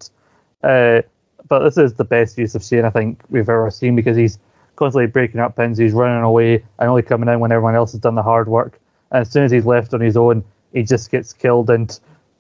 [0.64, 1.02] Uh,
[1.48, 4.40] but this is the best use of Shane I think we've ever seen because he's
[4.76, 5.78] constantly breaking up pins.
[5.78, 8.80] He's running away and only coming in when everyone else has done the hard work.
[9.12, 11.70] And as soon as he's left on his own, he just gets killed.
[11.70, 11.98] And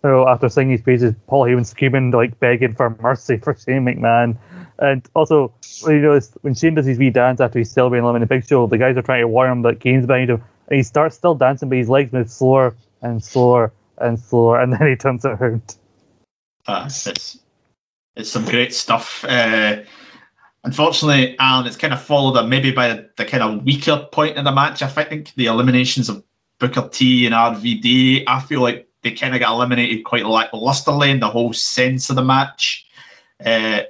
[0.09, 4.37] know, after singing his praises, Paul Heyman screaming, like begging for mercy for Shane McMahon.
[4.79, 5.53] And also,
[5.87, 8.67] you know, when Shane does his wee dance after he's celebrating in the Big Show,
[8.67, 10.43] the guys are trying to warn him that Kane's behind him.
[10.67, 14.73] And he starts still dancing, but his legs move slower and slower and slower, and
[14.79, 15.75] then he turns around.
[16.67, 17.39] Uh, it's
[18.15, 19.23] it's some great stuff.
[19.25, 19.83] Uh,
[20.65, 24.45] Unfortunately, Alan, it's kind of followed up maybe by the kind of weaker point in
[24.45, 24.81] the match.
[24.81, 26.23] I think the eliminations of
[26.57, 31.19] Booker T and RVD, I feel like they kind of got eliminated quite lacklusterly in
[31.19, 32.87] the whole sense of the match.
[33.45, 33.81] Uh,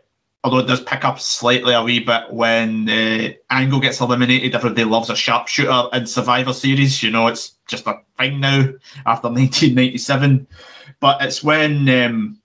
[0.44, 4.54] although it does pick up slightly a wee bit when uh, Angle gets eliminated.
[4.54, 7.02] Everybody loves a sharpshooter in Survivor Series.
[7.02, 8.68] You know, it's just a thing now
[9.06, 10.46] after 1997.
[11.00, 12.38] But it's when um,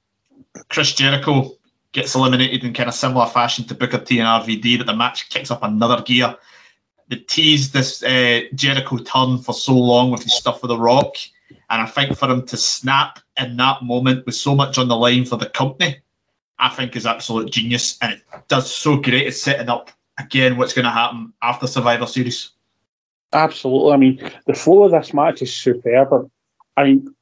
[0.68, 1.50] Chris Jericho
[1.90, 5.28] gets eliminated in kind of similar fashion to Booker T and RVD, that the match
[5.28, 6.36] kicks up another gear.
[7.08, 11.16] They teased this uh, Jericho turn for so long with his stuff with The Rock,
[11.70, 14.96] and I think for him to snap in that moment with so much on the
[14.96, 15.98] line for the company,
[16.58, 20.74] I think is absolute genius, and it does so great at setting up again what's
[20.74, 22.50] going to happen after Survivor Series.
[23.32, 23.92] Absolutely.
[23.92, 26.30] I mean, the flow of this match is superb.
[26.76, 27.14] I mean,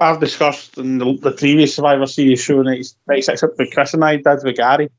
[0.00, 4.40] I've discussed in the, the previous Survivor Series show, 96 with Chris and I did
[4.42, 4.90] with Gary,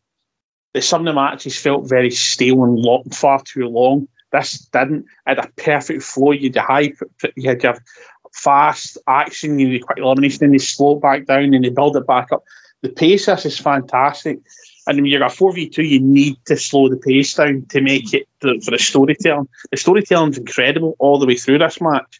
[0.73, 4.07] that some of the matches felt very stale and long, far too long.
[4.31, 5.05] This didn't.
[5.27, 6.31] It had a perfect flow.
[6.31, 6.93] You had high,
[7.35, 7.75] you had your
[8.43, 12.07] fast action, you had quick elimination, and you slow back down and you build it
[12.07, 12.43] back up.
[12.81, 14.39] The pace this is fantastic.
[14.87, 18.27] And when you've got 4v2, you need to slow the pace down to make it
[18.41, 19.47] for the storytelling.
[19.71, 22.19] The storytelling's incredible all the way through this match.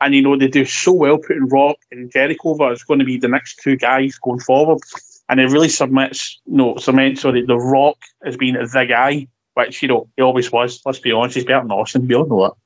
[0.00, 3.04] And you know, they do so well putting Rock and Jericho over as going to
[3.04, 4.80] be the next two guys going forward.
[5.28, 9.88] And it really submits, no, cements, sorry, The Rock as being the guy, which, you
[9.88, 10.80] know, he always was.
[10.86, 12.08] Let's be honest, he's better than Austin.
[12.08, 12.56] We all know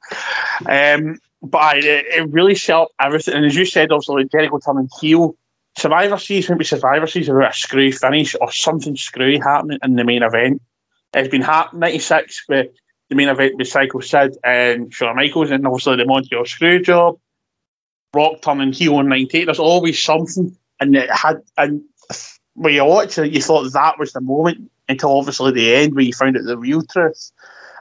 [0.65, 0.99] that.
[0.99, 3.35] Um, but I, it really up everything.
[3.35, 5.37] And as you said, like Jericho turning heel,
[5.77, 10.05] Survivor Series, maybe Survivor Series, about a screw finish or something screwy happening in the
[10.05, 10.63] main event.
[11.15, 12.69] It's been happening 96 with
[13.09, 17.19] the main event with Psycho Sid and Shawn Michaels, and obviously the Montreal screw job.
[18.15, 19.47] Rock turning heel on 98.
[19.47, 21.83] There's always something, and it had and
[22.55, 26.05] when you watch it, you thought that was the moment until obviously the end where
[26.05, 27.33] you found out the real truth.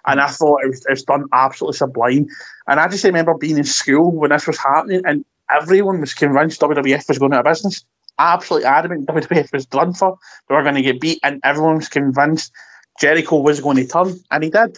[0.06, 2.28] And I thought it was, it was done absolutely sublime.
[2.68, 6.62] And I just remember being in school when this was happening, and everyone was convinced
[6.62, 7.86] WWF was going out of business.
[8.20, 10.18] Absolutely adamant WWF was done for.
[10.48, 12.52] They were going to get beat, and everyone was convinced
[13.00, 14.78] Jericho was going to turn, and he did.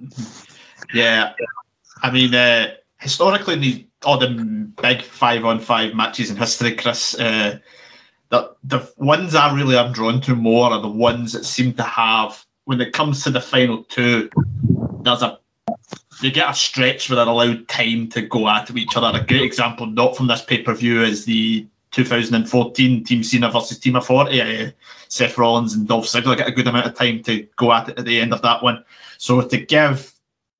[0.92, 1.32] Yeah,
[2.02, 4.28] I mean, uh, historically, the all the
[4.80, 7.58] big five-on-five matches in history, Chris, uh,
[8.28, 11.82] the the ones I really am drawn to more are the ones that seem to
[11.82, 14.30] have when it comes to the final two.
[15.02, 15.38] There's a
[16.22, 19.18] you get a stretch where they're allowed time to go at each other.
[19.18, 23.78] A great example, not from this pay per view, is the 2014 Team Cena versus
[23.78, 24.40] Team Authority.
[24.40, 24.70] Uh,
[25.08, 27.98] Seth Rollins and Dolph Ziggler get a good amount of time to go at it
[27.98, 28.84] at the end of that one.
[29.18, 30.12] So to give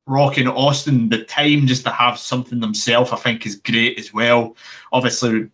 [0.06, 4.12] Rock and Austin the time just to have something themselves, I think is great as
[4.12, 4.56] well.
[4.92, 5.48] Obviously,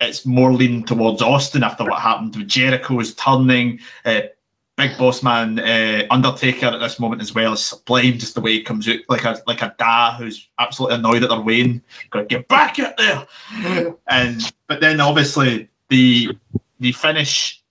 [0.00, 3.80] it's more leaning towards Austin after what happened with Jericho is turning.
[4.04, 4.22] Uh,
[4.82, 8.54] Big Boss Man uh, Undertaker at this moment as well is sublime, just the way
[8.54, 11.80] he comes out like a like a da who's absolutely annoyed at their win.
[12.10, 13.26] Got get back out there.
[14.08, 16.36] and but then obviously the
[16.80, 17.62] the finish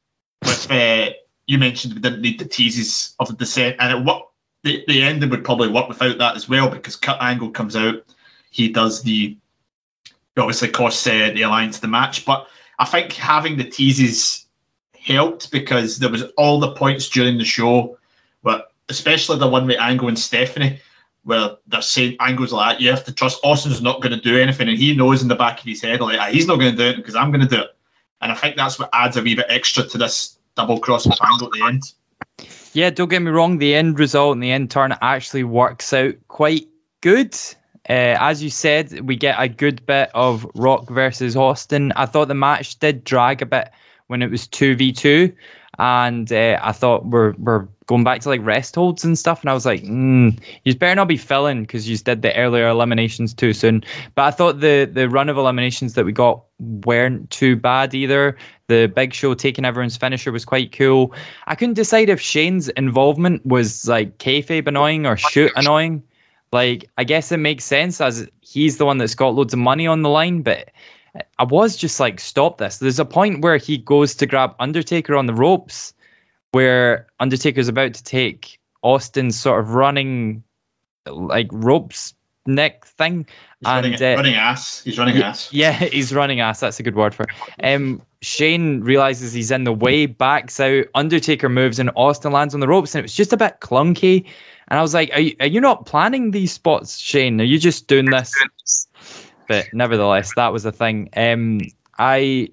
[0.42, 1.10] with uh,
[1.48, 4.30] you mentioned we didn't need the teases of the descent, and it what
[4.64, 8.06] the, the ending would probably work without that as well because Kurt Angle comes out,
[8.52, 9.38] he does the
[10.38, 12.48] obviously costs uh, the alliance the match, but
[12.80, 14.48] I think having the teases
[15.04, 17.98] helped because there was all the points during the show,
[18.44, 20.80] but especially the one with Angle and Stephanie,
[21.24, 24.70] where they're saying Angle's like, you have to trust Austin's not going to do anything,
[24.70, 26.78] and he knows in the back of his head like, ah, he's not going to
[26.78, 27.76] do it because I'm going to do it,
[28.22, 31.24] and I think that's what adds a wee bit extra to this double cross with
[31.24, 31.84] Angle at the end.
[32.74, 33.58] Yeah, don't get me wrong.
[33.58, 36.68] The end result and the end turn actually works out quite
[37.02, 37.36] good.
[37.90, 41.92] Uh, as you said, we get a good bit of Rock versus Austin.
[41.96, 43.72] I thought the match did drag a bit
[44.12, 45.34] when it was two v two,
[45.80, 49.50] and uh, I thought we're we're going back to like rest holds and stuff, and
[49.50, 53.34] I was like, mm, you better not be filling because you did the earlier eliminations
[53.34, 53.84] too soon.
[54.14, 56.44] But I thought the the run of eliminations that we got
[56.86, 58.38] weren't too bad either.
[58.68, 61.14] The Big Show taking everyone's finisher was quite cool.
[61.48, 66.04] I couldn't decide if Shane's involvement was like kayfabe annoying or shoot annoying.
[66.52, 69.88] Like, I guess it makes sense as he's the one that's got loads of money
[69.88, 70.70] on the line, but
[71.40, 72.78] I was just like, stop this.
[72.78, 75.94] There's a point where he goes to grab Undertaker on the ropes,
[76.52, 80.44] where Undertaker's about to take Austin's sort of running,
[81.06, 82.14] like ropes
[82.46, 83.26] neck thing.
[83.60, 84.84] He's and, running, uh, running ass.
[84.84, 85.52] He's running ass.
[85.52, 86.60] Yeah, he's running ass.
[86.60, 87.30] That's a good word for it.
[87.64, 90.86] Um, Shane realizes he's in the way, backs out.
[90.96, 94.26] Undertaker moves, and Austin lands on the ropes, and it was just a bit clunky.
[94.68, 97.42] And I was like, are you, are you not planning these spots, Shane?
[97.42, 98.34] Are you just doing this?
[99.52, 101.10] But nevertheless, that was a thing.
[101.16, 101.62] Um,
[102.00, 102.50] I,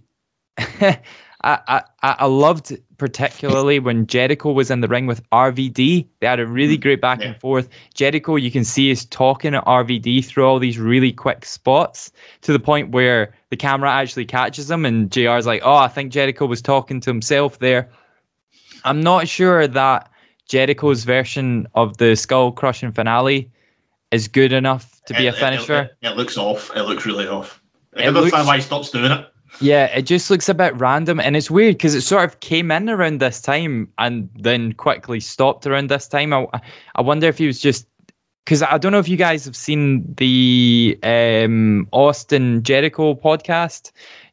[0.58, 0.98] I,
[1.42, 6.06] I, I loved particularly when Jericho was in the ring with RVD.
[6.20, 7.28] They had a really mm, great back yeah.
[7.28, 7.68] and forth.
[7.94, 12.10] Jericho, you can see, is talking at RVD through all these really quick spots
[12.42, 16.12] to the point where the camera actually catches him, and JR's like, "Oh, I think
[16.12, 17.88] Jericho was talking to himself there."
[18.84, 20.10] I'm not sure that
[20.48, 23.50] Jericho's version of the skull crushing finale
[24.10, 25.82] is good enough to be it, a finisher.
[25.82, 26.70] It, it, it, looks off.
[26.74, 27.62] It looks really off.
[27.96, 29.26] I don't understand why he stops doing it.
[29.60, 32.70] Yeah, it just looks a bit random, and it's weird because it sort of came
[32.70, 36.32] in around this time and then quickly stopped around this time.
[36.32, 36.46] I,
[36.94, 37.86] I wonder if he was just
[38.44, 43.92] because I don't know if you guys have seen the um, Austin Jericho podcast.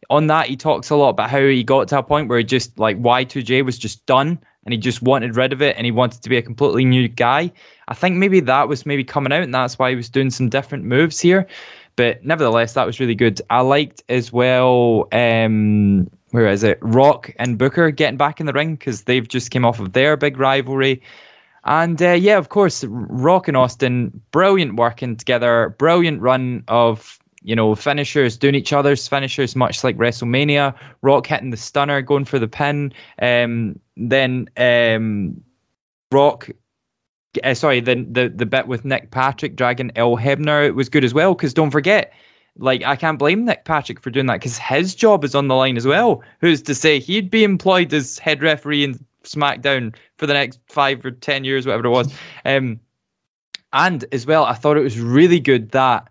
[0.10, 2.43] On that, he talks a lot about how he got to a point where he
[2.43, 5.91] just like Y2J was just done and he just wanted rid of it and he
[5.91, 7.51] wanted to be a completely new guy.
[7.87, 10.49] I think maybe that was maybe coming out and that's why he was doing some
[10.49, 11.47] different moves here.
[11.95, 13.41] But nevertheless, that was really good.
[13.49, 15.07] I liked as well.
[15.11, 16.79] Um, where is it?
[16.81, 20.17] Rock and Booker getting back in the ring because they've just came off of their
[20.17, 21.01] big rivalry.
[21.63, 27.55] And uh, yeah, of course, Rock and Austin, brilliant working together, brilliant run of you
[27.55, 30.73] know, finishers doing each other's finishers, much like WrestleMania.
[31.03, 32.91] Rock hitting the stunner, going for the pin.
[33.21, 35.41] Um, then um,
[36.11, 36.49] Rock,
[37.43, 41.13] uh, sorry, the, the the bit with Nick Patrick dragging Earl Hebner was good as
[41.13, 41.34] well.
[41.34, 42.13] Because don't forget,
[42.57, 45.55] like I can't blame Nick Patrick for doing that because his job is on the
[45.55, 46.23] line as well.
[46.41, 51.05] Who's to say he'd be employed as head referee in SmackDown for the next five
[51.05, 52.13] or ten years, whatever it was.
[52.45, 52.80] Um,
[53.73, 56.07] and as well, I thought it was really good that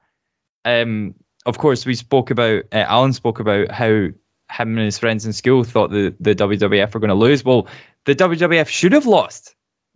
[0.66, 1.15] um,
[1.47, 4.09] of course, we spoke about, uh, Alan spoke about how
[4.51, 7.45] him and his friends in school thought the, the WWF were going to lose.
[7.45, 7.66] Well,
[8.05, 9.55] the WWF should have lost.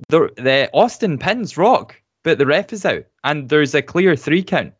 [0.09, 4.43] The, the Austin pins Rock, but the ref is out, and there's a clear three
[4.43, 4.73] count.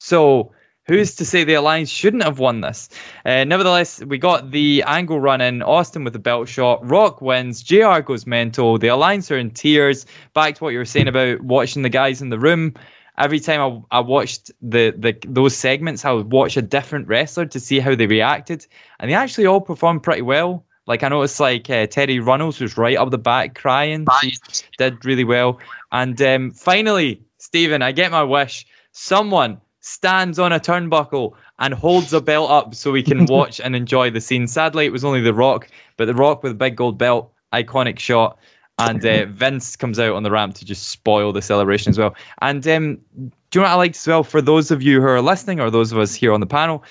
[0.00, 0.52] So
[0.86, 2.88] who's to say the Alliance shouldn't have won this?
[3.24, 5.62] Uh, nevertheless, we got the angle run in.
[5.62, 6.86] Austin with the belt shot.
[6.86, 7.62] Rock wins.
[7.62, 8.78] JR goes mental.
[8.78, 10.06] The Alliance are in tears.
[10.34, 12.74] Back to what you were saying about watching the guys in the room.
[13.18, 17.46] Every time I, I watched the, the those segments, I would watch a different wrestler
[17.46, 18.66] to see how they reacted,
[19.00, 20.64] and they actually all performed pretty well.
[20.86, 24.06] Like I noticed, like uh, Terri Runnels was right up the back crying.
[24.22, 24.32] She
[24.78, 25.58] did really well.
[25.92, 28.66] And um, finally, Stephen, I get my wish.
[28.92, 33.76] Someone stands on a turnbuckle and holds a belt up so we can watch and
[33.76, 34.46] enjoy the scene.
[34.46, 37.98] Sadly, it was only The Rock, but The Rock with a big gold belt, iconic
[37.98, 38.38] shot.
[38.78, 42.14] And uh, Vince comes out on the ramp to just spoil the celebration as well.
[42.42, 44.22] And um, do you know what I liked as well?
[44.22, 46.84] For those of you who are listening or those of us here on the panel,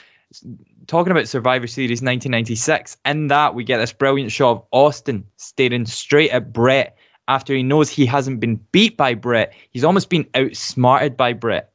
[0.87, 5.85] talking about Survivor Series 1996, in that we get this brilliant shot of Austin staring
[5.85, 6.97] straight at Bret
[7.27, 9.53] after he knows he hasn't been beat by Bret.
[9.71, 11.71] He's almost been outsmarted by Bret.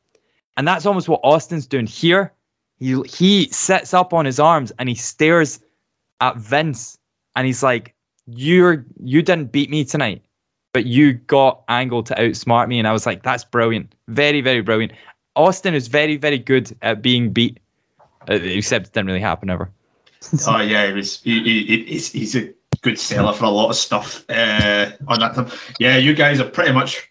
[0.57, 2.33] And that's almost what Austin's doing here.
[2.79, 5.61] He he sits up on his arms and he stares
[6.21, 6.99] at Vince
[7.37, 7.95] and he's like,
[8.27, 10.23] You're you didn't beat me tonight,
[10.73, 12.79] but you got Angle to outsmart me.
[12.79, 13.95] And I was like, That's brilliant.
[14.09, 14.93] Very, very brilliant.
[15.35, 17.59] Austin is very, very good at being beat.
[18.29, 19.71] Uh, except it didn't really happen ever.
[20.47, 21.21] oh yeah, he was.
[21.23, 25.35] He, he, he's, he's a good seller for a lot of stuff uh, on that
[25.35, 25.51] time.
[25.79, 27.09] Yeah, you guys have pretty much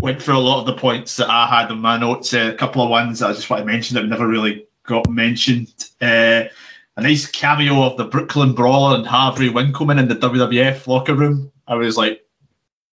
[0.00, 2.32] went through a lot of the points that I had in my notes.
[2.32, 5.72] Uh, a couple of ones I just want to mention that never really got mentioned.
[6.00, 6.44] Uh,
[6.96, 11.50] a nice cameo of the Brooklyn Brawler and Harvey Wippleman in the WWF locker room.
[11.66, 12.24] I was like,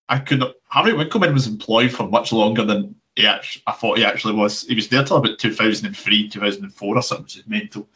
[0.09, 0.55] I couldn't.
[0.67, 4.63] Harvey Wippleman was employed for much longer than he actually, I thought he actually was.
[4.63, 7.89] He was there till about 2003, 2004 or something, which is mental.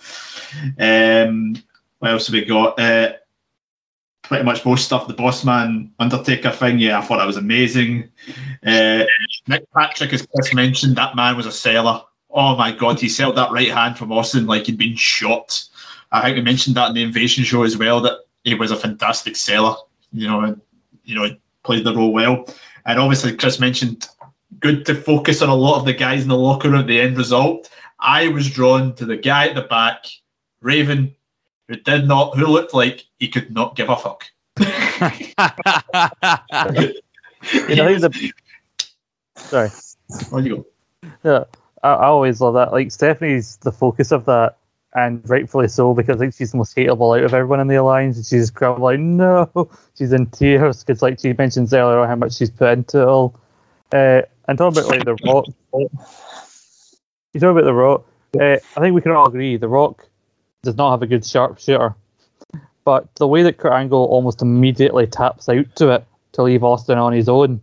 [0.78, 1.54] Um,
[2.00, 2.78] what else have we got?
[2.78, 3.12] Uh,
[4.22, 5.06] pretty much most stuff.
[5.06, 8.08] The Bossman Undertaker thing, yeah, I thought that was amazing.
[8.66, 9.04] Uh,
[9.46, 12.02] Nick Patrick, as Chris mentioned, that man was a seller.
[12.30, 15.64] Oh my God, he sold that right hand from Austin like he'd been shot.
[16.12, 18.76] I think we mentioned that in the Invasion show as well that he was a
[18.76, 19.74] fantastic seller.
[20.12, 20.56] You know,
[21.04, 21.30] you know,
[21.62, 22.46] played the role well.
[22.84, 24.08] And obviously, Chris mentioned
[24.60, 27.00] good to focus on a lot of the guys in the locker room at the
[27.00, 27.70] end result.
[27.98, 30.04] I was drawn to the guy at the back,
[30.60, 31.14] Raven,
[31.68, 34.24] who did not, who looked like he could not give a fuck.
[37.68, 38.10] you know, he's a.
[39.36, 39.70] Sorry.
[40.32, 40.66] On you go.
[41.24, 41.44] Yeah,
[41.82, 42.72] I, I always love that.
[42.72, 44.56] Like Stephanie's the focus of that,
[44.94, 48.16] and rightfully so because think she's the most hateable out of everyone in the alliance.
[48.16, 49.50] And she's kind of like, no,
[49.96, 53.34] she's in tears because, like she mentions earlier, how much she's put into it all.
[53.92, 55.46] Uh, and talking about like the Rock,
[57.32, 58.06] you talk about the Rock.
[58.38, 60.06] Uh, I think we can all agree the Rock
[60.62, 61.94] does not have a good sharpshooter,
[62.84, 66.98] but the way that Kurt Angle almost immediately taps out to it to leave Austin
[66.98, 67.60] on his own,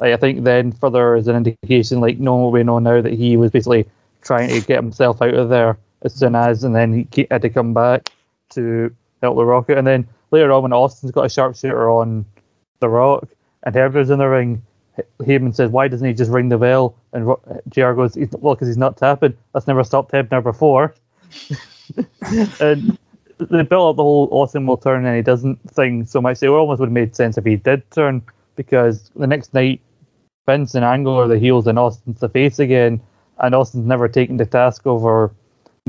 [0.00, 3.36] like, I think then further is an indication, like no we know now that he
[3.36, 3.88] was basically
[4.22, 7.50] trying to get himself out of there as soon as, and then he had to
[7.50, 8.10] come back
[8.50, 12.24] to help the Rocket, and then later on when Austin's got a sharpshooter on
[12.80, 13.28] the Rock
[13.62, 14.62] and Hebner's in the ring
[15.20, 17.34] Heyman says, "Why doesn't he just ring the bell?" And
[17.68, 17.92] Jr.
[17.92, 19.34] goes, "Well, because he's not tapping.
[19.52, 20.94] That's never stopped Hebner before."
[22.60, 22.98] and
[23.38, 26.42] they built up the whole Austin will turn and he doesn't thing so much.
[26.42, 28.22] It almost would have made sense if he did turn
[28.56, 29.80] because the next night
[30.46, 33.00] Vince and Angle are the heels and Austin's the face again,
[33.38, 35.32] and Austin's never taken the task over,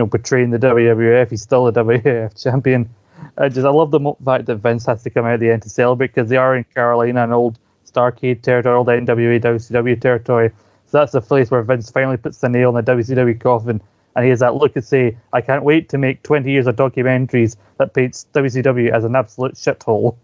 [0.01, 1.29] know, betraying the WWF.
[1.29, 2.89] He's still the WWF champion.
[3.37, 5.61] I just I love the fact that Vince has to come out at the end
[5.63, 10.51] to celebrate because they are in Carolina, an old Starcade territory, the NWA, WCW territory.
[10.87, 13.81] So that's the place where Vince finally puts the nail in the WCW coffin.
[14.15, 16.75] And he has that look and say, I can't wait to make 20 years of
[16.75, 20.17] documentaries that paints WCW as an absolute shithole.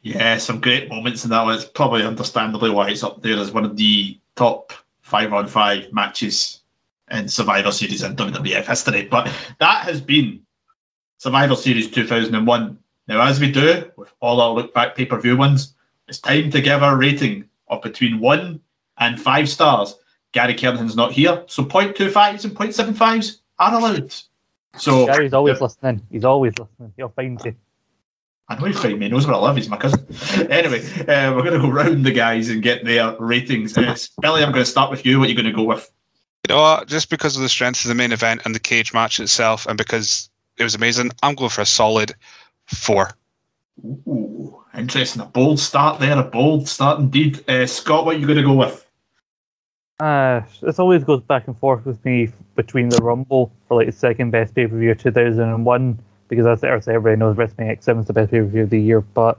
[0.00, 1.54] Yeah, some great moments in that one.
[1.54, 4.72] It's probably understandably why it's up there as one of the top
[5.02, 6.55] five on five matches
[7.10, 9.06] in Survivor Series in WWF history.
[9.06, 10.40] But that has been
[11.18, 12.78] Survivor Series 2001.
[13.08, 15.74] Now, as we do with all our look back pay per view ones,
[16.08, 18.60] it's time to give our rating of between one
[18.98, 19.96] and five stars.
[20.32, 24.14] Gary Kernahan's not here, so 0.25s and 0.75s are allowed.
[24.76, 26.02] So Gary's always uh, listening.
[26.10, 26.92] He's always listening.
[26.96, 27.54] He'll find you.
[28.48, 29.06] I know he'll find me.
[29.06, 29.56] He knows where I live.
[29.56, 30.06] He's my cousin.
[30.50, 33.76] anyway, uh, we're going to go round the guys and get their ratings.
[33.76, 35.18] Uh, Billy, I'm going to start with you.
[35.18, 35.90] What are you going to go with?
[36.46, 36.86] You know what?
[36.86, 39.76] Just because of the strength of the main event and the cage match itself, and
[39.76, 42.14] because it was amazing, I'm going for a solid
[42.66, 43.10] four.
[43.84, 45.22] Ooh, interesting.
[45.22, 47.42] A bold start there, a bold start indeed.
[47.50, 48.86] Uh, Scott, what are you going to go with?
[49.98, 53.92] Uh, it always goes back and forth with me between the Rumble for like the
[53.92, 55.98] second best pay per view of 2001
[56.28, 59.00] because as everybody knows, WrestleMania X7 is the best pay per view of the year.
[59.00, 59.36] But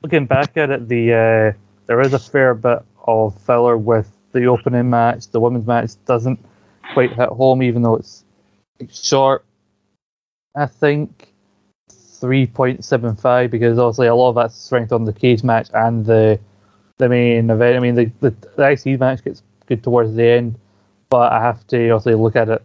[0.00, 4.46] looking back at it, the uh, there is a fair bit of filler with the
[4.46, 5.28] opening match.
[5.28, 6.38] The women's match doesn't
[6.92, 8.24] quite hit home, even though it's,
[8.78, 9.44] it's short.
[10.56, 11.32] I think
[11.90, 16.40] 3.75 because obviously a lot of that's strength on the cage match and the
[16.98, 17.76] the main event.
[17.76, 20.58] I mean, the, the, the IC match gets good towards the end,
[21.10, 22.62] but I have to obviously look at it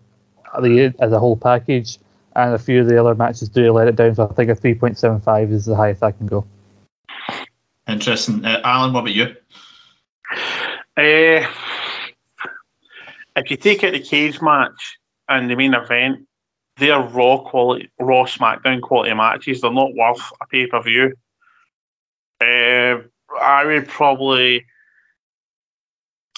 [1.00, 1.98] as a whole package.
[2.34, 4.56] And a few of the other matches do let it down, so I think a
[4.56, 6.46] 3.75 is the highest I can go.
[7.90, 8.46] Interesting.
[8.46, 9.36] Uh, Alan, what about you?
[11.02, 11.48] Uh,
[13.36, 16.28] if you take out the cage match and the main event,
[16.78, 19.62] they're raw quality, raw SmackDown quality matches.
[19.62, 21.14] They're not worth a pay per view.
[22.40, 23.02] Uh,
[23.42, 24.68] I would probably,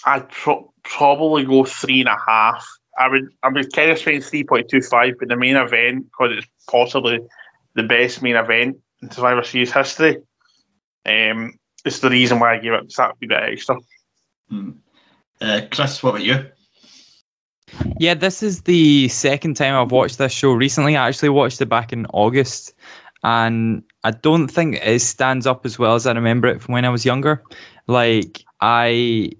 [0.06, 2.66] I'd pro- probably go three and a half.
[2.98, 6.06] I would, I would kind of spend three point two five, but the main event
[6.06, 7.20] because it's possibly
[7.76, 10.20] the best main event in Survivor Series history.
[11.06, 13.76] Um, it's the reason why I gave it that bit extra.
[14.50, 14.72] Hmm.
[15.42, 16.46] Uh, Chris, what about you?
[18.00, 20.96] Yeah, this is the second time I've watched this show recently.
[20.96, 22.74] I actually watched it back in August,
[23.24, 26.86] and I don't think it stands up as well as I remember it from when
[26.86, 27.44] I was younger.
[27.88, 29.32] Like I,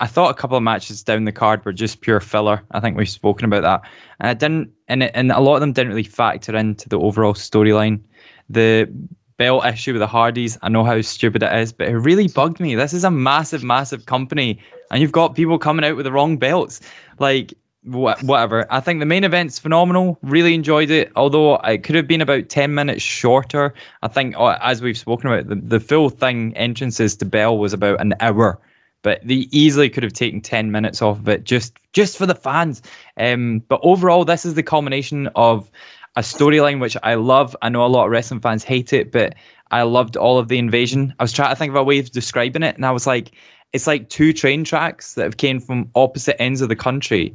[0.00, 2.62] I thought a couple of matches down the card were just pure filler.
[2.70, 5.60] I think we've spoken about that, and I didn't, and it, and a lot of
[5.60, 8.00] them didn't really factor into the overall storyline.
[8.48, 8.92] The
[9.36, 12.60] belt issue with the Hardys, I know how stupid it is, but it really bugged
[12.60, 12.74] me.
[12.74, 14.58] This is a massive, massive company,
[14.90, 16.80] and you've got people coming out with the wrong belts.
[17.18, 17.54] Like
[17.84, 18.66] whatever.
[18.70, 20.18] I think the main event's phenomenal.
[20.22, 21.10] Really enjoyed it.
[21.16, 23.74] Although it could have been about 10 minutes shorter.
[24.02, 27.72] I think, uh, as we've spoken about, the, the full thing, entrances to Bell, was
[27.72, 28.58] about an hour.
[29.02, 32.36] But they easily could have taken 10 minutes off of it just, just for the
[32.36, 32.82] fans.
[33.16, 35.68] Um, but overall, this is the culmination of
[36.16, 37.56] a storyline which I love.
[37.62, 39.34] I know a lot of wrestling fans hate it, but
[39.70, 41.14] I loved all of the invasion.
[41.18, 43.32] I was trying to think of a way of describing it, and I was like,
[43.72, 47.34] it's like two train tracks that have came from opposite ends of the country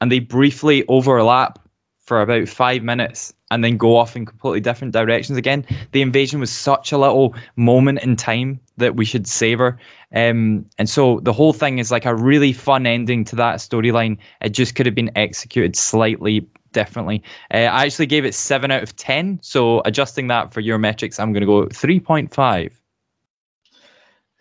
[0.00, 1.58] and they briefly overlap
[1.98, 5.64] for about five minutes and then go off in completely different directions again.
[5.92, 9.78] The invasion was such a little moment in time that we should savor.
[10.12, 14.18] Um, and so the whole thing is like a really fun ending to that storyline.
[14.40, 16.46] It just could have been executed slightly
[16.76, 17.22] differently.
[17.52, 19.40] Uh, I actually gave it 7 out of 10.
[19.42, 22.70] So adjusting that for your metrics, I'm going to go 3.5.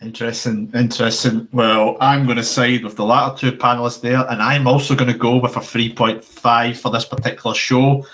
[0.01, 1.47] Interesting, interesting.
[1.53, 5.11] Well, I'm going to side with the latter two panelists there, and I'm also going
[5.11, 8.05] to go with a 3.5 for this particular show.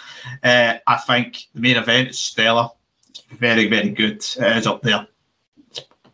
[0.43, 2.69] Uh, I think the main event is stellar.
[3.31, 4.17] Very, very good.
[4.17, 5.07] It is up there.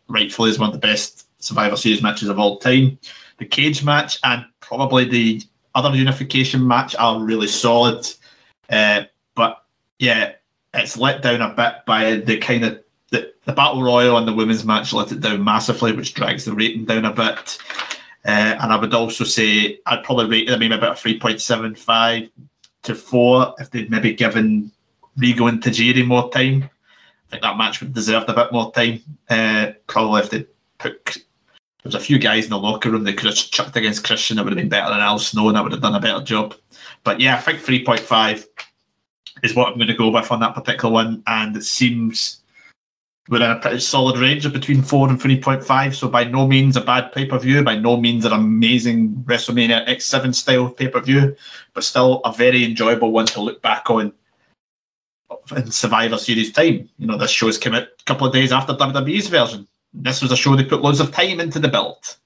[0.08, 2.98] rightfully is one of the best Survivor Series matches of all time.
[3.36, 5.42] The cage match and probably the
[5.78, 8.06] other unification match are really solid.
[8.68, 9.64] Uh, but
[9.98, 10.32] yeah,
[10.74, 14.34] it's let down a bit by the kind of the, the battle royal and the
[14.34, 17.58] women's match let it down massively, which drags the rating down a bit.
[18.24, 21.40] Uh, and I would also say I'd probably rate it maybe about a three point
[21.40, 22.28] seven five
[22.82, 24.70] to four if they'd maybe given
[25.16, 26.68] Regal and Tajiri more time.
[27.28, 29.02] I think that match would deserved a bit more time.
[29.28, 30.46] Uh, probably if they
[30.78, 31.18] put
[31.82, 34.44] there's a few guys in the locker room that could have chucked against Christian that
[34.44, 36.54] would have been better than Al Snow and that would have done a better job.
[37.04, 38.46] But yeah, I think 3.5
[39.42, 41.22] is what I'm going to go with on that particular one.
[41.26, 42.40] And it seems
[43.28, 45.94] we're in a pretty solid range of between four and three point five.
[45.94, 49.86] So by no means a bad pay per view, by no means an amazing WrestleMania
[49.86, 51.36] X seven style pay per view,
[51.74, 54.12] but still a very enjoyable one to look back on
[55.54, 56.88] in Survivor Series time.
[56.98, 59.68] You know, this show's came out a couple of days after WWE's version.
[59.92, 62.16] This was a show they put loads of time into the build.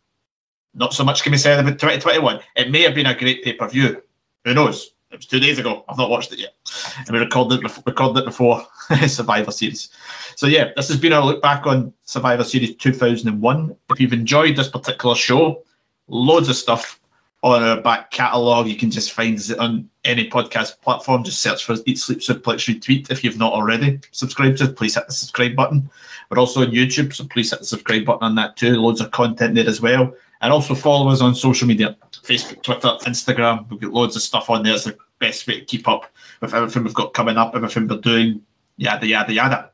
[0.74, 2.40] Not so much can be said about 2021.
[2.56, 4.02] It may have been a great pay per view.
[4.44, 4.92] Who knows?
[5.10, 5.84] It was two days ago.
[5.88, 6.54] I've not watched it yet,
[6.96, 8.66] and we recorded it before, recorded it before
[9.06, 9.90] Survivor Series.
[10.36, 13.76] So yeah, this has been our look back on Survivor Series 2001.
[13.90, 15.62] If you've enjoyed this particular show,
[16.08, 16.98] loads of stuff
[17.42, 18.68] on our back catalogue.
[18.68, 21.24] You can just find it on any podcast platform.
[21.24, 24.68] Just search for Eat Sleep Suplex Retweet if you've not already subscribed to.
[24.68, 25.90] Please hit the subscribe button.
[26.30, 28.76] We're also on YouTube, so please hit the subscribe button on that too.
[28.76, 30.14] Loads of content there as well.
[30.40, 33.68] And also follow us on social media Facebook, Twitter, Instagram.
[33.70, 34.74] We've got loads of stuff on there.
[34.74, 37.98] It's the best way to keep up with everything we've got coming up, everything we're
[37.98, 38.42] doing,
[38.76, 39.70] yada, yada, yada.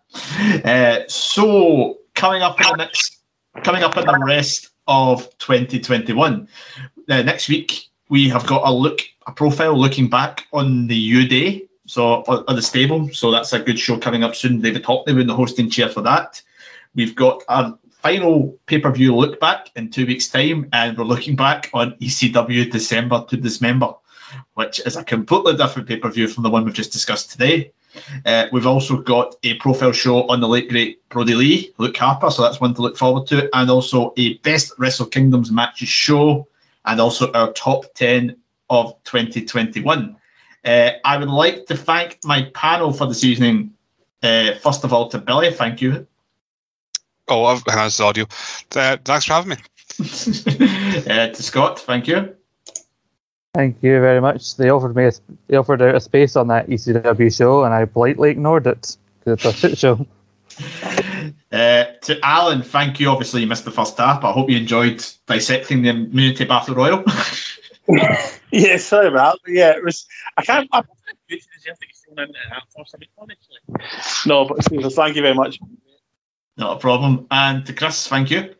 [0.64, 3.18] Uh, so, coming up in the next,
[3.62, 6.48] coming up in the rest of 2021,
[7.08, 11.26] uh, next week, we have got a look, a profile looking back on the U
[11.26, 13.08] Day, so on, the stable.
[13.12, 14.60] So that's a good show coming up soon.
[14.60, 16.40] David Hockney will in the hosting chair for that.
[16.94, 21.04] We've got our final pay per view look back in two weeks' time, and we're
[21.04, 23.94] looking back on ECW December to Dismember,
[24.54, 27.72] which is a completely different pay per view from the one we've just discussed today.
[28.26, 32.30] Uh, we've also got a profile show on the late great Brodie Lee, Luke Harper,
[32.30, 36.46] so that's one to look forward to, and also a Best Wrestle Kingdoms matches show,
[36.88, 38.34] and also our top 10
[38.70, 40.16] of 2021.
[40.64, 43.72] Uh, I would like to thank my panel for this evening.
[44.22, 46.06] Uh, first of all, to Billy, thank you.
[47.28, 48.24] Oh, I've has the audio.
[48.74, 49.56] Uh, thanks for having me.
[50.00, 52.34] uh, to Scott, thank you.
[53.54, 54.56] Thank you very much.
[54.56, 55.12] They offered me a,
[55.46, 59.44] they offered out a space on that ECW show, and I politely ignored it because
[59.44, 60.06] it's a shit show.
[61.50, 63.08] Uh, to Alan, thank you.
[63.08, 66.74] Obviously, you missed the first half, but I hope you enjoyed dissecting the immunity battle
[66.74, 67.02] royal.
[68.52, 69.52] yeah, sorry about that.
[69.52, 70.06] Yeah, it was.
[70.36, 70.68] I can't.
[70.72, 70.84] I'm
[71.28, 72.94] enthusiastic thrown into that first.
[72.94, 74.26] I mean, honestly.
[74.26, 75.58] No, but Stephen, thank you very much.
[76.58, 77.26] Not a problem.
[77.30, 78.54] And to Chris, thank you.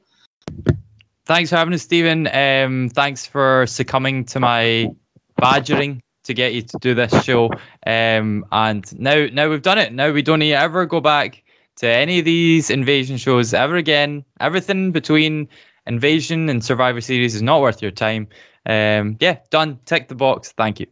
[1.26, 2.26] Thanks for having us, Stephen.
[2.28, 4.88] Um, thanks for succumbing to my
[5.36, 7.50] badgering to get you to do this show.
[7.86, 9.92] Um, and now, now we've done it.
[9.92, 11.42] Now we don't need to ever go back
[11.78, 14.24] to any of these invasion shows ever again.
[14.40, 15.48] Everything between
[15.86, 18.28] invasion and Survivor Series is not worth your time.
[18.66, 19.78] Um, yeah, done.
[19.86, 20.52] Tick the box.
[20.52, 20.86] Thank you.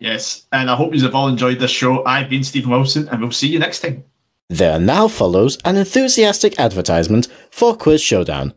[0.00, 2.04] Yes, and I hope you have all enjoyed this show.
[2.04, 4.04] I've been Stephen Wilson, and we'll see you next time.
[4.48, 8.54] There now follows an enthusiastic advertisement for Quiz Showdown.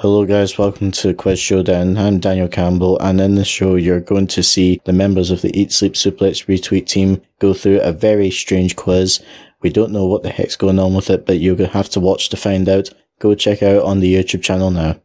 [0.00, 1.98] Hello guys, welcome to Quiz Showdown.
[1.98, 5.50] I'm Daniel Campbell and in this show you're going to see the members of the
[5.60, 9.20] Eat Sleep Suplex retweet team go through a very strange quiz.
[9.60, 11.90] We don't know what the heck's going on with it, but you're going to have
[11.90, 12.90] to watch to find out.
[13.18, 15.00] Go check out on the YouTube channel now.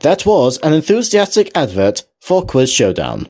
[0.00, 3.24] That was an enthusiastic advert for Quiz Showdown.